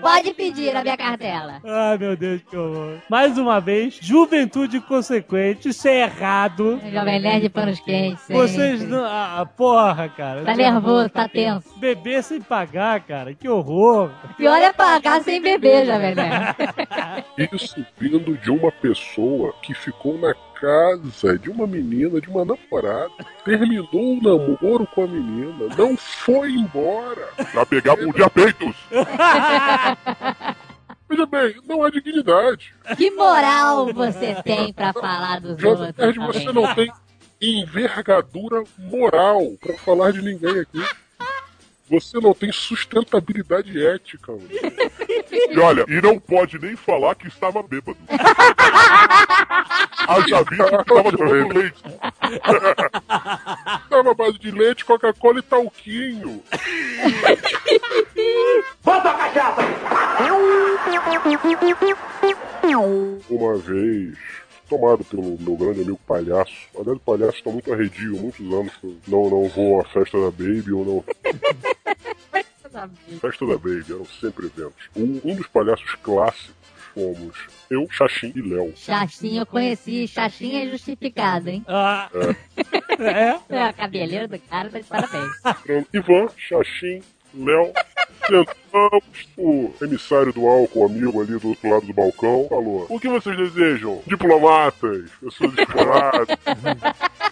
Pode 0.00 0.34
pedir 0.34 0.76
a 0.76 0.82
minha 0.82 0.96
cartela. 0.96 1.60
Ai, 1.64 1.98
meu 1.98 2.16
Deus, 2.16 2.42
que 2.48 2.56
horror. 2.56 2.98
Mais 3.08 3.38
uma 3.38 3.60
vez, 3.60 3.98
juventude 4.00 4.80
consequente, 4.80 5.68
isso 5.68 5.86
é 5.88 6.02
errado. 6.02 6.80
Jovem 6.92 7.20
Nerd 7.20 7.42
de 7.42 7.48
panos 7.48 7.80
quentes. 7.80 8.24
Vocês 8.28 8.82
não. 8.88 9.04
Ah, 9.04 9.46
porra, 9.56 10.08
cara. 10.08 10.44
Tá 10.44 10.54
nervoso, 10.54 11.08
tá 11.08 11.28
tenso. 11.28 11.68
Beber 11.78 12.22
sem 12.22 12.40
pagar, 12.40 13.00
cara. 13.00 13.34
Que 13.34 13.48
horror. 13.48 14.10
Pior 14.36 14.56
é 14.56 14.72
pagar 14.72 15.22
sem 15.22 15.40
beber, 15.40 15.86
Jovem 15.86 16.14
Nerd. 16.14 16.56
Isso 17.52 17.84
vindo 17.98 18.36
de 18.36 18.50
uma 18.50 18.70
pessoa 18.70 19.54
que 19.62 19.74
ficou 19.74 20.18
na 20.18 20.34
casa 20.62 21.36
de 21.36 21.50
uma 21.50 21.66
menina, 21.66 22.20
de 22.20 22.28
uma 22.30 22.44
namorada, 22.44 23.10
terminou 23.44 23.88
o 23.92 24.22
namoro 24.22 24.86
com 24.94 25.02
a 25.02 25.06
menina, 25.08 25.74
não 25.76 25.96
foi 25.96 26.52
embora 26.52 27.28
pra 27.50 27.66
pegar 27.66 27.96
mundial 27.96 28.30
peitos. 28.30 28.76
Veja 31.10 31.26
bem, 31.26 31.56
não 31.66 31.82
há 31.82 31.90
dignidade. 31.90 32.72
Que 32.96 33.10
moral 33.10 33.92
você 33.92 34.36
tem 34.44 34.72
pra 34.72 34.92
falar 34.92 35.40
dos 35.40 35.60
Jovem 35.60 35.88
outros? 35.88 36.16
Você 36.36 36.52
não 36.52 36.72
tem 36.74 36.90
envergadura 37.40 38.62
moral 38.78 39.42
pra 39.60 39.76
falar 39.78 40.12
de 40.12 40.22
ninguém 40.22 40.60
aqui. 40.60 40.80
Você 41.92 42.18
não 42.18 42.32
tem 42.32 42.50
sustentabilidade 42.50 43.84
ética. 43.86 44.32
mano. 44.32 44.48
E 45.30 45.58
olha, 45.58 45.84
e 45.86 46.00
não 46.00 46.18
pode 46.18 46.58
nem 46.58 46.74
falar 46.74 47.14
que 47.14 47.28
estava 47.28 47.62
bêbado. 47.62 47.98
Haja 50.08 50.42
visto 50.42 50.68
que 50.68 50.80
estava 50.80 51.12
tomando 51.12 51.54
leite. 51.54 51.82
Tava 53.90 54.10
à 54.10 54.14
base 54.14 54.38
de 54.38 54.50
leite, 54.50 54.86
Coca-Cola 54.86 55.40
e 55.40 55.42
talquinho. 55.42 56.42
Uma 63.28 63.54
vez, 63.58 64.16
tomado 64.72 65.04
pelo 65.04 65.38
meu 65.38 65.56
grande 65.56 65.82
amigo 65.82 66.00
palhaço. 66.06 66.52
Aliás, 66.74 66.96
o 66.96 67.00
palhaço 67.00 67.36
está 67.36 67.50
muito 67.50 67.70
arredio, 67.72 68.16
muitos 68.16 68.40
anos 68.40 68.74
que 68.76 68.86
eu 68.86 68.96
não, 69.06 69.28
não 69.28 69.48
vou 69.48 69.80
à 69.80 69.84
festa 69.84 70.18
da 70.18 70.30
Baby 70.30 70.72
ou 70.72 70.84
não. 70.84 71.04
Festa 73.20 73.46
da 73.46 73.58
Baby, 73.58 73.84
eram 73.90 74.06
sempre 74.06 74.46
eventos. 74.46 74.88
Um, 74.96 75.20
um 75.22 75.36
dos 75.36 75.46
palhaços 75.48 75.94
clássicos 75.96 76.54
fomos 76.94 77.36
eu, 77.70 77.86
Xaxim 77.90 78.32
e 78.34 78.40
Léo. 78.40 78.72
Xaxim 78.74 79.38
eu 79.38 79.46
conheci. 79.46 80.08
Xaxim 80.08 80.56
é 80.56 80.70
justificado, 80.70 81.50
hein? 81.50 81.62
Ah. 81.68 82.08
É? 82.98 83.54
É, 83.54 83.62
a 83.62 83.72
cabeleira 83.72 84.26
do 84.26 84.38
cara 84.38 84.70
tá 84.70 84.78
de 84.78 84.84
parabéns. 84.84 85.32
Ivan, 85.92 86.28
Xaxim, 86.36 87.02
Léo. 87.34 87.72
Sentamos, 88.26 89.28
o 89.36 89.72
emissário 89.82 90.32
do 90.32 90.46
álcool, 90.46 90.86
amigo 90.86 91.20
ali 91.20 91.36
do 91.38 91.48
outro 91.48 91.68
lado 91.68 91.86
do 91.86 91.92
balcão, 91.92 92.46
falou: 92.48 92.86
O 92.88 93.00
que 93.00 93.08
vocês 93.08 93.36
desejam? 93.36 94.00
Diplomatas, 94.06 95.10
pessoas 95.20 95.52
exploradas. 95.58 96.28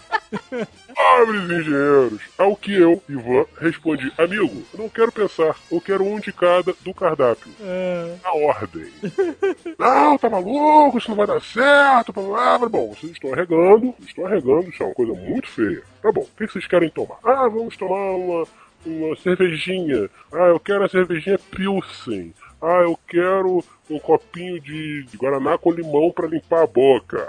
Pobres 0.95 1.43
engenheiros. 1.45 2.21
Ao 2.39 2.55
que 2.55 2.73
eu, 2.73 3.03
Ivan, 3.09 3.45
respondi: 3.59 4.13
Amigo, 4.17 4.63
eu 4.73 4.79
não 4.79 4.89
quero 4.89 5.11
pensar, 5.11 5.57
eu 5.71 5.81
quero 5.81 6.05
um 6.05 6.21
de 6.21 6.33
cada 6.33 6.73
do 6.81 6.95
cardápio. 6.95 7.51
É. 7.61 8.17
Na 8.23 8.33
ordem. 8.33 8.87
não, 9.79 10.19
tá 10.19 10.31
maluco, 10.31 10.99
isso 10.99 11.09
não 11.09 11.17
vai 11.17 11.27
dar 11.27 11.41
certo. 11.43 12.13
blá. 12.13 12.59
Bom, 12.59 12.95
vocês 12.95 13.13
estão 13.13 13.33
arregando, 13.33 13.95
estão 14.07 14.27
arregando, 14.27 14.69
isso 14.71 14.83
é 14.83 14.87
uma 14.87 14.95
coisa 14.95 15.13
muito 15.15 15.49
feia. 15.49 15.83
Tá 16.03 16.13
bom, 16.13 16.23
o 16.23 16.37
que 16.37 16.47
vocês 16.47 16.67
querem 16.67 16.91
tomar? 16.91 17.19
Ah, 17.25 17.49
vamos 17.49 17.77
tomar 17.77 18.13
uma, 18.13 18.47
uma 18.85 19.17
cervejinha. 19.17 20.11
Ah, 20.33 20.49
eu 20.49 20.61
quero 20.61 20.85
a 20.85 20.89
cervejinha 20.89 21.39
Pilsen. 21.39 22.35
Ah, 22.63 22.83
eu 22.83 22.99
quero 23.09 23.65
um 23.89 23.99
copinho 23.99 24.61
de, 24.61 25.05
de 25.05 25.17
Guaraná 25.17 25.57
com 25.57 25.73
limão 25.73 26.13
pra 26.13 26.29
limpar 26.29 26.63
a 26.63 26.67
boca. 26.67 27.29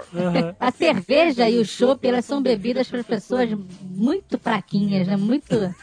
A 0.60 0.70
cerveja 0.70 1.48
e 1.48 1.58
o 1.58 1.64
chopp, 1.64 2.06
elas 2.06 2.26
são 2.26 2.42
bebidas 2.42 2.88
para 2.88 3.02
pessoas 3.02 3.48
muito 3.80 4.38
fraquinhas, 4.38 5.06
né? 5.06 5.16
Muito. 5.16 5.74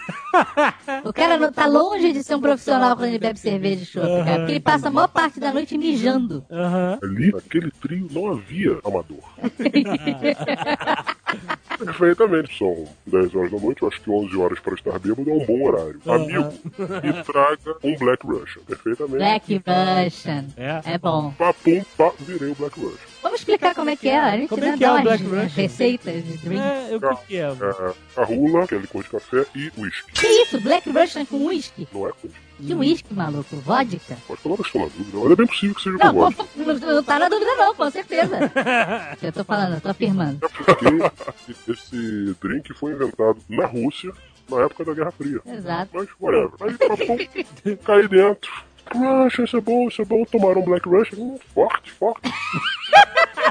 O 1.03 1.11
cara 1.11 1.37
não, 1.37 1.51
tá 1.51 1.65
longe 1.65 2.13
de 2.13 2.23
ser 2.23 2.35
um 2.35 2.41
profissional 2.41 2.95
quando 2.95 3.09
ele 3.09 3.17
bebe 3.17 3.39
cerveja 3.39 3.81
e 3.81 3.85
chopp, 3.85 4.07
cara. 4.23 4.37
Porque 4.37 4.51
ele 4.51 4.59
passa 4.59 4.87
a 4.87 4.91
maior 4.91 5.07
parte 5.07 5.39
da 5.39 5.51
noite 5.51 5.77
mijando. 5.77 6.45
Aham. 6.51 6.99
Ali, 7.01 7.31
naquele 7.31 7.71
trio, 7.71 8.07
não 8.11 8.31
havia 8.31 8.79
amador. 8.83 9.23
Perfeitamente, 11.85 12.57
são 12.57 12.87
10 13.07 13.35
horas 13.35 13.51
da 13.51 13.57
noite, 13.59 13.81
eu 13.81 13.87
acho 13.87 14.01
que 14.01 14.09
11 14.09 14.37
horas 14.37 14.59
para 14.59 14.73
estar 14.75 14.99
bêbado 14.99 15.29
é 15.29 15.33
um 15.33 15.45
bom 15.45 15.67
horário. 15.67 16.01
Amigo, 16.05 16.53
me 16.77 17.23
traga 17.23 17.75
um 17.83 17.95
Black 17.97 18.25
Russian. 18.25 18.61
Perfeitamente. 18.67 19.17
Black 19.17 19.61
Russian. 19.65 20.45
É. 20.57 20.81
É 20.93 20.97
bom. 20.97 21.31
Pá, 21.37 21.53
pum, 21.53 21.81
pá, 21.97 22.11
virei 22.19 22.51
o 22.51 22.55
Black 22.55 22.79
Russian. 22.79 22.97
Vamos 23.23 23.39
explicar 23.39 23.73
como 23.75 23.89
é 23.89 23.95
que 23.95 24.07
é. 24.09 24.17
A 24.17 24.37
gente 24.37 24.49
Como 24.49 24.63
é 24.63 24.77
que 24.77 24.83
é 24.83 24.91
o 24.91 25.01
Black 25.01 25.23
Russian? 25.23 25.47
receitas 25.47 26.23
de 26.23 26.37
drink. 26.37 26.61
É, 26.61 26.95
o 26.95 26.99
que 26.99 27.25
que 27.27 27.37
é? 27.37 27.41
É, 27.47 28.21
a 28.21 28.25
rula, 28.25 28.67
que 28.67 28.75
é 28.75 28.77
licor 28.77 29.03
de 29.03 29.09
café, 29.09 29.45
e 29.55 29.71
whisky. 29.77 30.11
Que 30.13 30.27
isso? 30.27 30.59
Black 30.61 30.89
Russian 30.89 31.25
com 31.25 31.45
whisky? 31.45 31.87
Não 31.93 32.07
é 32.07 32.11
whisky. 32.23 32.48
Que 32.65 32.73
whisky, 32.73 33.13
maluco? 33.13 33.55
Vodka? 33.57 34.17
Pode 34.27 34.41
falar, 34.41 34.57
na 34.57 34.85
dúvida. 34.87 35.17
Olha, 35.17 35.33
é 35.33 35.35
bem 35.35 35.47
possível 35.47 35.75
que 35.75 35.81
seja 35.81 35.97
Não, 35.97 36.13
com 36.13 36.31
pô, 36.31 36.45
não, 36.55 36.75
não 36.75 37.03
tá 37.03 37.19
na 37.19 37.29
dúvida 37.29 37.55
não, 37.55 37.73
com 37.75 37.89
certeza. 37.89 38.37
Eu 39.21 39.31
tô 39.31 39.43
falando, 39.43 39.75
eu 39.75 39.81
tô 39.81 39.89
afirmando. 39.89 40.39
Porque 40.39 41.71
esse 41.71 42.35
drink 42.41 42.73
foi 42.73 42.93
inventado 42.93 43.37
na 43.49 43.65
Rússia 43.65 44.11
na 44.49 44.63
época 44.63 44.85
da 44.85 44.93
Guerra 44.93 45.11
Fria. 45.11 45.41
Exato. 45.45 45.91
Mas, 45.93 46.09
whatever. 46.19 46.51
Aí, 46.61 46.77
pá, 46.77 46.97
pum, 46.97 47.77
caí 47.85 48.07
dentro. 48.07 48.51
Rush, 48.93 49.39
isso 49.39 49.57
é 49.57 49.61
bom, 49.61 49.87
isso 49.87 50.01
é 50.01 50.05
bom. 50.05 50.23
Tomaram 50.25 50.61
um 50.61 50.65
Black 50.65 50.87
Rush. 50.87 51.13
Hum, 51.13 51.37
forte, 51.53 51.91
forte. 51.91 52.21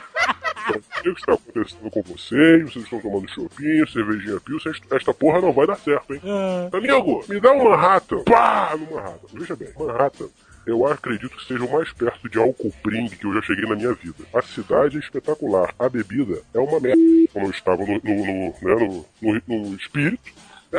O 0.70 1.02
que 1.02 1.08
está 1.10 1.32
acontecendo 1.34 1.90
com 1.90 2.02
vocês? 2.02 2.62
Vocês 2.72 2.84
estão 2.84 3.00
tomando 3.00 3.28
chopinho, 3.30 3.88
cervejinha 3.88 4.40
pilsen. 4.40 4.72
Esta- 4.90 5.14
porra 5.14 5.40
não 5.40 5.52
vai 5.52 5.66
dar 5.66 5.76
certo, 5.76 6.14
hein? 6.14 6.20
Ah, 6.24 6.76
Amigo, 6.76 7.24
me 7.28 7.40
dá 7.40 7.52
um 7.52 7.64
Manhattan. 7.70 8.22
Pá, 8.24 8.76
no 8.78 8.94
Manhattan. 8.94 9.26
Veja 9.32 9.56
bem, 9.56 9.68
Manhattan. 9.78 10.26
Eu 10.66 10.86
acredito 10.86 11.34
que 11.34 11.46
seja 11.46 11.64
o 11.64 11.72
mais 11.72 11.90
perto 11.92 12.28
de 12.28 12.38
álcool 12.38 12.72
pring 12.82 13.08
que 13.08 13.24
eu 13.24 13.32
já 13.32 13.40
cheguei 13.40 13.66
na 13.66 13.74
minha 13.74 13.94
vida. 13.94 14.22
A 14.34 14.42
cidade 14.42 14.96
é 14.98 15.00
espetacular. 15.00 15.72
A 15.78 15.88
bebida 15.88 16.42
é 16.52 16.58
uma 16.58 16.78
merda. 16.78 17.00
Como 17.32 17.46
eu 17.46 17.50
estava 17.50 17.82
no, 17.86 17.94
no, 18.04 18.26
no, 18.26 18.54
né, 18.60 19.04
no, 19.22 19.40
no, 19.48 19.68
no 19.70 19.76
espírito. 19.76 20.30
É, 20.70 20.78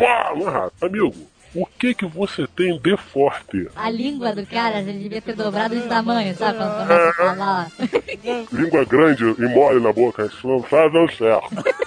pá, 0.00 0.32
Manhattan. 0.36 0.86
Amigo, 0.86 1.12
o 1.56 1.66
que 1.78 1.94
que 1.94 2.06
você 2.06 2.46
tem 2.46 2.78
de 2.78 2.96
forte? 2.96 3.68
A 3.74 3.90
língua 3.90 4.34
do 4.34 4.46
cara 4.46 4.84
já 4.84 4.92
devia 4.92 5.22
ter 5.22 5.34
dobrado 5.34 5.74
de 5.74 5.88
tamanho, 5.88 6.34
sabe? 6.36 6.58
Quando 6.58 6.76
começa 6.78 7.08
a 7.08 7.12
falar. 7.14 7.70
Língua 8.52 8.84
grande 8.84 9.24
e 9.24 9.48
mole 9.48 9.80
na 9.80 9.92
boca. 9.92 10.26
Isso 10.26 10.46
não 10.46 10.60
tá 10.60 10.88
dando 10.88 11.10
certo. 11.12 11.48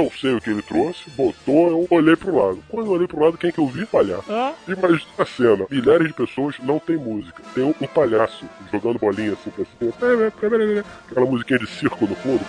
Não 0.00 0.10
sei 0.10 0.32
o 0.34 0.40
que 0.40 0.48
ele 0.48 0.62
trouxe, 0.62 1.10
botou, 1.10 1.68
eu 1.68 1.86
olhei 1.90 2.16
pro 2.16 2.34
lado. 2.34 2.62
Quando 2.70 2.86
eu 2.86 2.92
olhei 2.92 3.06
pro 3.06 3.22
lado, 3.22 3.36
quem 3.36 3.52
que 3.52 3.58
eu 3.58 3.66
vi? 3.66 3.84
Palhaço. 3.84 4.24
ah, 4.32 4.54
Imagina 4.66 5.10
a 5.18 5.26
cena, 5.26 5.66
milhares 5.70 6.06
de 6.08 6.14
pessoas 6.14 6.54
não 6.62 6.78
tem 6.78 6.96
música. 6.96 7.42
Tem 7.54 7.62
um, 7.64 7.74
um 7.78 7.86
palhaço 7.86 8.46
jogando 8.72 8.98
bolinha 8.98 9.34
assim 9.34 9.50
pra 9.50 9.64
cima. 9.78 9.92
Aquela 11.10 11.26
musiquinha 11.26 11.58
de 11.58 11.66
circo 11.66 12.06
no 12.06 12.14
fundo. 12.16 12.40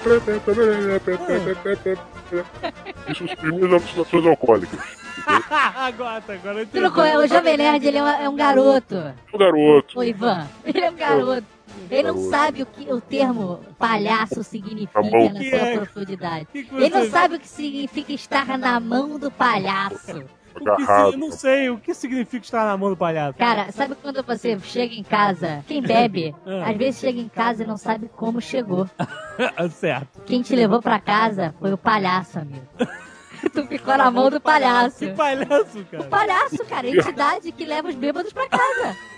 Isso 3.10 3.28
são 3.28 3.36
as 3.36 3.44
minhas 3.54 3.72
alucinações 3.74 4.26
alcoólicas. 4.26 4.80
agora, 5.76 6.24
agora 6.28 6.68
eu 6.74 6.82
não 6.82 6.92
conhece- 6.92 7.18
o 7.18 7.28
Jovem 7.28 7.58
Nerd, 7.58 7.86
ele 7.86 7.98
é, 7.98 8.02
uma- 8.02 8.16
é 8.24 8.30
um 8.30 8.36
garoto. 8.36 9.14
O 9.34 9.38
garoto. 9.38 10.00
O 10.00 10.04
Ivan, 10.04 10.48
ele 10.64 10.80
é 10.80 10.90
um 10.90 10.96
garoto. 10.96 11.44
Ele 11.90 12.12
não 12.12 12.30
sabe 12.30 12.62
o 12.64 12.66
que 12.66 12.92
o 12.92 13.02
termo 13.02 13.60
palhaço 13.78 14.44
significa 14.44 15.02
Tá 15.02 15.10
na 15.10 15.34
sua 15.34 15.58
é? 15.58 15.78
profundidade. 15.78 16.48
Que 16.52 16.64
que 16.64 16.76
Ele 16.76 16.90
não 16.90 17.10
sabe 17.10 17.36
o 17.36 17.40
que 17.40 17.48
significa 17.48 18.12
estar 18.14 18.58
na 18.58 18.80
mão 18.80 19.20
do 19.20 19.30
palhaço. 19.32 20.24
Agarrado. 20.54 21.14
eu 21.14 21.18
não 21.18 21.32
sei 21.32 21.70
o 21.70 21.78
que 21.78 21.94
significa 21.94 22.44
estar 22.46 22.66
na 22.66 22.76
mão 22.76 22.90
do 22.90 22.98
palhaço. 22.98 23.38
Cara, 23.38 23.72
sabe 23.72 23.96
quando 23.96 24.22
você 24.22 24.60
chega 24.60 24.94
em 24.94 25.04
casa, 25.04 25.64
quem 25.66 25.82
bebe, 25.82 26.36
Ah. 26.46 26.70
às 26.70 26.78
vezes 26.78 27.00
chega 27.00 27.20
em 27.22 27.30
casa 27.30 27.64
e 27.64 27.68
não 27.68 27.78
sabe 27.78 28.10
como 28.18 28.42
chegou. 28.42 28.86
certo. 29.72 30.22
Quem 30.26 30.42
te 30.42 30.54
levou 30.56 30.82
pra 30.82 31.00
casa 31.00 31.56
foi 31.60 31.72
o 31.72 31.78
palhaço, 31.78 32.40
amigo. 32.40 32.66
tu 33.54 33.66
ficou 33.68 33.98
na 33.98 34.12
mão 34.12 34.30
do 34.30 34.40
palhaço. 34.40 35.00
Que 35.00 35.14
palhaço, 35.14 35.86
cara. 35.90 36.04
Palhaço, 36.06 36.66
cara, 36.66 36.88
a 36.88 36.90
entidade 36.90 37.52
que 37.52 37.66
leva 37.66 37.90
os 37.90 37.96
bêbados 37.96 38.34
pra 38.34 38.48
casa. 38.48 38.96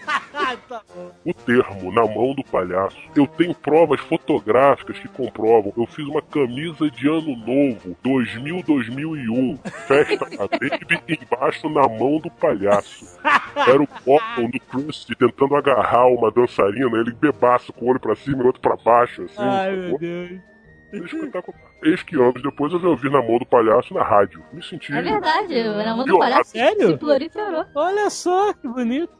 O 1.25 1.33
termo 1.33 1.91
na 1.93 2.05
mão 2.05 2.33
do 2.33 2.43
palhaço. 2.43 2.97
Eu 3.15 3.25
tenho 3.25 3.55
provas 3.55 4.01
fotográficas 4.01 4.99
que 4.99 5.07
comprovam. 5.07 5.71
Eu 5.77 5.85
fiz 5.85 6.05
uma 6.05 6.21
camisa 6.21 6.89
de 6.91 7.07
ano 7.07 7.37
novo, 7.37 7.95
2000-2001. 8.03 9.59
Festa 9.87 10.25
a 10.25 10.47
Baby 10.47 11.19
embaixo 11.21 11.69
na 11.69 11.87
mão 11.87 12.19
do 12.19 12.29
palhaço. 12.29 13.17
Era 13.55 13.81
o 13.81 13.87
Bottom 14.05 14.49
do 14.49 14.59
Krusty 14.59 15.15
tentando 15.15 15.55
agarrar 15.55 16.07
uma 16.07 16.29
dançarina, 16.29 16.97
ele 16.97 17.13
bebaço 17.13 17.71
com 17.71 17.85
o 17.85 17.89
olho 17.89 17.99
pra 17.99 18.15
cima 18.15 18.39
e 18.39 18.43
o 18.43 18.47
outro 18.47 18.61
pra 18.61 18.75
baixo, 18.75 19.23
assim. 19.23 19.35
Ai, 19.37 19.69
sacou? 19.69 19.89
meu 19.89 19.99
Deus. 19.99 20.52
Espetacular. 20.93 21.71
Eis 21.83 22.03
que 22.03 22.15
anos 22.15 22.41
depois 22.41 22.71
eu 22.71 22.79
vi 22.79 22.87
ouvir 22.87 23.11
na 23.11 23.21
mão 23.21 23.39
do 23.39 23.45
palhaço 23.45 23.93
na 23.93 24.03
rádio. 24.03 24.43
Me 24.53 24.63
senti. 24.63 24.93
É 24.93 25.01
verdade, 25.01 25.63
na 25.63 25.95
mão 25.95 26.05
do 26.05 26.17
palhaço 26.17 26.51
Sério? 26.51 26.91
se 26.91 26.97
proliferou. 26.97 27.65
Olha 27.75 28.09
só 28.09 28.53
que 28.53 28.67
bonito. 28.67 29.11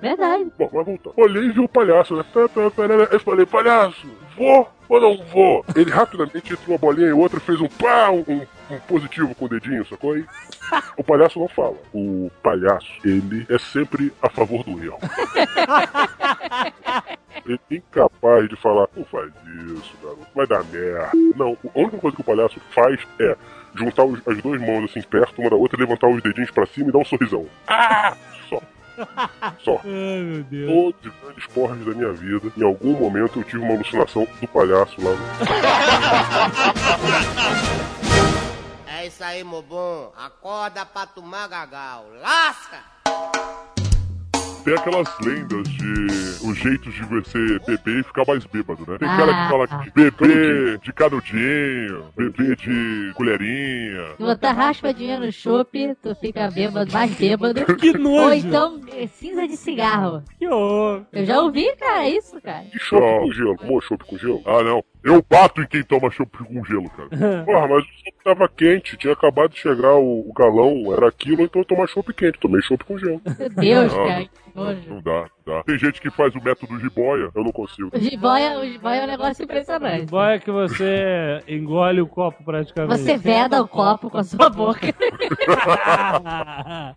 Verdade. 0.00 0.52
Bom, 0.58 0.68
mas 0.72 0.84
voltando. 0.84 1.14
Olhei 1.16 1.44
e 1.44 1.52
vi 1.52 1.60
o 1.60 1.68
palhaço, 1.68 2.14
né? 2.14 2.24
Eu 3.10 3.20
falei, 3.20 3.46
palhaço, 3.46 4.06
vou 4.36 4.68
ou 4.88 5.00
não 5.00 5.16
vou? 5.24 5.64
Ele 5.74 5.90
rapidamente 5.90 6.52
entre 6.52 6.68
uma 6.68 6.76
bolinha 6.76 7.08
e 7.08 7.12
outra 7.12 7.40
fez 7.40 7.58
um 7.60 7.68
pá, 7.68 8.10
um, 8.10 8.42
um- 8.70 8.78
positivo 8.80 9.34
com 9.34 9.44
o 9.44 9.48
dedinho, 9.48 9.84
sacou? 9.86 10.12
Aí 10.14 10.24
o 10.96 11.04
palhaço 11.04 11.38
não 11.38 11.48
fala. 11.48 11.76
O 11.92 12.30
palhaço, 12.42 12.88
ele 13.04 13.46
é 13.48 13.58
sempre 13.58 14.12
a 14.22 14.28
favor 14.30 14.62
do 14.64 14.82
erro. 14.82 14.98
Ele 17.46 17.60
é 17.70 17.74
incapaz 17.74 18.48
de 18.48 18.56
falar, 18.56 18.88
não 18.96 19.04
faz 19.04 19.30
isso, 19.76 19.92
garoto, 20.02 20.26
vai 20.34 20.46
dar 20.46 20.64
merda. 20.64 21.10
Não, 21.36 21.54
a 21.74 21.78
única 21.78 21.98
coisa 21.98 22.14
que 22.16 22.22
o 22.22 22.24
palhaço 22.24 22.58
faz 22.74 22.98
é 23.20 23.36
juntar 23.74 24.04
os- 24.04 24.26
as 24.26 24.40
duas 24.40 24.58
mãos 24.62 24.84
assim 24.84 25.02
perto 25.02 25.42
uma 25.42 25.50
da 25.50 25.56
outra, 25.56 25.78
levantar 25.78 26.08
os 26.08 26.22
dedinhos 26.22 26.50
pra 26.50 26.64
cima 26.64 26.88
e 26.88 26.92
dar 26.92 27.00
um 27.00 27.04
sorrisão. 27.04 27.44
Ah! 27.66 28.16
Só. 28.48 28.62
Só. 29.58 29.78
Ai, 29.84 30.22
meu 30.22 30.42
Deus. 30.44 30.72
Todos 30.72 31.12
os 31.12 31.20
grandes 31.22 31.46
porres 31.48 31.84
da 31.84 31.92
minha 31.92 32.12
vida, 32.12 32.50
em 32.56 32.62
algum 32.64 32.92
momento 32.98 33.40
eu 33.40 33.44
tive 33.44 33.58
uma 33.62 33.74
alucinação 33.74 34.26
do 34.40 34.48
palhaço 34.48 34.94
lá 35.04 35.10
no. 35.10 35.18
É 39.04 39.08
isso 39.08 39.22
aí, 39.22 39.44
Mobon. 39.44 40.10
Acorda 40.16 40.86
pra 40.86 41.04
tomar 41.04 41.46
gagal. 41.46 42.06
Lasca! 42.22 42.78
Tem 44.64 44.72
aquelas 44.72 45.06
lendas 45.20 45.68
de 45.68 46.06
os 46.48 46.56
jeitos 46.56 46.94
de 46.94 47.02
você 47.04 47.58
beber 47.66 48.00
e 48.00 48.02
ficar 48.02 48.24
mais 48.26 48.46
bêbado, 48.46 48.82
né? 48.90 48.96
Tem 48.96 49.06
cara 49.06 49.30
Ah. 49.30 49.44
que 49.44 49.50
fala 49.50 49.68
que 49.84 49.90
beber 49.90 50.78
de 50.78 50.90
canudinho, 50.94 52.06
beber 52.16 52.56
de 52.56 53.12
colherinha. 53.14 54.16
Se 54.16 54.22
botar 54.22 54.52
raspadinha 54.52 55.20
no 55.20 55.30
chope, 55.30 55.94
tu 56.02 56.14
fica 56.14 56.50
bêbado, 56.50 56.90
mais 56.90 57.10
bêbado. 57.14 57.60
Que 57.76 57.92
nojo. 57.98 58.24
Ou 58.24 58.32
então, 58.32 58.80
é, 58.90 59.06
cinza 59.06 59.46
de 59.46 59.58
cigarro. 59.58 60.22
Que 60.38 60.48
horror. 60.48 61.02
Eu 61.12 61.26
já 61.26 61.40
ouvi, 61.42 61.70
cara, 61.76 62.08
isso, 62.08 62.40
cara. 62.40 62.64
E 62.74 62.78
chope 62.78 63.20
com 63.20 63.32
gelo? 63.32 63.56
Tomou 63.58 63.82
chope 63.82 64.04
com 64.06 64.16
gelo? 64.16 64.42
Ah, 64.46 64.62
não. 64.62 64.82
Eu 65.04 65.22
bato 65.28 65.60
em 65.60 65.66
quem 65.66 65.82
toma 65.84 66.10
chopp 66.10 66.38
com 66.38 66.64
gelo, 66.64 66.88
cara. 66.90 67.08
Porra, 67.44 67.68
mas 67.68 67.84
o 67.84 67.86
chope 67.86 68.24
tava 68.24 68.48
quente, 68.48 68.96
tinha 68.96 69.12
acabado 69.12 69.50
de 69.50 69.58
chegar 69.58 69.94
o, 69.96 70.28
o 70.28 70.32
galão, 70.32 70.92
era 70.94 71.08
aquilo, 71.08 71.42
então 71.42 71.60
eu 71.60 71.66
tomar 71.66 71.86
chope 71.86 72.14
quente. 72.14 72.38
Tomei 72.40 72.62
chope 72.62 72.84
com 72.84 72.96
gelo. 72.98 73.20
Meu 73.38 73.50
Deus, 73.50 73.92
Ah, 73.92 73.96
cara, 74.06 74.24
que 74.24 74.30
nojo. 74.54 74.88
Não 74.88 75.02
dá, 75.02 75.26
dá. 75.44 75.62
Tem 75.62 75.78
gente 75.78 76.00
que 76.00 76.10
faz 76.10 76.34
o 76.34 76.42
método 76.42 76.78
jiboia, 76.80 77.30
eu 77.34 77.44
não 77.44 77.52
consigo. 77.52 77.90
O 77.92 77.98
jiboia, 77.98 78.58
o 78.58 78.66
jiboia 78.66 79.00
é 79.00 79.04
um 79.04 79.06
negócio 79.06 79.44
impressionante. 79.44 80.06
Bom 80.06 80.24
é 80.24 80.38
que 80.38 80.50
você 80.50 81.42
engole 81.46 82.00
o 82.00 82.06
copo 82.06 82.42
praticamente. 82.44 83.00
Você 83.00 83.16
veda 83.16 83.62
o 83.62 83.68
copo 83.68 84.10
com 84.10 84.18
a 84.18 84.24
sua 84.24 84.50
boca 84.50 84.86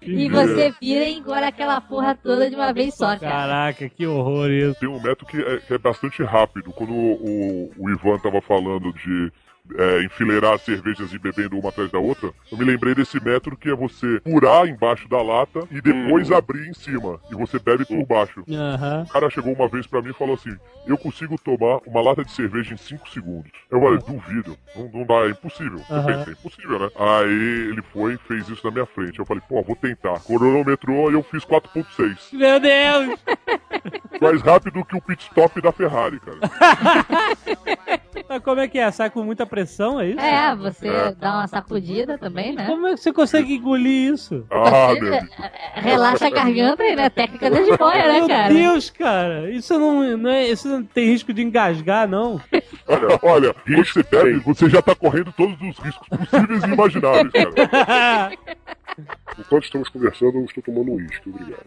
e 0.02 0.30
você 0.30 0.74
vira 0.82 1.06
e 1.06 1.18
engole 1.18 1.46
aquela 1.46 1.80
porra 1.82 2.16
toda 2.16 2.50
de 2.50 2.56
uma 2.56 2.74
vez 2.74 2.96
só, 2.96 3.18
cara. 3.18 3.20
Caraca, 3.20 3.90
que 3.90 4.08
horror 4.08 4.50
isso. 4.50 4.80
Tem 4.80 4.90
um 4.90 5.02
método 5.02 5.26
que 5.26 5.42
é, 5.42 5.58
que 5.58 5.74
é 5.74 5.78
bastante 5.78 6.24
rápido. 6.24 6.72
Quando 6.72 6.94
o, 6.94 7.72
o 7.78 7.90
Ivan 7.90 8.18
tava 8.20 8.42
falando 8.42 8.94
de 8.94 9.32
é, 9.76 10.04
enfileirar 10.04 10.54
as 10.54 10.62
cervejas 10.62 11.14
e 11.14 11.20
bebendo 11.20 11.58
uma 11.58 11.70
atrás 11.70 11.92
da 11.92 12.00
outra, 12.00 12.32
eu 12.52 12.58
me 12.58 12.64
lembrei 12.64 12.96
desse 12.96 13.24
método 13.24 13.58
que 13.58 13.70
é 13.70 13.76
você 13.76 14.22
furar 14.24 14.68
embaixo 14.68 15.08
da 15.10 15.22
lata 15.22 15.68
e 15.72 15.82
depois 15.82 16.32
abrir 16.32 16.68
em 16.68 16.74
cima. 16.74 17.20
E 17.32 17.36
você 17.36 17.60
bebe 17.60 17.86
por 17.86 18.06
baixo. 18.06 18.44
Aham. 18.50 19.04
O 19.04 19.14
cara 19.14 19.30
chegou 19.30 19.54
uma 19.54 19.68
vez 19.68 19.88
pra 19.88 20.02
mim 20.02 20.10
e 20.12 20.14
falou 20.14 20.36
assim: 20.36 20.56
Eu 20.86 20.98
consigo 20.98 21.38
tomar 21.38 21.80
uma 21.86 22.02
lata 22.02 22.24
de 22.24 22.32
cerveja 22.32 22.74
em 22.74 22.78
5 22.78 23.10
segundos. 23.10 23.52
Eu 23.70 23.80
falei: 23.82 24.00
Duvido, 24.00 24.58
não, 24.76 24.90
não 24.90 25.06
dá, 25.06 25.26
é 25.26 25.30
impossível. 25.30 25.82
Eu 25.90 25.96
Aham. 25.96 26.06
pensei: 26.06 26.34
Impossível, 26.34 26.80
né? 26.80 26.90
Aí 26.96 27.70
ele 27.70 27.82
foi 27.82 28.14
e 28.14 28.18
fez 28.18 28.48
isso 28.50 28.66
na 28.66 28.72
minha 28.72 28.86
frente. 28.86 29.20
Eu 29.20 29.26
falei: 29.26 29.44
Pô, 29.48 29.62
vou 29.62 29.76
tentar. 29.76 30.20
Cronometrou 30.20 31.12
e 31.12 31.14
eu 31.16 31.24
fiz 31.24 31.44
4,6. 31.46 32.18
Meu 32.34 32.60
Deus! 32.60 33.20
Mais 34.22 34.42
rápido 34.42 34.84
que 34.84 34.96
o 34.96 35.02
pit 35.02 35.24
stop 35.24 35.62
da 35.62 35.72
Ferrari, 35.72 36.20
cara. 36.20 36.38
Mas 38.28 38.44
como 38.44 38.60
é 38.60 38.68
que 38.68 38.78
é? 38.78 38.92
Sai 38.92 39.10
com 39.10 39.24
muita 39.24 39.46
pressão, 39.46 39.57
é 39.58 40.08
isso? 40.10 40.20
É, 40.20 40.56
você 40.56 41.16
dá 41.20 41.36
uma 41.36 41.48
sacudida 41.48 42.18
também, 42.18 42.54
né? 42.54 42.66
Como 42.66 42.88
é 42.88 42.92
que 42.94 42.98
você 42.98 43.14
consegue 43.14 43.56
engolir 43.56 44.14
isso? 44.14 44.46
Ah, 44.50 44.90
Você, 44.90 45.00
meu 45.00 45.14
é, 45.14 45.28
Relaxa 45.82 46.28
a 46.28 46.30
garganta 46.30 46.84
e, 46.84 46.96
né? 46.96 47.10
Técnica 47.10 47.50
da 47.50 47.64
jiboia, 47.64 48.08
né, 48.08 48.20
Meu 48.20 48.28
cara? 48.28 48.54
Deus, 48.54 48.90
cara. 48.90 49.52
Isso 49.52 49.78
não, 49.78 50.18
não 50.18 50.30
é, 50.30 50.48
isso 50.48 50.68
não 50.68 50.84
tem 50.84 51.08
risco 51.08 51.34
de 51.34 51.42
engasgar, 51.42 52.08
não. 52.08 52.42
Olha, 52.88 53.20
olha, 53.22 53.56
você 53.84 54.02
bebe, 54.04 54.40
você 54.40 54.70
já 54.70 54.82
tá 54.82 54.96
correndo 54.96 55.32
todos 55.34 55.56
os 55.62 55.78
riscos 55.80 56.08
possíveis 56.08 56.64
e 56.64 56.68
imagináveis, 56.68 57.32
cara. 57.34 58.32
Enquanto 59.38 59.66
estamos 59.66 59.90
conversando, 59.90 60.38
eu 60.40 60.46
estou 60.46 60.64
tomando 60.64 60.92
um 60.92 60.96
uísque, 60.96 61.30
obrigado. 61.30 61.66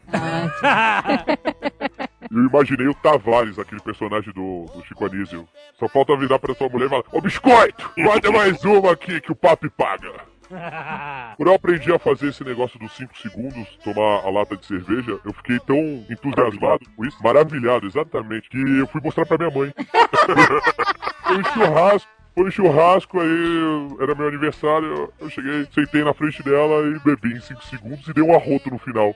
Eu 2.31 2.45
imaginei 2.47 2.87
o 2.87 2.95
Tavares, 2.95 3.59
aquele 3.59 3.81
personagem 3.81 4.33
do, 4.33 4.67
do 4.73 4.85
Chico 4.87 5.05
Anísio. 5.05 5.49
Só 5.79 5.89
falta 5.89 6.17
virar 6.17 6.39
pra 6.39 6.55
sua 6.55 6.69
mulher 6.69 6.87
e 6.87 6.89
falar: 6.89 7.03
Ô 7.13 7.21
biscoito, 7.21 7.91
bota 8.05 8.31
mais 8.31 8.65
uma 8.65 8.93
aqui 8.93 9.21
que 9.21 9.33
o 9.33 9.37
papi 9.37 9.69
paga. 9.69 10.13
Quando 11.37 11.49
eu 11.49 11.55
aprendi 11.55 11.93
a 11.93 11.99
fazer 11.99 12.29
esse 12.29 12.45
negócio 12.45 12.79
dos 12.79 12.93
5 12.97 13.19
segundos, 13.19 13.69
tomar 13.85 14.25
a 14.25 14.31
lata 14.31 14.57
de 14.57 14.67
cerveja, 14.67 15.19
eu 15.25 15.33
fiquei 15.33 15.59
tão 15.61 15.77
entusiasmado 16.11 16.85
com 16.97 17.05
isso, 17.05 17.17
maravilhado, 17.23 17.87
exatamente, 17.87 18.49
que 18.49 18.59
eu 18.59 18.87
fui 18.89 19.01
mostrar 19.01 19.27
pra 19.27 19.39
minha 19.39 19.51
mãe. 19.51 19.73
Foi 21.23 21.39
um 21.39 21.45
churrasco. 21.45 22.20
Foi 22.35 22.47
um 22.47 22.51
churrasco, 22.51 23.21
aí 23.21 23.29
era 24.01 24.15
meu 24.15 24.29
aniversário, 24.29 25.13
eu 25.21 25.29
cheguei, 25.29 25.67
sentei 25.75 26.03
na 26.05 26.15
frente 26.15 26.43
dela 26.43 26.87
e 26.87 26.99
bebi 27.01 27.37
em 27.37 27.41
5 27.41 27.63
segundos 27.67 28.07
e 28.09 28.13
dei 28.15 28.23
um 28.23 28.35
arroto 28.35 28.71
no 28.71 28.79
final. 28.79 29.15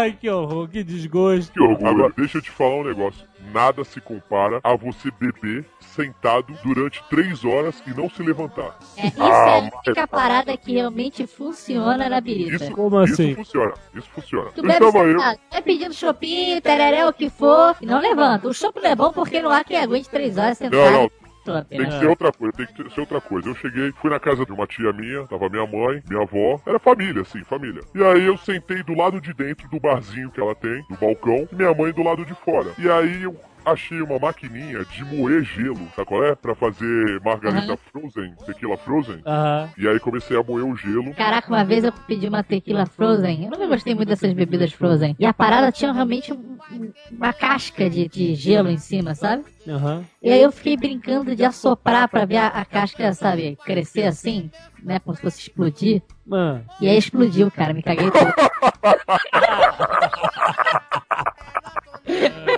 Ai, 0.00 0.16
que 0.20 0.28
horror, 0.30 0.68
que 0.68 0.84
desgosto. 0.84 1.52
Que 1.52 1.60
orgulho. 1.62 1.88
Agora, 1.90 2.12
deixa 2.16 2.38
eu 2.38 2.42
te 2.42 2.50
falar 2.50 2.76
um 2.76 2.84
negócio. 2.84 3.26
Nada 3.52 3.82
se 3.84 4.00
compara 4.00 4.60
a 4.62 4.76
você 4.76 5.10
beber 5.18 5.64
sentado 5.80 6.54
durante 6.62 7.02
3 7.10 7.44
horas 7.44 7.82
e 7.86 7.90
não 7.94 8.08
se 8.08 8.22
levantar. 8.22 8.78
É, 8.96 9.06
isso 9.08 9.16
Ah, 9.22 9.48
é 9.48 9.58
a 9.58 9.58
única 9.62 10.06
parada 10.06 10.56
que 10.56 10.72
realmente 10.74 11.26
funciona 11.26 12.08
na 12.08 12.20
birita. 12.20 12.64
Isso, 12.64 12.72
Como 12.72 13.02
isso 13.02 13.14
assim? 13.14 13.34
funciona. 13.34 13.72
Isso 13.94 14.08
funciona. 14.14 14.50
Tu 14.52 14.60
Eu 14.60 14.62
bebe 14.68 14.84
estava 14.84 15.04
eu. 15.04 15.18
sentado, 15.18 15.38
vai 15.50 15.62
pedindo 15.62 15.94
chopinho, 15.94 16.60
tereré, 16.60 17.06
o 17.06 17.12
que 17.12 17.28
for, 17.30 17.74
e 17.80 17.86
não 17.86 17.98
levanta. 18.00 18.46
O 18.46 18.54
chopp 18.54 18.80
não 18.80 18.90
é 18.90 18.94
bom 18.94 19.12
porque 19.12 19.40
não 19.42 19.50
há 19.50 19.64
quem 19.64 19.76
aguente 19.78 20.08
três 20.08 20.36
horas 20.38 20.58
sentado. 20.58 20.76
Não, 20.92 21.02
não. 21.02 21.10
Tem 21.68 21.84
que 21.84 21.98
ser 21.98 22.06
outra 22.06 22.32
coisa, 22.32 22.52
tem 22.56 22.66
que 22.66 22.94
ser 22.94 23.00
outra 23.00 23.20
coisa. 23.20 23.48
Eu 23.48 23.54
cheguei, 23.56 23.92
fui 23.92 24.10
na 24.10 24.20
casa 24.20 24.44
de 24.44 24.52
uma 24.52 24.66
tia 24.66 24.92
minha, 24.92 25.26
tava 25.26 25.48
minha 25.48 25.66
mãe, 25.66 26.02
minha 26.08 26.22
avó, 26.22 26.60
era 26.66 26.78
família, 26.78 27.22
assim, 27.22 27.42
família. 27.44 27.82
E 27.94 28.02
aí 28.02 28.26
eu 28.26 28.36
sentei 28.38 28.82
do 28.82 28.94
lado 28.94 29.20
de 29.20 29.32
dentro 29.32 29.68
do 29.68 29.80
barzinho 29.80 30.30
que 30.30 30.40
ela 30.40 30.54
tem, 30.54 30.84
do 30.88 30.96
balcão, 30.96 31.48
e 31.50 31.54
minha 31.54 31.74
mãe 31.74 31.92
do 31.92 32.02
lado 32.02 32.24
de 32.24 32.34
fora. 32.34 32.70
E 32.78 32.88
aí 32.90 33.22
eu 33.24 33.36
achei 33.64 34.00
uma 34.02 34.18
maquininha 34.18 34.84
de 34.84 35.04
moer 35.04 35.42
gelo, 35.44 35.78
sabe 35.94 36.08
qual 36.08 36.24
é? 36.24 36.34
Pra 36.34 36.54
fazer 36.54 37.20
margarita 37.24 37.76
frozen, 37.90 38.34
tequila 38.44 38.76
frozen. 38.78 39.20
Aham. 39.24 39.70
E 39.78 39.88
aí 39.88 39.98
comecei 40.00 40.36
a 40.38 40.42
moer 40.42 40.64
o 40.64 40.76
gelo. 40.76 41.14
Caraca, 41.14 41.48
uma 41.48 41.64
vez 41.64 41.84
eu 41.84 41.92
pedi 41.92 42.28
uma 42.28 42.42
tequila 42.42 42.86
frozen. 42.86 43.44
Eu 43.44 43.50
nunca 43.50 43.66
gostei 43.66 43.94
muito 43.94 44.08
dessas 44.08 44.32
bebidas 44.32 44.72
frozen. 44.72 45.14
E 45.18 45.26
a 45.26 45.32
parada 45.32 45.70
tinha 45.72 45.92
realmente 45.92 46.32
um- 46.32 46.58
um- 46.70 46.92
uma 47.10 47.32
casca 47.32 47.88
de, 47.88 48.08
de 48.08 48.34
gelo 48.34 48.68
em 48.70 48.78
cima, 48.78 49.14
sabe? 49.14 49.44
Aham. 49.68 50.04
E 50.22 50.30
aí 50.30 50.42
eu 50.42 50.50
fiquei 50.52 50.76
brincando 50.76 51.34
de 51.36 51.44
assoprar 51.44 52.08
pra 52.08 52.24
ver 52.24 52.36
a, 52.38 52.46
a 52.48 52.64
casca, 52.64 53.12
sabe, 53.12 53.58
crescer 53.64 54.04
assim, 54.04 54.50
né? 54.82 54.98
Como 54.98 55.14
se 55.14 55.22
fosse 55.22 55.40
explodir. 55.40 56.02
Mano. 56.26 56.64
E 56.80 56.88
aí 56.88 56.96
explodiu, 56.96 57.50
cara. 57.50 57.74
Me 57.74 57.82
caguei 57.82 58.10
todo. 58.10 58.32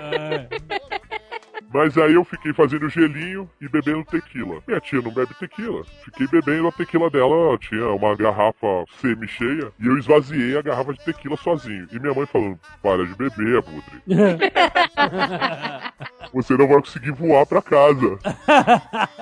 Mas 1.74 1.98
aí 1.98 2.14
eu 2.14 2.24
fiquei 2.24 2.52
fazendo 2.52 2.88
gelinho 2.88 3.50
e 3.60 3.68
bebendo 3.68 4.04
tequila. 4.04 4.62
Minha 4.64 4.78
tia 4.78 5.02
não 5.02 5.10
bebe 5.10 5.34
tequila. 5.34 5.82
Fiquei 6.04 6.28
bebendo 6.28 6.68
a 6.68 6.72
tequila 6.72 7.10
dela, 7.10 7.58
tinha 7.58 7.88
uma 7.88 8.14
garrafa 8.14 8.84
semi-cheia, 9.00 9.72
e 9.80 9.86
eu 9.88 9.98
esvaziei 9.98 10.56
a 10.56 10.62
garrafa 10.62 10.92
de 10.92 11.04
tequila 11.04 11.36
sozinho. 11.36 11.88
E 11.90 11.98
minha 11.98 12.14
mãe 12.14 12.26
falando, 12.26 12.60
para 12.80 13.04
de 13.04 13.12
beber, 13.16 13.58
Abutre. 13.58 14.00
Você 16.32 16.56
não 16.56 16.68
vai 16.68 16.80
conseguir 16.80 17.10
voar 17.10 17.44
pra 17.44 17.60
casa. 17.60 18.18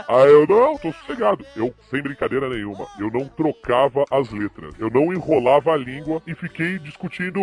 Aí 0.07 0.31
eu, 0.31 0.47
não, 0.47 0.77
tô 0.77 0.93
sossegado. 0.93 1.47
Eu, 1.57 1.75
sem 1.91 2.03
brincadeira 2.03 2.51
nenhuma, 2.51 2.87
eu 2.99 3.11
não 3.11 3.27
trocava 3.29 4.05
as 4.11 4.31
letras. 4.31 4.75
Eu 4.79 4.91
não 4.91 5.11
enrolava 5.11 5.73
a 5.73 5.77
língua 5.77 6.21
e 6.27 6.35
fiquei 6.35 6.79
discutindo 6.79 7.41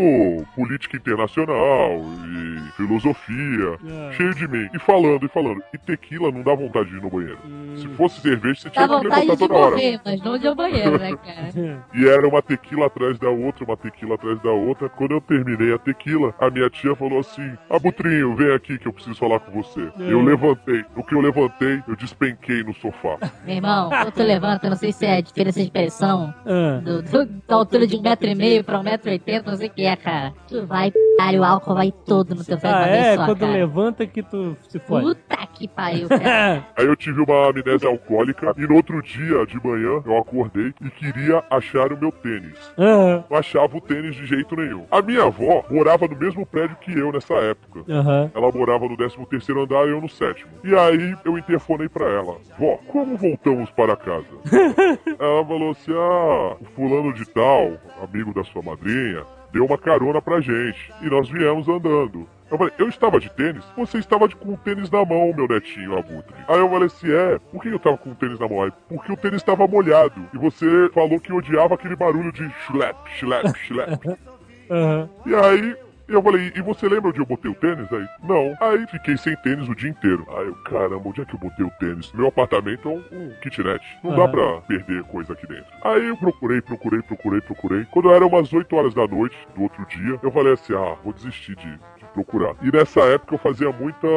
política 0.56 0.98
internacional 0.98 2.00
e 2.28 2.72
filosofia, 2.74 3.80
cheio 4.16 4.36
de 4.36 4.48
mim. 4.48 4.70
E 4.74 4.80
falando, 4.80 4.99
e 5.04 5.28
falando. 5.30 5.62
E 5.74 5.78
tequila 5.78 6.32
não 6.32 6.42
dá 6.42 6.54
vontade 6.54 6.90
de 6.90 6.98
ir 6.98 7.02
no 7.02 7.10
banheiro. 7.10 7.38
Se 7.78 7.88
fosse 7.90 8.22
cerveja, 8.22 8.62
você 8.62 8.70
Dá 8.70 8.74
tinha 8.74 8.88
que 8.88 8.94
vontade 8.94 9.10
levantar 9.22 9.34
de 9.34 9.40
toda 9.40 9.54
hora. 9.54 9.72
morrer, 9.72 10.02
mas 10.06 10.22
não 10.22 10.38
de 10.38 10.46
ir 10.46 10.48
ao 10.48 10.56
banheiro, 10.56 11.00
né, 11.00 11.16
cara? 11.16 11.50
E 11.94 12.08
era 12.08 12.28
uma 12.28 12.42
tequila 12.42 12.86
atrás 12.88 13.18
da 13.20 13.30
outra, 13.30 13.64
uma 13.66 13.78
tequila 13.78 14.16
atrás 14.16 14.40
da 14.42 14.52
outra. 14.52 14.90
Quando 14.90 15.12
eu 15.12 15.22
terminei 15.22 15.74
a 15.74 15.78
tequila, 15.78 16.34
a 16.40 16.50
minha 16.50 16.70
tia 16.70 16.96
falou 16.96 17.20
assim: 17.20 17.52
Abutrinho, 17.70 18.36
vem 18.36 18.54
aqui 18.54 18.78
que 18.78 18.88
eu 18.88 18.94
preciso 18.94 19.16
falar 19.18 19.40
com 19.40 19.52
você. 19.62 19.90
Eu 20.00 20.22
levantei. 20.22 20.84
No 20.96 21.04
que 21.04 21.14
eu 21.16 21.22
levantei, 21.22 21.82
eu 21.88 21.96
despenquei 21.96 22.64
no 22.64 22.74
sofá. 22.74 23.18
Meu 23.46 23.56
irmão, 23.56 23.90
quando 23.90 24.12
tu 24.12 24.24
levanta, 24.24 24.70
não 24.70 24.76
sei 24.78 24.92
se 24.92 25.06
é 25.06 25.18
a 25.18 25.22
diferença 25.22 25.64
de 25.64 25.72
pressão 25.72 26.34
Ah. 26.46 26.80
do, 26.84 27.02
do- 27.02 27.26
da 27.48 27.56
altura 27.56 27.88
de 27.88 27.96
um 27.98 28.02
metro 28.02 28.28
e 28.28 28.36
meio 28.36 28.64
pra 28.64 28.80
um 28.80 28.84
metro 28.84 29.10
e 29.10 29.14
oitenta, 29.14 29.52
não 29.52 29.58
sei 29.58 29.68
o 29.68 29.72
que 29.72 29.86
é, 29.86 29.96
cara. 29.96 30.34
Tu 30.48 30.66
vai, 30.66 30.92
o 31.38 31.44
álcool 31.44 31.76
vai 31.76 31.92
todo 32.06 32.34
no 32.36 32.44
teu 32.44 32.58
pé 32.58 32.68
Ah, 32.72 32.88
é? 32.88 33.16
só, 33.16 33.26
Quando 33.26 33.40
cara. 33.40 33.52
levanta 33.52 34.06
que 34.08 34.22
tu 34.24 34.56
se 34.68 34.80
fode. 34.90 35.06
Puta 35.06 35.48
que 35.54 35.68
pariu, 35.68 36.10
cara. 36.10 36.66
Aí 36.76 36.86
eu 36.86 36.96
tive 36.96 37.22
uma 37.22 37.50
amnésia 37.50 37.88
alcoólica 37.88 38.54
e 38.58 38.62
no 38.62 38.76
outro 38.76 39.02
dia 39.02 39.46
de 39.46 39.64
manhã 39.64 40.02
eu 40.06 40.18
acordei 40.18 40.74
e 40.82 40.90
queria 40.90 41.44
achar 41.50 41.94
o 41.94 42.00
meu 42.00 42.12
tênis. 42.12 42.58
Aham. 42.78 43.24
Não 43.30 43.38
achava 43.38 43.78
o 43.78 43.82
tênis 43.82 44.16
de 44.16 44.26
jeito 44.26 44.56
nenhum. 44.56 44.86
A 44.92 45.02
minha 45.02 45.24
avó 45.24 45.64
morava 45.70 46.08
no 46.08 46.18
mesmo 46.18 46.46
prédio 46.46 46.76
que 46.78 46.92
eu 46.98 47.12
nessa 47.12 47.36
época. 47.36 47.84
Aham. 47.90 48.32
Ela 48.34 48.52
morava 48.52 48.88
no 48.88 48.98
13 48.98 49.26
terceiro 49.30 49.64
andar 49.64 49.88
e 49.88 49.92
eu 49.92 50.02
no 50.02 50.10
sétimo. 50.10 50.52
E 50.64 50.76
aí 50.76 51.16
eu 51.24 51.38
interfonei 51.38 51.88
pra 51.88 52.06
ela. 52.06 52.38
Vó, 52.58 52.78
como 52.88 53.16
voltamos 53.16 53.70
para 53.72 53.96
casa? 53.96 54.26
ela 55.20 55.46
falou 55.46 55.72
assim, 55.72 55.92
ah, 55.94 56.56
o 56.60 56.66
fulano 56.76 57.14
de 57.14 57.26
tal, 57.26 57.78
amigo 58.02 58.34
da 58.34 58.44
sua 58.44 58.62
madrinha, 58.62 59.24
deu 59.52 59.66
uma 59.66 59.78
carona 59.78 60.22
pra 60.22 60.42
gente. 60.42 60.92
E 61.02 61.10
nós 61.10 61.30
viemos 61.30 61.68
andando. 61.68 62.28
Eu 62.52 62.58
falei, 62.58 62.74
eu 62.80 62.90
estava 62.90 63.20
de 63.20 63.30
tênis? 63.30 63.64
Você 63.78 64.00
estava 64.00 64.28
de, 64.28 64.36
com 64.36 64.54
o 64.54 64.58
tênis 64.58 64.90
na 64.90 65.06
mão, 65.06 65.34
meu 65.36 65.48
netinho 65.48 65.98
abutre. 65.98 66.34
Aí 66.48 66.58
eu 66.60 66.70
falei 66.70 66.86
assim, 66.88 67.12
é, 67.12 67.40
por 67.52 67.62
que 67.62 67.70
eu 67.70 67.80
tava 67.80 67.98
com 67.98 68.12
o 68.12 68.16
tênis 68.16 68.40
na 68.40 68.48
mão? 68.48 68.64
Aí, 68.64 68.72
porque 68.88 69.12
o 69.12 69.18
tênis 69.18 69.38
estava 69.42 69.68
molhado. 69.68 70.28
E 70.34 70.38
você 70.38 70.90
falou 70.94 71.20
que 71.20 71.32
odiava 71.32 71.76
aquele 71.76 71.96
barulho 71.96 72.32
de 72.32 72.50
schlep, 72.66 72.98
schlep, 73.18 73.58
schlep. 73.60 74.00
Aham. 74.72 75.10
E 75.26 75.36
aí 75.36 75.76
E 76.08 76.14
eu 76.14 76.24
falei, 76.24 76.52
e 76.56 76.62
você 76.62 76.90
lembra 76.90 77.10
onde 77.12 77.20
eu 77.20 77.26
botei 77.26 77.52
o 77.52 77.56
tênis? 77.56 77.92
Aí, 77.94 78.08
não. 78.24 78.58
Aí 78.60 78.88
fiquei 78.88 79.16
sem 79.16 79.36
tênis 79.38 79.70
o 79.70 79.76
dia 79.76 79.92
inteiro. 79.92 80.26
Aí 80.36 80.48
eu, 80.48 80.56
caramba, 80.56 81.08
onde 81.08 81.22
é 81.22 81.26
que 81.26 81.36
eu 81.36 81.40
botei 81.40 81.64
o 81.64 81.70
tênis? 81.80 82.12
Meu 82.14 82.28
apartamento 82.28 82.90
é 82.90 82.92
um, 82.92 83.04
um 83.12 83.36
kitnet. 83.44 83.80
Não 84.04 84.16
dá 84.16 84.24
Aham. 84.24 84.32
pra 84.32 84.62
perder 84.62 85.04
coisa 85.04 85.34
aqui 85.34 85.46
dentro. 85.46 85.72
Aí 85.84 86.08
eu 86.08 86.18
procurei, 86.18 86.62
procurei, 86.62 87.02
procurei, 87.04 87.42
procurei. 87.42 87.86
Quando 87.92 88.10
era 88.12 88.26
umas 88.26 88.52
8 88.52 88.76
horas 88.76 88.96
da 88.96 89.08
noite 89.08 89.38
do 89.56 89.62
outro 89.62 89.86
dia, 89.86 90.20
eu 90.24 90.32
falei 90.32 90.54
assim, 90.54 90.74
ah, 90.74 90.96
vou 91.04 91.14
desistir 91.14 91.56
de, 91.56 91.80
de 91.98 91.99
procurar. 92.10 92.56
E 92.62 92.72
nessa 92.72 93.02
época 93.02 93.36
eu 93.36 93.40
fazia 93.40 93.72
muita. 93.72 94.08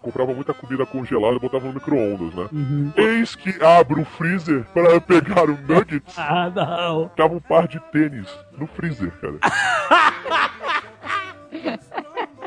comprava 0.00 0.32
muita 0.32 0.54
comida 0.54 0.86
congelada 0.86 1.36
e 1.36 1.40
botava 1.40 1.66
no 1.66 1.74
micro-ondas, 1.74 2.34
né? 2.34 2.48
Eis 2.96 3.34
que 3.34 3.62
abro 3.62 4.02
o 4.02 4.04
freezer 4.04 4.64
para 4.72 5.00
pegar 5.00 5.44
o 5.44 5.56
nuggets. 5.56 6.18
Ah, 6.18 6.50
não. 6.54 7.08
Tava 7.16 7.34
um 7.34 7.40
par 7.40 7.66
de 7.66 7.80
tênis 7.92 8.28
no 8.58 8.66
freezer, 8.66 9.12
cara. 9.20 9.34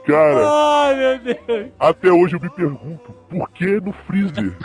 Cara, 0.06 0.48
Ai, 0.48 0.96
meu 0.96 1.20
Deus. 1.20 1.72
até 1.80 2.12
hoje 2.12 2.36
eu 2.36 2.40
me 2.40 2.50
pergunto, 2.50 3.12
por 3.28 3.50
que 3.50 3.82
no 3.82 3.92
freezer? 3.92 4.56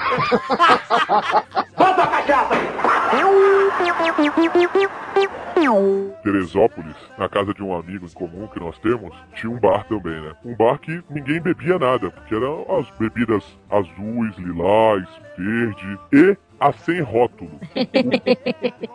Teresópolis, 6.22 6.96
na 7.16 7.28
casa 7.28 7.54
de 7.54 7.62
um 7.62 7.74
amigo 7.74 8.06
em 8.06 8.10
comum 8.10 8.46
que 8.48 8.60
nós 8.60 8.78
temos, 8.78 9.14
tinha 9.34 9.50
um 9.50 9.58
bar 9.58 9.84
também, 9.84 10.20
né? 10.20 10.34
Um 10.44 10.54
bar 10.54 10.78
que 10.78 11.02
ninguém 11.08 11.40
bebia 11.40 11.78
nada, 11.78 12.10
porque 12.10 12.34
eram 12.34 12.66
as 12.78 12.90
bebidas 12.98 13.44
azuis, 13.70 14.36
lilás, 14.36 15.08
verde 15.38 15.98
e 16.12 16.36
a 16.60 16.72
sem 16.72 17.00
rótulo. 17.00 17.58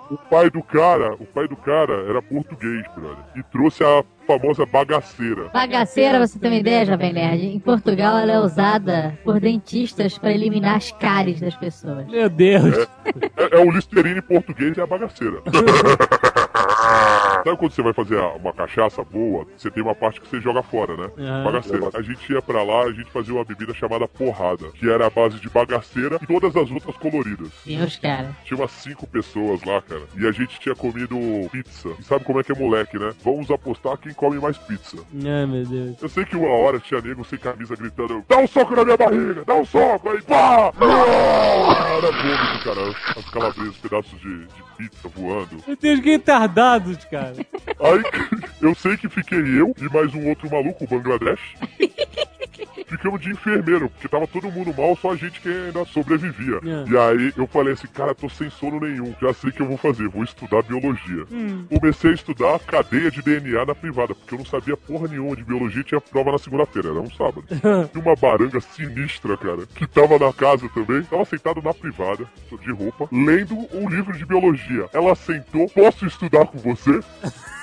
O, 0.09 0.13
o 0.13 0.17
pai 0.29 0.49
do 0.51 0.61
cara, 0.61 1.15
o 1.15 1.25
pai 1.25 1.47
do 1.47 1.55
cara 1.55 1.93
era 2.07 2.21
português, 2.21 2.83
brother, 2.95 3.23
e 3.35 3.41
trouxe 3.43 3.83
a 3.83 4.03
famosa 4.25 4.65
bagaceira. 4.65 5.49
Bagaceira, 5.53 6.19
você 6.19 6.37
tem 6.39 6.51
uma 6.51 6.59
ideia, 6.59 6.85
Jovem 6.85 7.13
Nerd? 7.13 7.45
Em 7.45 7.59
Portugal 7.59 8.17
ela 8.17 8.31
é 8.31 8.39
usada 8.39 9.17
por 9.23 9.39
dentistas 9.39 10.17
para 10.17 10.31
eliminar 10.31 10.77
as 10.77 10.91
cáries 10.91 11.39
das 11.39 11.55
pessoas. 11.55 12.05
Meu 12.07 12.29
Deus. 12.29 12.87
É, 13.37 13.57
é 13.57 13.59
o 13.59 13.71
Listerine 13.71 14.21
português 14.21 14.75
e 14.77 14.81
a 14.81 14.87
bagaceira. 14.87 15.41
Sabe 17.43 17.57
quando 17.57 17.71
você 17.71 17.81
vai 17.81 17.93
fazer 17.93 18.17
uma 18.17 18.53
cachaça 18.53 19.03
boa, 19.03 19.45
você 19.55 19.69
tem 19.69 19.83
uma 19.83 19.93
parte 19.93 20.19
que 20.19 20.27
você 20.27 20.39
joga 20.41 20.63
fora, 20.63 20.95
né? 20.97 21.09
Aham. 21.17 21.43
Bagaceira. 21.43 21.89
A 21.93 22.01
gente 22.01 22.31
ia 22.33 22.41
pra 22.41 22.63
lá, 22.63 22.83
a 22.83 22.91
gente 22.91 23.11
fazia 23.11 23.33
uma 23.33 23.43
bebida 23.43 23.73
chamada 23.73 24.07
porrada, 24.07 24.69
que 24.71 24.89
era 24.89 25.07
a 25.07 25.09
base 25.09 25.39
de 25.39 25.49
bagaceira 25.49 26.17
e 26.21 26.25
todas 26.25 26.55
as 26.55 26.71
outras 26.71 26.97
coloridas. 26.97 27.49
Deus, 27.65 27.97
cara. 27.97 28.35
Tinha 28.43 28.59
umas 28.59 28.71
cinco 28.71 29.05
pessoas 29.07 29.63
lá, 29.63 29.81
cara. 29.81 30.01
E 30.17 30.25
a 30.25 30.31
gente 30.31 30.59
tinha 30.59 30.75
comido 30.75 31.17
pizza. 31.51 31.89
E 31.99 32.03
sabe 32.03 32.23
como 32.25 32.39
é 32.39 32.43
que 32.43 32.51
é 32.51 32.55
moleque, 32.55 32.97
né? 32.97 33.11
Vamos 33.23 33.51
apostar 33.51 33.97
quem 33.97 34.13
come 34.13 34.39
mais 34.39 34.57
pizza. 34.57 34.97
Ai, 35.13 35.45
meu 35.45 35.65
Deus. 35.65 36.01
Eu 36.01 36.09
sei 36.09 36.25
que 36.25 36.35
uma 36.35 36.49
hora 36.49 36.79
tinha 36.79 37.01
nego 37.01 37.23
sem 37.25 37.37
camisa 37.37 37.75
gritando: 37.75 38.23
Dá 38.27 38.37
um 38.37 38.47
soco 38.47 38.75
na 38.75 38.83
minha 38.83 38.97
barriga, 38.97 39.43
dá 39.45 39.55
um 39.55 39.65
soco, 39.65 40.09
aí 40.09 40.21
pá! 40.21 40.71
Ah, 40.81 41.95
Era 41.97 42.11
vômito, 42.11 42.63
cara. 42.63 42.95
As 43.17 43.29
calabresas, 43.29 43.77
pedaços 43.77 44.19
de, 44.19 44.45
de 44.45 44.63
pizza 44.77 45.07
voando. 45.09 45.63
Meu 45.65 45.75
Deus, 45.75 45.99
que 45.99 46.09
retardados, 46.11 47.03
cara. 47.05 47.35
Aí 47.35 48.03
eu 48.61 48.75
sei 48.75 48.97
que 48.97 49.09
fiquei 49.09 49.39
eu 49.39 49.73
e 49.77 49.93
mais 49.93 50.13
um 50.13 50.27
outro 50.29 50.49
maluco, 50.49 50.83
o 50.83 50.87
Bangladesh. 50.87 51.55
Ficamos 52.87 53.21
de 53.21 53.31
enfermeiro, 53.31 53.89
porque 53.89 54.07
tava 54.07 54.27
todo 54.27 54.51
mundo 54.51 54.73
mal, 54.75 54.95
só 54.95 55.11
a 55.11 55.15
gente 55.15 55.39
que 55.39 55.49
ainda 55.49 55.85
sobrevivia. 55.85 56.59
É. 56.63 56.89
E 56.89 56.97
aí 56.97 57.33
eu 57.37 57.47
falei 57.47 57.73
assim, 57.73 57.87
cara, 57.87 58.15
tô 58.15 58.29
sem 58.29 58.49
sono 58.49 58.79
nenhum, 58.79 59.13
já 59.21 59.33
sei 59.33 59.49
o 59.49 59.53
que 59.53 59.61
eu 59.61 59.67
vou 59.67 59.77
fazer, 59.77 60.07
vou 60.07 60.23
estudar 60.23 60.61
biologia. 60.63 61.25
Comecei 61.69 62.11
a 62.11 62.13
estudar 62.13 62.59
cadeia 62.59 63.11
de 63.11 63.21
DNA 63.21 63.65
na 63.65 63.75
privada, 63.75 64.13
porque 64.15 64.33
eu 64.33 64.39
não 64.39 64.45
sabia 64.45 64.77
porra 64.77 65.07
nenhuma 65.07 65.35
de 65.35 65.43
biologia, 65.43 65.83
tinha 65.83 66.01
prova 66.01 66.31
na 66.31 66.37
segunda-feira, 66.37 66.89
era 66.89 66.99
um 66.99 67.11
sábado. 67.11 67.45
E 67.93 67.97
uma 67.97 68.15
baranga 68.15 68.59
sinistra, 68.59 69.37
cara, 69.37 69.65
que 69.65 69.87
tava 69.87 70.17
na 70.17 70.31
casa 70.33 70.67
também, 70.69 71.03
tava 71.03 71.25
sentado 71.25 71.61
na 71.61 71.73
privada, 71.73 72.25
de 72.61 72.71
roupa, 72.71 73.07
lendo 73.11 73.55
um 73.73 73.89
livro 73.89 74.17
de 74.17 74.25
biologia. 74.25 74.87
Ela 74.93 75.15
sentou, 75.15 75.69
posso 75.69 76.05
estudar 76.05 76.45
com 76.47 76.57
você? 76.57 76.99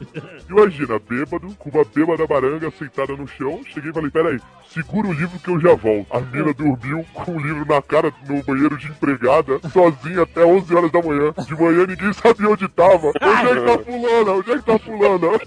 Imagina, 0.48 0.98
bêbado, 0.98 1.54
com 1.58 1.70
uma 1.70 1.84
bêbada 1.84 2.26
baranga 2.26 2.70
sentada 2.70 3.16
no 3.16 3.26
chão. 3.26 3.60
Cheguei 3.72 3.90
e 3.90 3.94
falei: 3.94 4.10
peraí, 4.10 4.38
segura 4.68 5.08
o 5.08 5.12
livro 5.12 5.38
que 5.38 5.48
eu 5.50 5.60
já 5.60 5.74
volto. 5.74 6.06
A 6.14 6.20
mina 6.20 6.52
dormiu 6.52 7.04
com 7.12 7.32
o 7.36 7.40
livro 7.40 7.64
na 7.66 7.80
cara 7.82 8.12
no 8.28 8.42
banheiro 8.42 8.76
de 8.76 8.88
empregada, 8.88 9.58
sozinha 9.72 10.22
até 10.22 10.44
11 10.44 10.74
horas 10.74 10.92
da 10.92 11.02
manhã. 11.02 11.32
De 11.46 11.54
manhã 11.54 11.86
ninguém 11.86 12.12
sabia 12.12 12.48
onde 12.48 12.68
tava. 12.68 13.08
Onde 13.08 13.48
é 13.48 13.54
que 13.54 13.66
tá 13.66 13.78
fulana? 13.84 14.32
Onde 14.32 14.50
é 14.52 14.58
que 14.58 14.64
tá 14.64 14.78
fulana? 14.78 15.40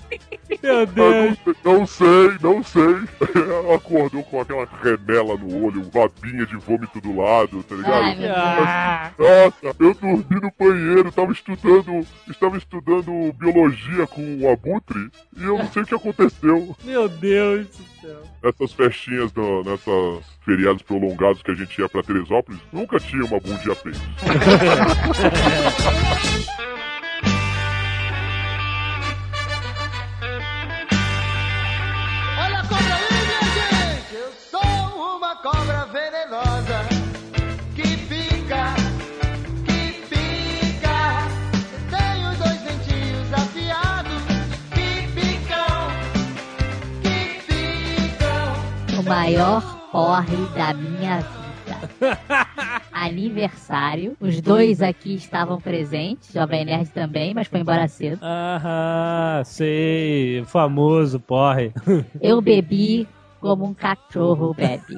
Meu 0.63 0.73
Eu 0.73 0.85
Deus. 0.87 1.37
não 1.63 1.85
sei, 1.85 2.31
não 2.41 2.63
sei. 2.63 2.95
Ela 3.35 3.75
acordou 3.77 4.23
com 4.23 4.41
aquela 4.41 4.67
remela 4.81 5.37
no 5.37 5.65
olho, 5.65 5.83
babinha 5.93 6.45
de 6.45 6.55
vômito 6.57 6.99
do 6.99 7.15
lado, 7.15 7.63
tá 7.63 7.75
ligado? 7.75 8.03
Ai, 8.03 9.11
Nossa, 9.17 9.75
eu 9.79 9.93
dormi 9.93 10.41
no 10.41 10.51
banheiro, 10.59 11.11
tava 11.11 11.31
estudando, 11.31 12.05
estava 12.27 12.57
estudando 12.57 13.31
biologia 13.33 14.07
com 14.07 14.38
o 14.39 14.49
Abutre 14.49 15.11
e 15.37 15.43
eu 15.43 15.57
não 15.57 15.69
sei 15.71 15.83
o 15.83 15.85
que 15.85 15.95
aconteceu. 15.95 16.75
meu 16.83 17.09
Deus 17.09 17.67
do 17.67 17.83
céu. 18.01 18.23
Nessas 18.41 18.73
festinhas, 18.73 19.31
do, 19.31 19.63
nessas 19.63 20.25
feriados 20.45 20.81
prolongados 20.81 21.43
que 21.43 21.51
a 21.51 21.55
gente 21.55 21.79
ia 21.79 21.89
pra 21.89 22.01
Teresópolis, 22.01 22.59
nunca 22.71 22.99
tinha 22.99 23.25
uma 23.25 23.39
bundinha 23.39 23.75
peito. 23.75 23.99
Olha 32.41 32.59
a 32.59 32.67
cobra 32.67 32.95
aí, 32.95 33.07
minha 33.27 33.41
gente! 33.53 34.15
Eu 34.15 34.31
sou 34.49 35.17
uma 35.17 35.35
cobra 35.35 35.78
O 48.99 49.03
maior 49.03 49.61
porre 49.93 50.35
da 50.53 50.73
minha 50.73 51.19
vida. 51.19 51.89
Aniversário. 52.91 54.17
Os 54.19 54.41
dois 54.41 54.81
aqui 54.81 55.15
estavam 55.15 55.57
presentes. 55.57 56.33
Jovem 56.33 56.65
Nerd 56.65 56.89
também, 56.89 57.33
mas 57.33 57.47
foi 57.47 57.61
embora 57.61 57.87
cedo. 57.87 58.19
Aham, 58.21 59.41
sei. 59.45 60.43
Famoso, 60.47 61.17
porre. 61.17 61.71
Eu 62.19 62.41
bebi 62.41 63.07
como 63.39 63.65
um 63.65 63.73
cachorro 63.73 64.53
bebe. 64.57 64.97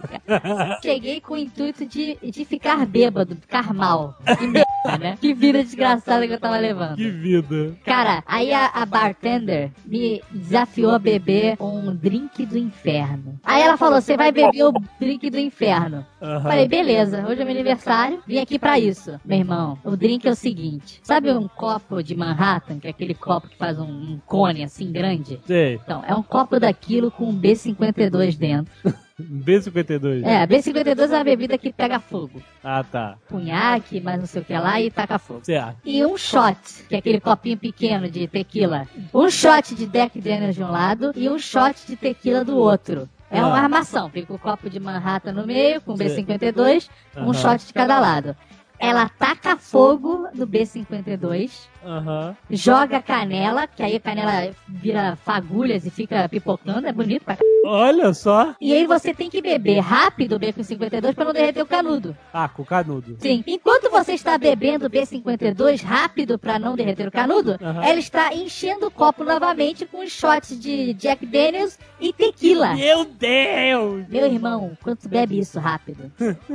Cheguei 0.81 1.21
com 1.21 1.33
o 1.33 1.37
intuito 1.37 1.85
de, 1.85 2.17
de 2.21 2.45
ficar 2.45 2.85
bêbado, 2.85 3.35
ficar 3.35 3.73
mal. 3.73 4.15
Que 4.37 4.47
merda, 4.47 4.97
né? 4.99 5.17
Que 5.19 5.33
vida 5.33 5.63
desgraçada 5.63 6.27
que 6.27 6.33
eu 6.33 6.39
tava 6.39 6.57
levando. 6.57 6.95
Que 6.95 7.09
vida. 7.09 7.75
Cara, 7.85 8.23
aí 8.25 8.53
a, 8.53 8.67
a 8.67 8.85
bartender 8.85 9.71
me 9.85 10.21
desafiou 10.31 10.91
a 10.91 10.99
beber 10.99 11.57
um 11.59 11.93
drink 11.95 12.45
do 12.45 12.57
inferno. 12.57 13.39
Aí 13.43 13.61
ela 13.61 13.77
falou: 13.77 14.01
você 14.01 14.17
vai 14.17 14.31
beber 14.31 14.65
o 14.65 14.73
drink 14.99 15.29
do 15.29 15.39
inferno. 15.39 16.05
Aham. 16.21 16.43
Falei, 16.43 16.67
beleza, 16.67 17.25
hoje 17.27 17.41
é 17.41 17.45
meu 17.45 17.53
aniversário, 17.53 18.21
vim 18.27 18.39
aqui 18.39 18.57
pra 18.57 18.79
isso. 18.79 19.19
Meu 19.25 19.39
irmão, 19.39 19.77
o 19.83 19.95
drink 19.95 20.27
é 20.27 20.31
o 20.31 20.35
seguinte: 20.35 20.99
sabe 21.03 21.31
um 21.31 21.47
copo 21.47 22.01
de 22.03 22.15
Manhattan, 22.15 22.79
que 22.79 22.87
é 22.87 22.89
aquele 22.89 23.13
copo 23.13 23.47
que 23.47 23.57
faz 23.57 23.79
um, 23.79 23.85
um 23.85 24.19
cone 24.25 24.63
assim 24.63 24.91
grande? 24.91 25.39
Sei. 25.45 25.75
Então, 25.75 26.03
é 26.07 26.13
um 26.13 26.23
copo 26.23 26.59
daquilo 26.59 27.11
com 27.11 27.25
um 27.25 27.39
B52 27.39 28.30
dentro. 28.35 28.71
B52. 29.21 30.23
É, 30.25 30.47
B52 30.47 30.99
é 31.11 31.15
uma 31.17 31.23
bebida 31.23 31.57
que 31.57 31.71
pega 31.71 31.99
fogo. 31.99 32.41
Ah, 32.63 32.83
tá. 32.83 33.15
Cunhaque, 33.29 34.01
mas 34.01 34.19
não 34.19 34.25
sei 34.25 34.41
o 34.41 34.45
que 34.45 34.53
lá, 34.53 34.81
e 34.81 34.89
taca 34.89 35.19
fogo. 35.19 35.41
Certo. 35.43 35.77
E 35.85 36.03
um 36.05 36.17
shot, 36.17 36.57
que 36.89 36.95
é 36.95 36.97
aquele 36.97 37.19
copinho 37.19 37.57
pequeno 37.57 38.09
de 38.09 38.27
tequila. 38.27 38.87
Um 39.13 39.29
shot 39.29 39.75
de 39.75 39.85
Jack 39.85 40.19
Daniels 40.19 40.55
de 40.55 40.63
um 40.63 40.71
lado 40.71 41.11
e 41.15 41.29
um 41.29 41.37
shot 41.37 41.75
de 41.87 41.95
tequila 41.95 42.43
do 42.43 42.57
outro. 42.57 43.07
É 43.29 43.43
uma 43.43 43.57
Ah. 43.57 43.61
armação. 43.63 44.09
Fica 44.09 44.33
o 44.33 44.39
copo 44.39 44.69
de 44.69 44.79
Manhattan 44.79 45.31
no 45.31 45.45
meio, 45.47 45.79
com 45.81 45.95
Sim. 45.95 46.03
B52, 46.03 46.89
um 47.17 47.33
shot 47.33 47.65
de 47.65 47.73
cada 47.73 47.99
lado. 47.99 48.35
Ela 48.81 49.07
taca 49.07 49.55
fogo 49.57 50.27
no 50.33 50.47
B52, 50.47 51.67
Aham. 51.85 52.35
joga 52.49 52.99
canela, 52.99 53.67
que 53.67 53.83
aí 53.83 53.95
a 53.95 53.99
canela 53.99 54.55
vira 54.67 55.15
fagulhas 55.23 55.85
e 55.85 55.91
fica 55.91 56.27
pipocando, 56.27 56.87
é 56.87 56.91
bonito 56.91 57.23
pra 57.23 57.35
c... 57.35 57.41
Olha 57.63 58.11
só. 58.11 58.55
E 58.59 58.73
aí 58.73 58.87
você 58.87 59.13
tem 59.13 59.29
que 59.29 59.39
beber 59.39 59.79
rápido 59.81 60.35
o 60.35 60.39
B52 60.39 61.13
pra 61.13 61.25
não 61.25 61.31
derreter 61.31 61.61
o 61.61 61.65
canudo. 61.67 62.17
Ah, 62.33 62.49
com 62.49 62.65
canudo. 62.65 63.17
Sim. 63.19 63.43
Enquanto 63.45 63.91
você 63.91 64.13
está 64.13 64.35
bebendo 64.35 64.89
B52 64.89 65.83
rápido 65.83 66.39
pra 66.39 66.57
não 66.57 66.75
derreter 66.75 67.07
o 67.07 67.11
canudo, 67.11 67.59
Aham. 67.61 67.83
ela 67.83 67.99
está 67.99 68.33
enchendo 68.33 68.87
o 68.87 68.91
copo 68.91 69.23
novamente 69.23 69.85
com 69.85 70.03
shots 70.07 70.59
de 70.59 70.93
Jack 70.95 71.23
Daniels 71.23 71.77
e 71.99 72.11
tequila. 72.11 72.73
Meu 72.73 73.05
Deus! 73.05 74.07
Meu 74.09 74.25
irmão, 74.25 74.75
quando 74.81 74.97
tu 74.97 75.09
bebe 75.09 75.37
isso 75.37 75.59
rápido, 75.59 76.11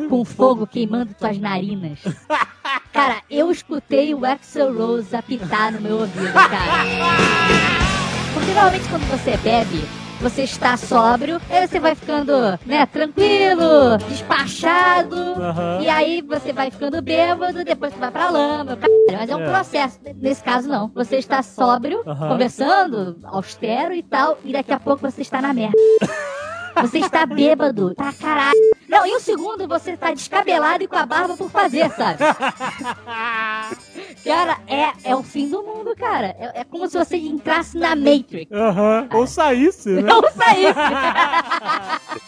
com 0.08 0.24
fogo 0.24 0.66
queimando 0.66 1.14
tuas 1.14 1.38
narinas. 1.38 2.00
Cara, 2.92 3.22
eu 3.30 3.50
escutei 3.50 4.14
o 4.14 4.24
Axel 4.24 4.74
Rose 4.76 5.14
apitar 5.14 5.72
no 5.72 5.80
meu 5.80 5.98
ouvido, 5.98 6.32
cara. 6.32 6.84
Porque 8.32 8.52
normalmente 8.52 8.88
quando 8.88 9.06
você 9.10 9.36
bebe, 9.38 9.84
você 10.20 10.42
está 10.42 10.76
sóbrio, 10.76 11.40
aí 11.50 11.66
você 11.68 11.78
vai 11.78 11.94
ficando, 11.94 12.32
né, 12.64 12.86
tranquilo, 12.86 13.98
despachado, 14.08 15.16
Aham. 15.16 15.82
e 15.82 15.88
aí 15.88 16.22
você 16.22 16.52
vai 16.52 16.70
ficando 16.70 17.02
bêbado, 17.02 17.64
depois 17.64 17.92
você 17.92 18.00
vai 18.00 18.10
pra 18.10 18.30
lama, 18.30 18.78
mas 19.12 19.28
é 19.30 19.36
um 19.36 19.40
É. 19.42 19.50
processo. 19.50 19.98
Nesse 20.16 20.42
caso, 20.42 20.68
não. 20.68 20.88
Você 20.94 21.16
está 21.16 21.42
sóbrio, 21.42 22.02
Aham. 22.06 22.28
conversando, 22.28 23.18
austero 23.24 23.94
e 23.94 24.02
tal, 24.02 24.38
e 24.42 24.52
daqui 24.52 24.72
a 24.72 24.80
pouco 24.80 25.02
você 25.10 25.20
está 25.22 25.42
na 25.42 25.52
merda. 25.52 25.76
Você 26.80 26.98
está 26.98 27.24
bêbado, 27.26 27.94
pra 27.94 28.12
caralho. 28.12 28.75
Não, 28.88 29.06
e 29.06 29.14
o 29.16 29.20
segundo, 29.20 29.66
você 29.66 29.96
tá 29.96 30.12
descabelado 30.12 30.82
e 30.84 30.88
com 30.88 30.96
a 30.96 31.06
barba 31.06 31.36
por 31.36 31.50
fazer, 31.50 31.90
sabe? 31.90 32.18
Cara, 34.24 34.58
é, 34.66 35.10
é 35.10 35.14
o 35.14 35.22
fim 35.22 35.48
do 35.48 35.62
mundo, 35.62 35.94
cara. 35.96 36.34
É, 36.38 36.60
é 36.60 36.64
como 36.64 36.88
se 36.88 36.98
você 36.98 37.16
entrasse 37.16 37.78
na 37.78 37.94
Matrix. 37.94 38.50
Aham. 38.52 39.08
Ou 39.14 39.26
saísse, 39.26 39.88
né? 39.90 40.02
Não 40.02 40.22
saísse. 40.32 40.74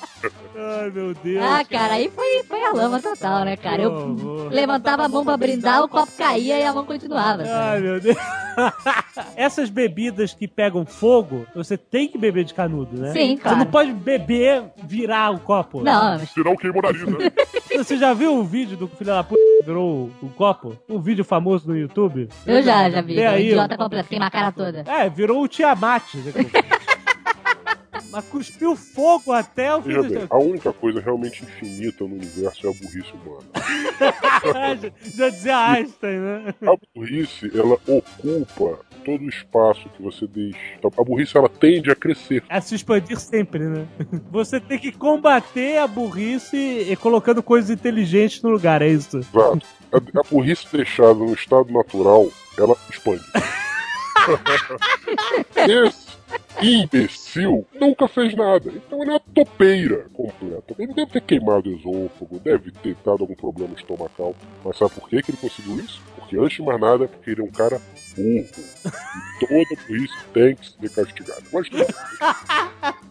Ai, 0.61 0.91
meu 0.91 1.15
Deus. 1.15 1.43
Ah, 1.45 1.65
cara, 1.65 1.95
aí 1.95 2.11
foi, 2.11 2.43
foi 2.43 2.65
a 2.65 2.73
lama 2.73 3.01
total, 3.01 3.45
né, 3.45 3.57
cara? 3.57 3.81
Eu 3.83 3.93
horror. 3.93 4.49
levantava 4.51 5.05
a 5.05 5.09
mão 5.09 5.25
pra 5.25 5.37
brindar, 5.37 5.83
o 5.85 5.89
copo 5.89 6.11
caía 6.19 6.59
e 6.59 6.65
a 6.65 6.73
mão 6.73 6.85
continuava. 6.85 7.45
sabe? 7.45 7.49
Ai, 7.51 7.81
meu 7.81 8.01
Deus. 8.01 8.17
Essas 9.37 9.71
bebidas 9.71 10.35
que 10.35 10.49
pegam 10.49 10.85
fogo, 10.85 11.47
você 11.55 11.77
tem 11.77 12.09
que 12.09 12.19
beber 12.19 12.45
de 12.45 12.55
canudo, 12.55 12.97
né? 12.97 13.13
Sim, 13.13 13.37
Você 13.37 13.43
claro. 13.43 13.59
não 13.59 13.67
pode 13.67 13.93
beber, 13.93 14.65
virar 14.83 15.31
o 15.33 15.39
copo. 15.39 15.81
Não, 15.81 16.19
mas 16.19 16.29
Senão 16.31 16.57
queima 16.57 16.79
o 16.79 16.83
nariz, 16.83 17.03
né? 17.07 17.31
Você 17.79 17.97
já 17.97 18.13
viu 18.13 18.35
o 18.35 18.43
vídeo 18.43 18.77
do 18.77 18.89
filho 18.89 19.07
da 19.11 19.23
puta 19.23 19.41
virou 19.69 20.11
o 20.23 20.29
copo? 20.31 20.77
Um 20.89 20.99
vídeo 20.99 21.25
famoso 21.25 21.69
no 21.69 21.77
YouTube? 21.77 22.29
eu 22.47 22.63
já, 22.63 22.89
já 22.89 23.03
vi. 23.03 23.15
Vê 23.15 23.27
aí, 23.27 23.51
idiota 23.51 23.75
ó. 23.75 23.79
completo, 23.79 24.09
queima 24.09 24.27
a 24.27 24.31
cara 24.31 24.51
toda. 24.51 24.85
É, 24.87 25.11
virou 25.11 25.43
o 25.43 25.49
Tiamat. 25.49 26.15
né? 26.15 26.33
Mas 28.11 28.25
cuspiu 28.27 28.75
fogo 28.75 29.33
até 29.33 29.75
o 29.75 29.83
Veja 29.83 30.03
fim 30.03 30.09
bem, 30.09 30.27
do... 30.27 30.35
a 30.35 30.39
única 30.39 30.73
coisa 30.73 31.01
realmente 31.01 31.43
infinita 31.43 32.05
no 32.05 32.15
universo 32.15 32.67
é 32.67 32.71
a 32.71 32.73
burrice 32.73 33.13
humana. 33.13 34.93
já, 35.15 35.29
dizia 35.29 35.59
Einstein, 35.59 36.19
né? 36.19 36.55
A 36.63 36.75
burrice, 36.95 37.51
ela 37.55 37.75
ocupa 37.75 38.79
todo 39.05 39.25
o 39.25 39.29
espaço 39.29 39.89
que 39.91 40.03
você 40.03 40.27
deixa. 40.27 40.59
A 40.85 41.05
burrice, 41.05 41.37
ela 41.37 41.49
tende 41.49 41.91
a 41.91 41.95
crescer. 41.95 42.43
A 42.49 42.61
se 42.61 42.75
expandir 42.75 43.19
sempre, 43.19 43.65
né? 43.65 43.87
Você 44.31 44.59
tem 44.59 44.79
que 44.79 44.93
combater 44.93 45.79
a 45.79 45.87
burrice 45.87 46.57
e 46.57 46.97
colocando 46.97 47.43
coisas 47.43 47.71
inteligentes 47.71 48.43
no 48.43 48.51
lugar, 48.51 48.81
é 48.81 48.89
isso? 48.89 49.19
Exato. 49.19 49.61
A, 49.93 49.97
a 49.97 50.23
burrice 50.31 50.67
deixada 50.73 51.15
no 51.15 51.35
estado 51.35 51.71
natural, 51.73 52.29
ela 52.57 52.75
expande. 52.91 53.25
Esse 55.57 56.08
imbecil 56.63 57.67
nunca 57.81 58.09
fez 58.09 58.35
nada. 58.35 58.71
Então 58.71 59.03
ele 59.03 59.11
é 59.11 59.15
uma 59.15 59.21
topeira 59.21 60.07
completa. 60.13 60.75
Ele 60.79 60.93
deve 60.95 61.13
ter 61.13 61.21
queimado 61.23 61.71
o 61.71 61.73
esôfago, 61.75 62.39
deve 62.41 62.71
ter 62.71 62.97
dado 63.05 63.23
algum 63.23 63.35
problema 63.35 63.75
estomacal. 63.75 64.35
Mas 64.65 64.77
sabe 64.77 64.93
por 64.95 65.09
que, 65.09 65.23
que 65.23 65.31
ele 65.31 65.39
conseguiu 65.39 65.79
isso? 65.81 66.03
Porque 66.17 66.37
antes 66.37 66.57
de 66.57 66.63
mais 66.63 66.81
nada, 66.81 67.09
porque 67.09 67.31
ele 67.31 67.41
é 67.41 67.45
um 67.45 67.51
cara 67.51 67.81
burro. 68.17 68.47
E 69.41 69.47
toda 69.47 69.83
burrice 69.87 70.15
tem 70.35 70.57
que 70.57 70.71
ser 70.71 70.91
castigada. 70.91 71.43
Mas 71.53 71.69
tudo 71.69 71.87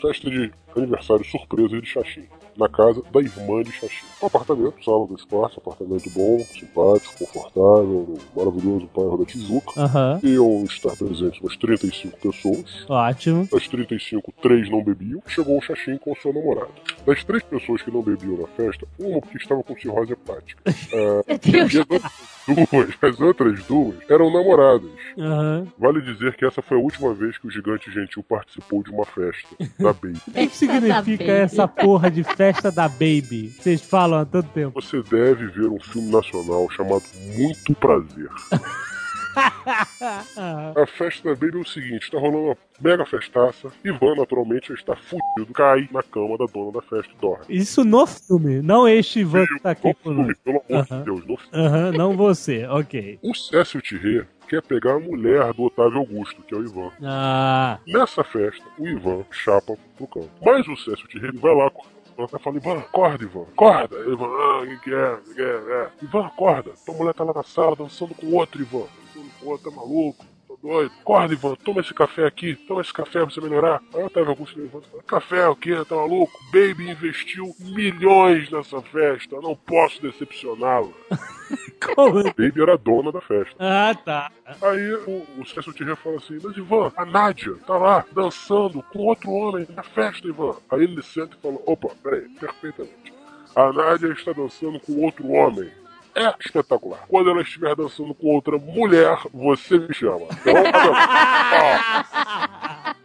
Festa 0.00 0.30
de 0.30 0.52
aniversário 0.76 1.24
surpresa 1.24 1.80
de 1.80 1.86
Xaxim. 1.86 2.26
Na 2.58 2.68
casa 2.68 3.00
da 3.12 3.20
irmã 3.20 3.62
de 3.62 3.70
Xaxim. 3.70 4.04
Um 4.20 4.26
apartamento, 4.26 4.84
sala 4.84 5.06
do 5.06 5.14
espaço, 5.14 5.60
apartamento 5.60 6.10
bom, 6.10 6.40
simpático, 6.40 7.24
confortável, 7.24 8.08
no 8.08 8.18
maravilhoso 8.34 8.88
bairro 8.94 9.16
da 9.18 9.24
Tijuca. 9.24 9.80
Aham. 9.80 10.20
Iam 10.24 10.64
estar 10.64 10.96
presentes 10.96 11.40
umas 11.40 11.56
35 11.56 12.18
pessoas. 12.18 12.84
Ótimo. 12.88 13.48
Das 13.52 13.68
35, 13.68 14.32
três 14.42 14.68
não 14.68 14.82
bebiam. 14.82 15.22
Chegou 15.28 15.56
o 15.56 15.62
Xaxim 15.62 15.96
com 15.98 16.12
sua 16.16 16.32
namorada. 16.32 16.70
Das 17.06 17.22
três 17.22 17.44
pessoas 17.44 17.80
que 17.80 17.92
não 17.92 18.02
bebiam 18.02 18.36
na 18.36 18.48
festa, 18.48 18.86
uma 18.98 19.20
porque 19.20 19.36
estava 19.38 19.62
com 19.62 19.76
cirrose 19.78 20.12
hepática. 20.12 20.60
É, 20.90 21.22
Meu 21.50 21.68
Deus. 21.68 22.02
As 22.48 22.58
outras 22.58 22.70
duas, 22.70 22.94
as 23.02 23.20
outras 23.20 23.64
duas 23.64 24.10
eram 24.10 24.32
namoradas. 24.32 24.90
Aham. 25.18 25.66
Vale 25.78 26.00
dizer 26.02 26.34
que 26.36 26.44
essa 26.44 26.62
foi 26.62 26.76
a 26.76 26.80
última 26.80 27.12
vez 27.14 27.38
que 27.38 27.46
o 27.46 27.50
Gigante 27.50 27.90
Gentil 27.90 28.22
participou 28.22 28.82
de 28.82 28.90
uma 28.90 29.04
festa 29.04 29.48
da 29.78 29.92
Baby. 29.98 30.20
O 30.26 30.30
que, 30.32 30.46
que 30.46 30.56
significa 30.56 31.32
essa 31.32 31.68
porra 31.68 32.10
de 32.10 32.24
festa 32.24 32.70
da 32.70 32.88
Baby? 32.88 33.54
Vocês 33.58 33.82
falam 33.82 34.20
há 34.20 34.24
tanto 34.24 34.48
tempo. 34.50 34.80
Você 34.80 35.02
deve 35.02 35.46
ver 35.46 35.68
um 35.68 35.80
filme 35.80 36.10
nacional 36.10 36.68
chamado 36.70 37.02
Muito 37.36 37.74
Prazer. 37.74 38.28
A 40.76 40.86
festa 40.86 41.30
Baby 41.34 41.58
é 41.58 41.60
o 41.60 41.64
seguinte: 41.66 42.10
tá 42.10 42.18
rolando 42.18 42.38
uma 42.46 42.56
mega 42.80 43.04
festaça. 43.06 43.70
Ivan, 43.84 44.14
naturalmente, 44.16 44.72
está 44.72 44.96
fudido, 44.96 45.52
cai 45.52 45.88
na 45.92 46.02
cama 46.02 46.36
da 46.38 46.46
dona 46.46 46.72
da 46.72 46.82
festa 46.82 47.12
e 47.12 47.20
dorme. 47.20 47.44
Isso 47.48 47.84
no 47.84 48.06
filme, 48.06 48.62
não 48.62 48.88
este 48.88 49.20
Ivan 49.20 49.46
que 49.46 49.60
tá 49.60 49.70
aqui 49.70 49.88
No 49.88 49.94
conosco. 49.94 50.22
filme, 50.22 50.34
pelo 50.44 50.62
amor 50.68 50.86
Aham. 50.90 50.98
de 50.98 51.04
Deus, 51.04 51.20
no 51.26 51.36
filme. 51.36 51.66
Aham, 51.66 51.92
não 51.92 52.16
você, 52.16 52.66
ok. 52.66 53.18
O 53.22 53.34
Cécio 53.34 53.80
Thierry 53.82 54.26
quer 54.48 54.62
pegar 54.62 54.94
a 54.94 55.00
mulher 55.00 55.52
do 55.52 55.64
Otávio 55.64 55.98
Augusto, 55.98 56.42
que 56.42 56.54
é 56.54 56.58
o 56.58 56.64
Ivan. 56.64 56.90
Ah, 57.02 57.78
Nessa 57.86 58.24
festa, 58.24 58.64
o 58.78 58.86
Ivan 58.88 59.24
chapa 59.30 59.76
pro 59.96 60.06
canto. 60.06 60.30
Mas 60.44 60.66
o 60.66 60.76
Cécio 60.76 61.06
Thierry 61.08 61.36
vai 61.36 61.54
lá, 61.54 61.70
ela 62.18 62.38
fala, 62.40 62.56
Ivan, 62.56 62.78
acorda, 62.78 63.24
Ivan, 63.24 63.42
acorda. 63.42 63.96
Ivan, 63.96 64.26
ah, 64.26 64.66
que, 64.66 64.78
que 64.78 64.94
é? 64.94 65.16
Que, 65.16 65.34
que 65.34 65.42
é? 65.42 65.44
é? 65.44 65.90
Ivan, 66.02 66.26
acorda. 66.26 66.72
Tua 66.84 66.94
mulher 66.94 67.14
tá 67.14 67.22
lá 67.22 67.32
na 67.32 67.44
sala 67.44 67.76
dançando 67.76 68.14
com 68.14 68.34
outro, 68.34 68.60
Ivan. 68.60 68.86
Dançando 69.14 69.30
com 69.40 69.46
outro, 69.46 69.70
tá 69.70 69.76
maluco? 69.76 70.24
Doido? 70.62 70.92
Acorda, 71.00 71.32
Ivan, 71.32 71.54
toma 71.56 71.80
esse 71.80 71.94
café 71.94 72.26
aqui, 72.26 72.54
toma 72.66 72.80
esse 72.80 72.92
café 72.92 73.20
pra 73.20 73.30
você 73.30 73.40
melhorar. 73.40 73.80
Aí 73.94 74.02
o 74.02 74.06
Otávio 74.06 74.30
Augusto 74.30 74.58
levanta 74.58 74.86
e 74.86 74.90
fala, 74.90 75.02
café 75.04 75.48
o 75.48 75.56
quê? 75.56 75.76
Tá 75.88 75.94
maluco? 75.94 76.32
Baby 76.52 76.90
investiu 76.90 77.54
milhões 77.60 78.50
nessa 78.50 78.82
festa, 78.82 79.40
não 79.40 79.54
posso 79.54 80.02
decepcioná-la. 80.02 80.88
como? 81.94 82.24
Baby 82.24 82.62
era 82.62 82.74
a 82.74 82.76
dona 82.76 83.12
da 83.12 83.20
festa. 83.20 83.54
Ah, 83.58 83.94
tá. 83.94 84.30
Aí 84.62 84.92
o, 84.92 85.26
o 85.38 85.46
César 85.46 85.72
Thierry 85.72 85.96
fala 85.96 86.16
assim, 86.16 86.38
mas 86.42 86.56
Ivan, 86.56 86.92
a 86.96 87.04
Nádia 87.04 87.54
tá 87.66 87.76
lá 87.76 88.04
dançando 88.12 88.82
com 88.82 88.98
outro 89.00 89.30
homem 89.30 89.66
na 89.74 89.82
festa, 89.82 90.26
Ivan. 90.26 90.56
Aí 90.70 90.82
ele 90.82 91.02
senta 91.02 91.36
e 91.36 91.40
fala, 91.40 91.58
opa, 91.66 91.90
peraí, 92.02 92.28
perfeitamente. 92.30 93.12
A 93.54 93.72
Nádia 93.72 94.12
está 94.12 94.32
dançando 94.32 94.78
com 94.80 95.04
outro 95.04 95.28
homem. 95.28 95.70
É 96.14 96.34
espetacular. 96.40 97.04
Quando 97.08 97.30
ela 97.30 97.42
estiver 97.42 97.74
dançando 97.76 98.14
com 98.14 98.34
outra 98.34 98.58
mulher, 98.58 99.18
você 99.32 99.78
me 99.78 99.94
chama. 99.94 100.26
Então, 100.40 100.90
lá. 100.90 102.96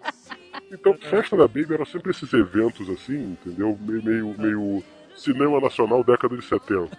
Então, 0.72 0.98
festa 0.98 1.38
da 1.38 1.48
Baby 1.48 1.76
era 1.76 1.86
sempre 1.86 2.12
esses 2.12 2.34
eventos 2.34 2.90
assim, 2.90 3.38
entendeu? 3.42 3.78
Meio, 3.80 4.36
meio, 4.38 4.84
cinema 5.16 5.60
nacional 5.60 6.04
década 6.04 6.36
de 6.36 6.44
70. 6.44 6.90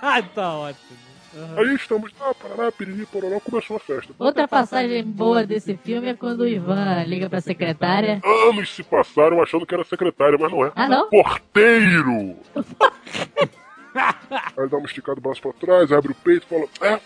Ah, 0.00 0.22
tá 0.22 0.54
ótimo. 0.54 0.96
Aham. 1.36 1.58
Aí 1.58 1.74
estamos, 1.74 2.12
ah, 2.20 2.32
parará, 2.32 2.70
piriri, 2.70 3.04
pororó, 3.06 3.40
começou 3.40 3.76
a 3.76 3.80
festa. 3.80 4.14
Outra 4.18 4.46
passagem 4.46 5.02
boa 5.02 5.44
desse 5.44 5.76
filme 5.76 6.08
é 6.08 6.14
quando 6.14 6.42
o 6.42 6.48
Ivan 6.48 7.02
liga 7.04 7.28
pra 7.28 7.40
secretária. 7.40 8.20
Anos 8.48 8.72
se 8.72 8.84
passaram 8.84 9.42
achando 9.42 9.66
que 9.66 9.74
era 9.74 9.84
secretária, 9.84 10.38
mas 10.40 10.52
não 10.52 10.64
é. 10.64 10.70
Ah, 10.76 10.88
não? 10.88 11.10
Porteiro! 11.10 12.36
Aí 14.56 14.68
dá 14.68 14.76
uma 14.76 14.86
esticada 14.86 15.16
do 15.16 15.20
braço 15.20 15.40
pra 15.40 15.52
trás, 15.52 15.92
abre 15.92 16.12
o 16.12 16.14
peito 16.14 16.46
e 16.46 16.48
fala: 16.48 16.68
É, 16.80 17.00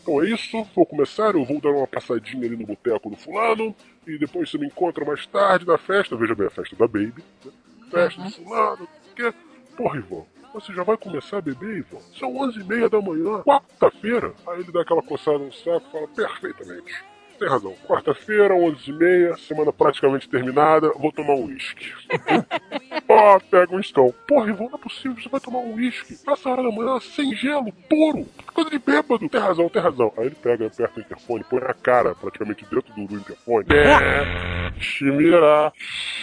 então 0.00 0.22
é 0.22 0.26
isso, 0.30 0.64
vou 0.74 0.86
começar, 0.86 1.34
eu 1.34 1.44
vou 1.44 1.60
dar 1.60 1.70
uma 1.70 1.86
passadinha 1.86 2.46
ali 2.46 2.56
no 2.56 2.66
boteco 2.66 3.10
do 3.10 3.16
fulano, 3.16 3.74
e 4.06 4.18
depois 4.18 4.50
você 4.50 4.58
me 4.58 4.66
encontra 4.66 5.04
mais 5.04 5.26
tarde 5.26 5.66
na 5.66 5.76
festa. 5.76 6.16
Veja 6.16 6.34
bem, 6.34 6.46
a 6.46 6.50
festa 6.50 6.76
da 6.76 6.86
Baby. 6.86 7.22
né? 7.44 7.52
Festa 7.90 8.22
do 8.22 8.30
fulano, 8.30 8.84
o 8.84 9.14
quê? 9.14 9.34
Porra, 9.76 9.98
Ivan, 9.98 10.24
você 10.54 10.72
já 10.72 10.82
vai 10.82 10.96
começar 10.96 11.38
a 11.38 11.40
beber, 11.40 11.78
Ivan? 11.78 11.98
São 12.18 12.36
onze 12.36 12.60
e 12.60 12.64
meia 12.64 12.88
da 12.88 13.00
manhã, 13.00 13.42
quarta-feira. 13.42 14.32
Aí 14.46 14.60
ele 14.60 14.72
dá 14.72 14.82
aquela 14.82 15.02
coçada 15.02 15.38
no 15.38 15.52
saco 15.52 15.86
e 15.88 15.92
fala: 15.92 16.08
Perfeitamente. 16.08 17.04
Tem 17.38 17.48
razão. 17.48 17.74
Quarta-feira, 17.86 18.54
11h30, 18.54 19.38
semana 19.38 19.72
praticamente 19.72 20.28
terminada, 20.28 20.90
vou 20.96 21.12
tomar 21.12 21.34
um 21.34 21.44
uísque. 21.44 21.92
Ó, 23.08 23.38
pega 23.38 23.74
um 23.74 23.80
escão. 23.80 24.12
Porra, 24.26 24.50
Ivan, 24.50 24.64
não 24.64 24.74
é 24.74 24.78
possível, 24.78 25.16
você 25.16 25.28
vai 25.28 25.40
tomar 25.40 25.60
um 25.60 25.74
uísque. 25.74 26.18
Essa 26.28 26.50
hora 26.50 26.62
da 26.62 26.70
manhã, 26.70 26.98
sem 27.00 27.34
gelo, 27.34 27.72
puro. 27.88 28.26
Coisa 28.52 28.70
de 28.70 28.78
bêbado. 28.78 29.28
Tem 29.28 29.40
razão, 29.40 29.68
tem 29.68 29.80
razão. 29.80 30.12
Aí 30.16 30.26
ele 30.26 30.34
pega, 30.34 30.66
aperta 30.66 30.98
o 30.98 31.00
interfone, 31.00 31.44
põe 31.44 31.60
a 31.60 31.74
cara 31.74 32.14
praticamente 32.14 32.64
dentro 32.64 32.92
do, 32.92 33.06
do 33.06 33.14
interfone. 33.14 33.66
É, 33.70 34.72
Chimira. 34.80 35.72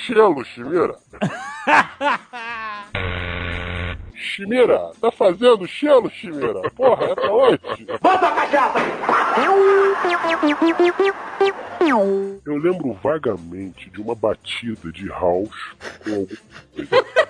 Gelo, 0.05 0.43
Chimira. 0.43 0.95
Chimira, 4.26 4.91
tá 4.99 5.11
fazendo 5.11 5.65
gelo, 5.65 6.09
Chimira? 6.09 6.69
Porra, 6.71 7.05
é 7.05 7.15
pra 7.15 7.32
onde? 7.34 7.59
Eu 12.45 12.57
lembro 12.57 12.93
vagamente 13.01 13.89
de 13.89 14.01
uma 14.01 14.15
batida 14.15 14.91
de 14.91 15.07
house 15.07 15.76
com 16.03 16.13
algum. 16.13 17.24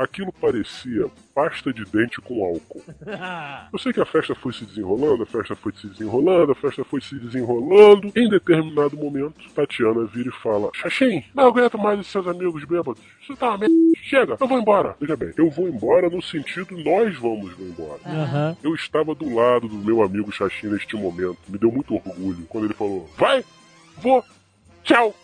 Aquilo 0.00 0.32
parecia 0.32 1.06
pasta 1.34 1.74
de 1.74 1.84
dente 1.84 2.22
com 2.22 2.42
álcool. 2.42 2.82
Eu 3.70 3.78
sei 3.78 3.92
que 3.92 4.00
a 4.00 4.06
festa 4.06 4.34
foi 4.34 4.50
se 4.50 4.64
desenrolando, 4.64 5.24
a 5.24 5.26
festa 5.26 5.54
foi 5.54 5.72
se 5.72 5.86
desenrolando, 5.86 6.52
a 6.52 6.54
festa 6.54 6.82
foi 6.82 7.02
se 7.02 7.16
desenrolando. 7.16 8.10
Em 8.16 8.26
determinado 8.26 8.96
momento, 8.96 9.34
Tatiana 9.54 10.06
vira 10.06 10.30
e 10.30 10.42
fala: 10.42 10.70
Xaxim, 10.74 11.22
não 11.34 11.48
aguento 11.48 11.76
mais 11.76 12.00
os 12.00 12.06
seus 12.06 12.26
amigos 12.26 12.64
bêbados. 12.64 13.02
Isso 13.20 13.36
tá 13.36 13.50
uma 13.50 13.58
merda. 13.58 13.74
Chega, 14.02 14.36
eu 14.40 14.48
vou 14.48 14.58
embora. 14.58 14.96
Veja 14.98 15.16
bem, 15.18 15.34
eu 15.36 15.50
vou 15.50 15.68
embora 15.68 16.08
no 16.08 16.22
sentido 16.22 16.78
nós 16.78 17.14
vamos 17.18 17.52
embora. 17.60 18.00
Aham. 18.06 18.56
Eu 18.62 18.74
estava 18.74 19.14
do 19.14 19.34
lado 19.34 19.68
do 19.68 19.76
meu 19.76 20.02
amigo 20.02 20.32
Xaxim 20.32 20.68
neste 20.68 20.96
momento. 20.96 21.36
Me 21.46 21.58
deu 21.58 21.70
muito 21.70 21.94
orgulho 21.94 22.46
quando 22.48 22.64
ele 22.64 22.74
falou: 22.74 23.06
Vai, 23.18 23.44
vou, 23.98 24.24
tchau. 24.82 25.14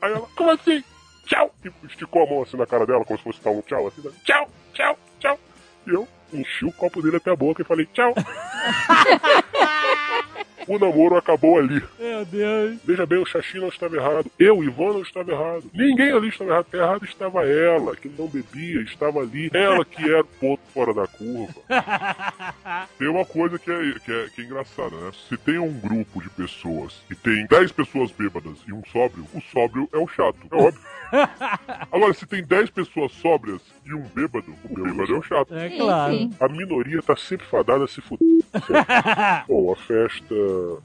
Aí 0.00 0.12
ela, 0.12 0.26
como 0.34 0.50
assim? 0.50 0.82
Tchau! 1.28 1.54
E 1.62 1.70
esticou 1.86 2.22
a 2.22 2.26
mão 2.26 2.42
assim 2.42 2.56
na 2.56 2.66
cara 2.66 2.86
dela, 2.86 3.04
como 3.04 3.18
se 3.18 3.24
fosse 3.24 3.42
dar 3.42 3.50
um 3.50 3.60
tchau, 3.60 3.86
assim, 3.86 4.00
né? 4.02 4.10
tchau, 4.24 4.48
tchau, 4.72 4.98
tchau. 5.20 5.38
E 5.86 5.90
eu 5.90 6.08
enchi 6.32 6.64
o 6.64 6.72
copo 6.72 7.02
dele 7.02 7.18
até 7.18 7.30
a 7.30 7.36
boca 7.36 7.60
e 7.60 7.64
falei, 7.64 7.86
tchau. 7.92 8.14
o 10.68 10.78
namoro 10.78 11.16
acabou 11.16 11.58
ali. 11.58 11.82
Meu 11.98 12.24
Deus. 12.24 12.78
Veja 12.84 13.06
bem, 13.06 13.18
o 13.18 13.26
Xaxim 13.26 13.58
não 13.58 13.68
estava 13.68 13.96
errado. 13.96 14.30
Eu, 14.38 14.62
Ivan, 14.62 14.92
não 14.92 15.02
estava 15.02 15.32
errado. 15.32 15.64
Ninguém 15.72 16.12
ali 16.12 16.28
estava 16.28 16.50
errado. 16.50 16.66
Errado 16.72 17.04
estava 17.04 17.46
ela, 17.46 17.96
que 17.96 18.08
não 18.08 18.26
bebia, 18.28 18.82
estava 18.82 19.20
ali. 19.20 19.50
Ela 19.52 19.84
que 19.84 20.04
era 20.04 20.20
o 20.20 20.24
ponto 20.24 20.60
fora 20.72 20.92
da 20.92 21.06
curva. 21.06 21.54
Tem 22.98 23.08
uma 23.08 23.24
coisa 23.24 23.58
que 23.58 23.70
é, 23.70 23.94
que, 24.04 24.12
é, 24.12 24.26
que 24.34 24.42
é 24.42 24.44
engraçada, 24.44 24.94
né? 24.96 25.10
Se 25.28 25.36
tem 25.36 25.58
um 25.58 25.72
grupo 25.72 26.20
de 26.20 26.28
pessoas 26.30 27.00
e 27.10 27.14
tem 27.14 27.46
10 27.46 27.72
pessoas 27.72 28.10
bêbadas 28.10 28.58
e 28.66 28.72
um 28.72 28.82
sóbrio, 28.92 29.26
o 29.34 29.40
sóbrio 29.40 29.88
é 29.92 29.98
o 29.98 30.06
chato. 30.06 30.38
É 30.50 30.56
óbvio. 30.56 30.80
Agora, 31.90 32.12
se 32.12 32.26
tem 32.26 32.42
10 32.42 32.70
pessoas 32.70 33.12
sóbrias 33.12 33.62
e 33.84 33.94
um 33.94 34.02
bêbado, 34.02 34.54
o 34.64 34.74
bêbado 34.74 35.14
é 35.14 35.18
o 35.18 35.22
chato. 35.22 35.54
É 35.54 35.70
claro. 35.70 36.30
A 36.38 36.48
minoria 36.48 37.02
tá 37.02 37.16
sempre 37.16 37.46
fadada 37.46 37.84
a 37.84 37.88
se 37.88 38.00
fuder. 38.00 38.26
Bom, 39.48 39.72
a 39.72 39.76
festa 39.76 40.34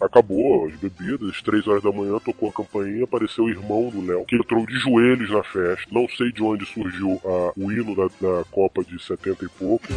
acabou, 0.01 0.67
as 0.67 0.75
bebidas, 0.75 1.41
três 1.41 1.67
horas 1.67 1.83
da 1.83 1.91
manhã, 1.91 2.17
tocou 2.19 2.49
a 2.49 2.53
campainha, 2.53 3.03
apareceu 3.03 3.45
o 3.45 3.49
irmão 3.49 3.89
do 3.89 4.05
Léo, 4.05 4.25
que 4.25 4.35
entrou 4.35 4.65
de 4.65 4.75
joelhos 4.79 5.29
na 5.29 5.43
festa. 5.43 5.87
Não 5.91 6.07
sei 6.09 6.31
de 6.31 6.41
onde 6.43 6.65
surgiu 6.65 7.19
a- 7.25 7.51
o 7.57 7.71
hino 7.71 7.95
da, 7.95 8.03
da 8.21 8.43
Copa 8.51 8.83
de 8.83 9.01
70 9.01 9.45
e 9.45 9.49
pouco. 9.49 9.83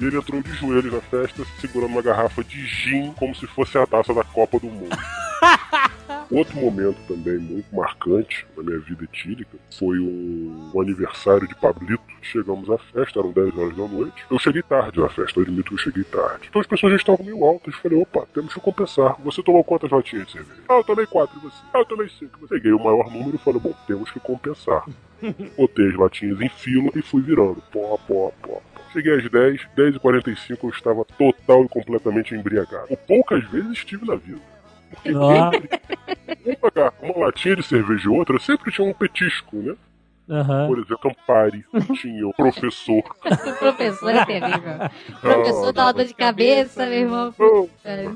E 0.00 0.04
ele 0.04 0.16
entrou 0.16 0.42
de 0.42 0.52
joelhos 0.54 0.92
na 0.92 1.00
festa, 1.00 1.42
segurando 1.60 1.90
uma 1.92 2.02
garrafa 2.02 2.42
de 2.44 2.64
gin, 2.66 3.12
como 3.18 3.34
se 3.34 3.46
fosse 3.46 3.76
a 3.78 3.86
taça 3.86 4.12
da 4.14 4.24
Copa 4.24 4.58
do 4.58 4.66
Mundo. 4.66 4.96
Outro 6.32 6.56
momento 6.56 6.96
também 7.06 7.36
muito 7.36 7.66
marcante 7.74 8.46
na 8.56 8.62
minha 8.62 8.78
vida 8.78 9.04
etílica 9.04 9.58
foi 9.78 9.98
um, 9.98 10.70
um 10.74 10.80
aniversário 10.80 11.46
de 11.46 11.54
Pablito. 11.54 12.02
Chegamos 12.22 12.70
à 12.70 12.78
festa, 12.78 13.18
eram 13.18 13.32
10 13.32 13.58
horas 13.58 13.76
da 13.76 13.86
noite. 13.86 14.24
Eu 14.30 14.38
cheguei 14.38 14.62
tarde 14.62 14.98
na 14.98 15.10
festa, 15.10 15.38
eu 15.38 15.42
admito 15.42 15.68
que 15.68 15.74
eu 15.74 15.78
cheguei 15.78 16.04
tarde. 16.04 16.46
Então 16.48 16.62
as 16.62 16.66
pessoas 16.66 16.92
já 16.92 16.96
estavam 16.96 17.26
meio 17.26 17.44
altas. 17.44 17.74
Falei, 17.74 18.00
opa, 18.00 18.26
temos 18.32 18.54
que 18.54 18.60
compensar. 18.60 19.16
Você 19.22 19.42
tomou 19.42 19.62
quantas 19.62 19.90
latinhas 19.90 20.26
de 20.26 20.32
cerveja? 20.32 20.62
Ah, 20.70 20.78
eu 20.78 20.84
tomei 20.84 21.04
quatro. 21.04 21.38
E 21.38 21.42
você? 21.42 21.58
Ah, 21.74 21.80
eu 21.80 21.84
tomei 21.84 22.08
cinco. 22.08 22.48
Peguei 22.48 22.72
o 22.72 22.82
maior 22.82 23.10
número 23.12 23.36
e 23.36 23.38
falei, 23.38 23.60
bom, 23.60 23.74
temos 23.86 24.10
que 24.10 24.18
compensar. 24.18 24.86
Botei 25.58 25.88
as 25.90 25.96
latinhas 25.96 26.40
em 26.40 26.48
fila 26.48 26.90
e 26.96 27.02
fui 27.02 27.20
virando. 27.20 27.62
Pó, 27.70 27.98
pó, 28.08 28.32
pó. 28.40 28.62
Cheguei 28.92 29.18
às 29.18 29.30
10, 29.30 29.68
10 29.76 29.96
e 29.96 29.98
45 29.98 30.66
eu 30.66 30.70
estava 30.70 31.04
total 31.04 31.64
e 31.64 31.68
completamente 31.68 32.34
embriagado. 32.34 32.96
Poucas 33.06 33.44
vezes 33.50 33.72
estive 33.72 34.06
na 34.06 34.16
vida. 34.16 34.51
Porque 34.92 35.10
Ah. 36.80 36.92
uma, 37.02 37.26
latinha 37.26 37.56
de 37.56 37.62
cerveja 37.62 38.04
e 38.04 38.08
outra 38.08 38.38
sempre 38.38 38.70
tinha 38.72 38.86
um 38.86 38.92
petisco, 38.92 39.56
né? 39.56 39.74
Aham. 40.30 40.66
Por 40.68 40.78
exemplo, 40.78 40.98
Campari, 40.98 41.64
tinha 42.00 42.26
o 42.26 42.32
professor. 42.32 43.02
O 43.24 43.52
professor 43.58 44.10
é 44.14 44.24
terrível. 44.24 44.72
O 45.10 45.20
professor 45.20 45.72
dá 45.72 45.86
uma 45.86 45.92
dor 45.92 46.04
de 46.04 46.14
cabeça, 46.14 46.86
meu 46.86 46.94
irmão. 47.00 47.34
Não, 47.38 47.68
É. 47.84 48.08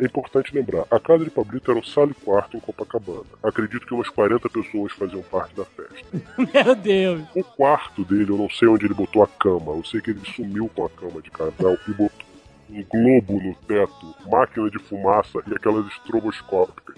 É 0.00 0.04
importante 0.04 0.54
lembrar, 0.54 0.84
a 0.88 1.00
casa 1.00 1.24
de 1.24 1.30
Pablito 1.30 1.68
era 1.72 1.80
um 1.80 1.82
sala 1.82 2.12
e 2.12 2.14
quarto 2.14 2.56
em 2.56 2.60
Copacabana. 2.60 3.24
Acredito 3.42 3.84
que 3.84 3.92
umas 3.92 4.08
40 4.08 4.48
pessoas 4.48 4.92
faziam 4.92 5.20
parte 5.22 5.52
da 5.56 5.64
festa. 5.64 6.22
Meu 6.64 6.76
Deus. 6.76 7.22
O 7.34 7.42
quarto 7.42 8.04
dele, 8.04 8.30
eu 8.30 8.38
não 8.38 8.48
sei 8.48 8.68
onde 8.68 8.84
ele 8.86 8.94
botou 8.94 9.20
a 9.20 9.26
cama. 9.26 9.72
Eu 9.72 9.84
sei 9.84 10.00
que 10.00 10.10
ele 10.10 10.20
sumiu 10.36 10.70
com 10.72 10.86
a 10.86 10.90
cama 10.90 11.20
de 11.20 11.28
casal 11.32 11.76
e 11.88 11.90
botou 11.90 12.21
um 12.72 12.82
globo 12.84 13.34
no 13.42 13.54
teto, 13.66 14.14
máquina 14.30 14.70
de 14.70 14.78
fumaça 14.78 15.40
e 15.46 15.54
aquelas 15.54 15.86
estroboscópicas. 15.88 16.96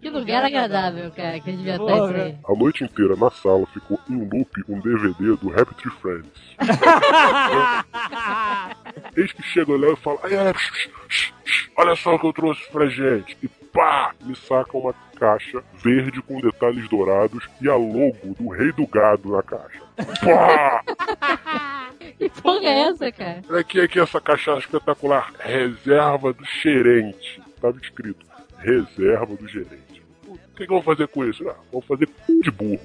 Que 0.00 0.08
lugar 0.08 0.44
agradável, 0.44 1.10
cara, 1.10 1.40
que 1.40 1.50
a 1.50 1.52
gente 1.52 1.64
devia 1.64 1.74
estar 1.76 1.96
isso 1.96 2.14
aí. 2.14 2.38
A 2.48 2.54
noite 2.54 2.84
inteira 2.84 3.16
na 3.16 3.28
sala 3.30 3.66
ficou 3.66 3.98
em 4.08 4.18
loop 4.18 4.48
um 4.68 4.78
DVD 4.80 5.36
do 5.36 5.52
Happy 5.52 5.74
Tree 5.74 5.92
Friends. 6.00 6.30
Eis 9.16 9.32
que 9.32 9.42
chega 9.42 9.76
lá 9.76 9.88
e 9.92 9.96
fala: 9.96 10.20
olha 11.76 11.96
só 11.96 12.14
o 12.14 12.18
que 12.18 12.26
eu 12.26 12.32
trouxe 12.32 12.70
pra 12.70 12.86
gente. 12.86 13.36
E 13.42 13.48
pá! 13.48 14.14
Me 14.22 14.36
saca 14.36 14.76
uma 14.76 14.94
caixa 15.22 15.62
verde 15.74 16.20
com 16.20 16.40
detalhes 16.40 16.88
dourados 16.88 17.48
e 17.60 17.68
a 17.68 17.76
logo 17.76 18.34
do 18.40 18.48
Rei 18.48 18.72
do 18.72 18.84
Gado 18.88 19.30
na 19.30 19.42
caixa. 19.42 19.80
Pá! 20.20 20.82
Que 22.18 22.28
porra 22.28 22.66
é 22.66 22.80
essa, 22.82 23.12
cara? 23.12 23.42
Aqui, 23.58 23.80
aqui 23.80 23.98
essa 23.98 24.20
caixa 24.20 24.56
espetacular. 24.58 25.32
Reserva 25.38 26.32
do 26.32 26.44
gerente. 26.44 27.40
Tava 27.60 27.78
escrito: 27.80 28.26
Reserva 28.58 29.34
do 29.36 29.48
gerente. 29.48 30.02
O 30.26 30.36
que, 30.56 30.66
que 30.66 30.72
eu 30.72 30.80
vou 30.80 30.82
fazer 30.82 31.08
com 31.08 31.24
isso? 31.24 31.48
Ah, 31.48 31.56
vou 31.70 31.80
fazer 31.80 32.06
cu 32.06 32.42
de 32.42 32.50
burro. 32.50 32.80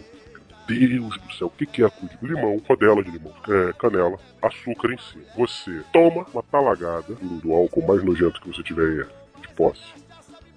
Deus 0.67 1.17
do 1.17 1.33
céu, 1.33 1.47
o 1.47 1.49
que, 1.51 1.65
que 1.65 1.83
é 1.83 1.89
cu 1.89 2.07
de 2.07 2.17
limão? 2.27 2.61
Rodela 2.67 3.03
de 3.03 3.11
limão, 3.11 3.33
é, 3.47 3.73
canela, 3.73 4.17
açúcar 4.41 4.91
em 4.91 4.97
cima. 4.97 5.23
Você 5.35 5.81
toma 5.91 6.25
uma 6.33 6.43
talagada 6.43 7.13
do, 7.15 7.39
do 7.39 7.53
álcool 7.53 7.87
mais 7.87 8.03
nojento 8.03 8.41
que 8.41 8.47
você 8.47 8.63
tiver 8.63 9.07
de 9.41 9.47
posse 9.55 10.06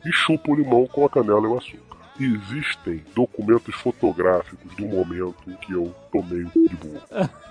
e 0.05 0.12
chupa 0.12 0.53
o 0.53 0.55
limão 0.55 0.86
com 0.86 1.05
a 1.05 1.11
canela 1.11 1.42
e 1.42 1.46
o 1.46 1.59
açúcar. 1.59 1.96
Existem 2.18 3.03
documentos 3.14 3.74
fotográficos 3.76 4.74
do 4.76 4.86
momento 4.86 5.34
que 5.62 5.72
eu 5.72 5.94
tomei 6.12 6.42
o 6.42 6.68
de 6.68 6.76
burro. 6.76 7.01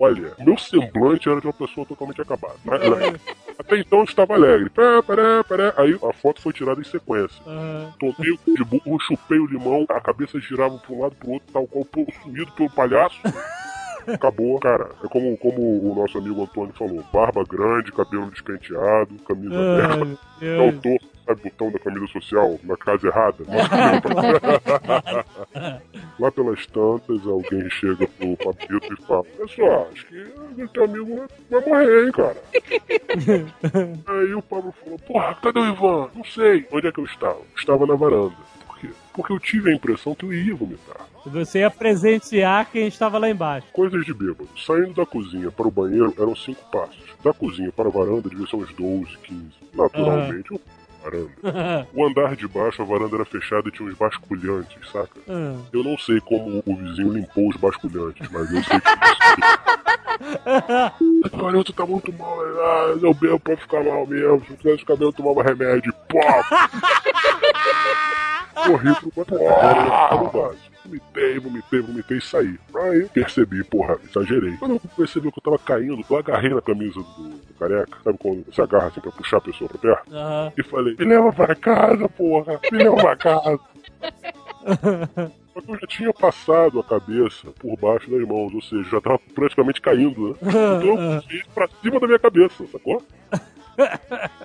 Olha, 0.00 0.32
meu 0.38 0.56
semblante 0.56 1.28
era 1.28 1.40
de 1.40 1.46
uma 1.46 1.52
pessoa 1.52 1.86
totalmente 1.86 2.20
acabada. 2.22 2.54
Né, 2.64 3.18
Até 3.58 3.78
então 3.78 3.98
eu 3.98 4.04
estava 4.04 4.34
alegre. 4.34 4.70
Pé, 4.70 5.02
pé, 5.02 5.42
pé. 5.46 5.74
Aí 5.76 5.98
a 6.02 6.12
foto 6.14 6.40
foi 6.40 6.52
tirada 6.52 6.80
em 6.80 6.84
sequência. 6.84 7.42
Aham. 7.46 7.92
Tomei 7.98 8.30
o 8.30 8.38
cu 8.38 8.54
de 8.54 8.64
burro, 8.64 9.00
chupei 9.00 9.38
o 9.38 9.46
limão, 9.46 9.84
a 9.90 10.00
cabeça 10.00 10.40
girava 10.40 10.78
para 10.78 10.94
um 10.94 11.02
lado 11.02 11.16
pro 11.16 11.32
outro, 11.32 11.52
tal 11.52 11.66
qual 11.66 11.84
possuído 11.84 12.50
pelo 12.52 12.70
palhaço. 12.70 13.18
Acabou, 14.06 14.58
cara. 14.58 14.90
É 15.04 15.08
como, 15.08 15.36
como 15.36 15.60
o 15.60 15.94
nosso 15.94 16.16
amigo 16.16 16.42
Antônio 16.42 16.72
falou: 16.72 17.04
barba 17.12 17.44
grande, 17.44 17.92
cabelo 17.92 18.30
despenteado, 18.30 19.14
camisa 19.26 19.54
aberta. 19.54 20.18
É 20.40 20.68
o 20.68 20.72
Deus. 20.72 21.17
Sabe, 21.28 21.42
botão 21.42 21.70
da 21.70 21.78
camisa 21.78 22.06
social 22.08 22.58
na 22.64 22.76
casa 22.76 23.06
errada. 23.06 23.44
Lá 26.18 26.32
pelas 26.32 26.66
tantas, 26.66 27.26
alguém 27.26 27.70
chega 27.70 28.06
pro 28.06 28.36
Papito 28.36 28.92
e 28.92 28.96
fala: 29.06 29.24
Pessoal, 29.24 29.88
acho 29.92 30.06
que 30.06 30.62
o 30.62 30.68
teu 30.68 30.84
amigo 30.84 31.26
vai, 31.50 31.66
morrer, 31.66 32.06
hein, 32.06 32.12
cara. 32.12 32.36
Aí 34.06 34.34
o 34.34 34.42
Pablo 34.42 34.74
falou: 34.82 34.98
Porra, 35.00 35.34
cadê 35.42 35.60
o 35.60 35.66
Ivan? 35.66 36.08
Não 36.14 36.24
sei. 36.24 36.66
Onde 36.72 36.88
é 36.88 36.92
que 36.92 37.00
eu 37.00 37.04
estava? 37.04 37.40
Estava 37.56 37.86
na 37.86 37.94
varanda. 37.94 38.34
Por 38.66 38.78
quê? 38.78 38.88
Porque 39.12 39.32
eu 39.32 39.38
tive 39.38 39.70
a 39.70 39.74
impressão 39.74 40.14
que 40.14 40.24
eu 40.24 40.32
ia 40.32 40.54
vomitar. 40.54 41.06
Você 41.26 41.58
ia 41.60 41.70
presentear 41.70 42.70
quem 42.70 42.86
estava 42.86 43.18
lá 43.18 43.28
embaixo. 43.28 43.66
Coisas 43.72 44.04
de 44.04 44.14
bêbado. 44.14 44.48
Saindo 44.56 44.94
da 44.94 45.04
cozinha 45.04 45.50
para 45.50 45.68
o 45.68 45.70
banheiro 45.70 46.14
eram 46.18 46.34
cinco 46.34 46.64
passos. 46.70 47.04
Da 47.22 47.32
cozinha 47.32 47.70
para 47.70 47.88
a 47.88 47.92
varanda 47.92 48.30
devia 48.30 48.46
ser 48.46 48.56
uns 48.56 48.72
12, 48.72 49.18
15. 49.18 49.42
Naturalmente, 49.74 50.52
eu 50.52 50.60
varanda. 51.08 51.88
O 51.94 52.06
andar 52.06 52.36
de 52.36 52.46
baixo, 52.46 52.82
a 52.82 52.84
varanda 52.84 53.16
era 53.16 53.24
fechada 53.24 53.68
e 53.68 53.72
tinha 53.72 53.88
uns 53.88 53.96
basculhantes, 53.96 54.90
saca? 54.90 55.18
Ah. 55.28 55.56
Eu 55.72 55.82
não 55.82 55.96
sei 55.98 56.20
como 56.20 56.62
o 56.64 56.76
vizinho 56.76 57.12
limpou 57.12 57.48
os 57.48 57.56
basculhantes, 57.56 58.28
mas 58.30 58.52
eu 58.52 58.62
sei 58.62 58.78
que. 58.80 58.88
Olha, 61.40 61.64
tu 61.64 61.72
tá 61.72 61.86
muito 61.86 62.12
mal, 62.12 62.38
ah, 62.40 62.98
eu 63.00 63.14
bebo 63.14 63.38
pra 63.40 63.56
ficar 63.56 63.82
mal 63.84 64.06
mesmo. 64.06 64.44
Se 64.44 64.50
eu 64.50 64.56
tivesse 64.56 64.78
ficar 64.80 64.96
bem, 64.96 65.06
eu 65.06 65.12
tomava 65.12 65.42
remédio. 65.42 65.94
Pô! 66.08 66.18
Corri 68.66 68.94
pro 68.96 69.10
quanto 69.12 69.38
era 69.38 70.16
no 70.16 70.28
vaso. 70.30 70.58
Vomitei, 70.88 71.38
vomitei, 71.38 71.80
vomitei 71.80 72.16
e 72.16 72.22
saí. 72.22 72.58
Aí 72.74 73.06
percebi, 73.12 73.62
porra, 73.64 73.98
exagerei. 74.08 74.56
Quando 74.56 74.74
eu 74.74 74.80
percebi 74.96 75.30
que 75.30 75.38
eu 75.38 75.42
tava 75.42 75.58
caindo, 75.58 76.02
eu 76.08 76.16
agarrei 76.16 76.54
na 76.54 76.62
camisa 76.62 76.94
do, 76.94 77.28
do 77.28 77.54
careca, 77.58 77.98
sabe 78.02 78.18
quando 78.18 78.44
você 78.46 78.62
agarra 78.62 78.86
assim 78.86 79.00
pra 79.00 79.12
puxar 79.12 79.36
a 79.36 79.40
pessoa 79.42 79.68
pra 79.68 79.78
perto? 79.78 80.14
Aham. 80.14 80.52
E 80.56 80.62
falei, 80.62 80.96
me 80.98 81.04
leva 81.04 81.30
pra 81.32 81.54
casa, 81.54 82.08
porra, 82.08 82.58
me 82.72 82.78
leva 82.78 82.96
pra 82.96 83.16
casa. 83.16 83.60
Só 85.52 85.60
que 85.60 85.72
eu 85.72 85.78
já 85.80 85.86
tinha 85.88 86.12
passado 86.12 86.80
a 86.80 86.84
cabeça 86.84 87.48
por 87.58 87.76
baixo 87.76 88.08
das 88.10 88.26
mãos, 88.26 88.54
ou 88.54 88.62
seja, 88.62 88.88
já 88.88 89.00
tava 89.00 89.18
praticamente 89.34 89.80
caindo, 89.82 90.28
né? 90.28 90.34
Então 90.78 90.96
eu 90.96 91.42
pra 91.54 91.68
cima 91.82 92.00
da 92.00 92.06
minha 92.06 92.18
cabeça, 92.18 92.64
sacou? 92.68 93.02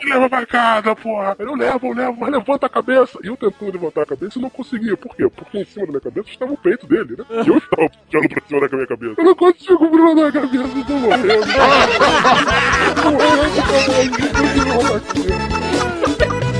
Leva 0.03 0.29
pra 0.29 0.45
casa, 0.45 0.95
porra. 0.95 1.35
Eu 1.39 1.55
levo, 1.55 1.87
eu 1.87 1.93
levo, 1.93 2.17
mas 2.19 2.31
levanta 2.31 2.67
a 2.67 2.69
cabeça. 2.69 3.17
E 3.23 3.27
eu 3.27 3.35
tentando 3.35 3.71
levantar 3.71 4.03
a 4.03 4.05
cabeça 4.05 4.37
e 4.37 4.41
não 4.41 4.49
conseguia. 4.49 4.95
Por 4.95 5.15
quê? 5.15 5.27
Porque 5.29 5.59
em 5.59 5.65
cima 5.65 5.85
da 5.85 5.91
minha 5.91 6.01
cabeça 6.01 6.29
estava 6.29 6.53
o 6.53 6.57
peito 6.57 6.85
dele, 6.85 7.15
né? 7.17 7.25
E 7.45 7.49
eu 7.49 7.57
estava 7.57 7.89
puxando 7.89 8.29
pra 8.29 8.41
cima 8.47 8.67
da 8.67 8.75
minha 8.75 8.87
cabeça. 8.87 9.15
Eu 9.17 9.25
não 9.25 9.35
consigo 9.35 9.95
levantar 9.95 10.27
a 10.27 10.31
cabeça, 10.31 10.77
eu 10.77 10.85
tô 10.85 10.93
morrendo. 10.93 11.27
tô 13.01 13.11
morrendo, 13.11 13.55
tô 13.55 13.73
morrendo, 13.89 14.29
tô 16.17 16.25
morrendo. 16.27 16.52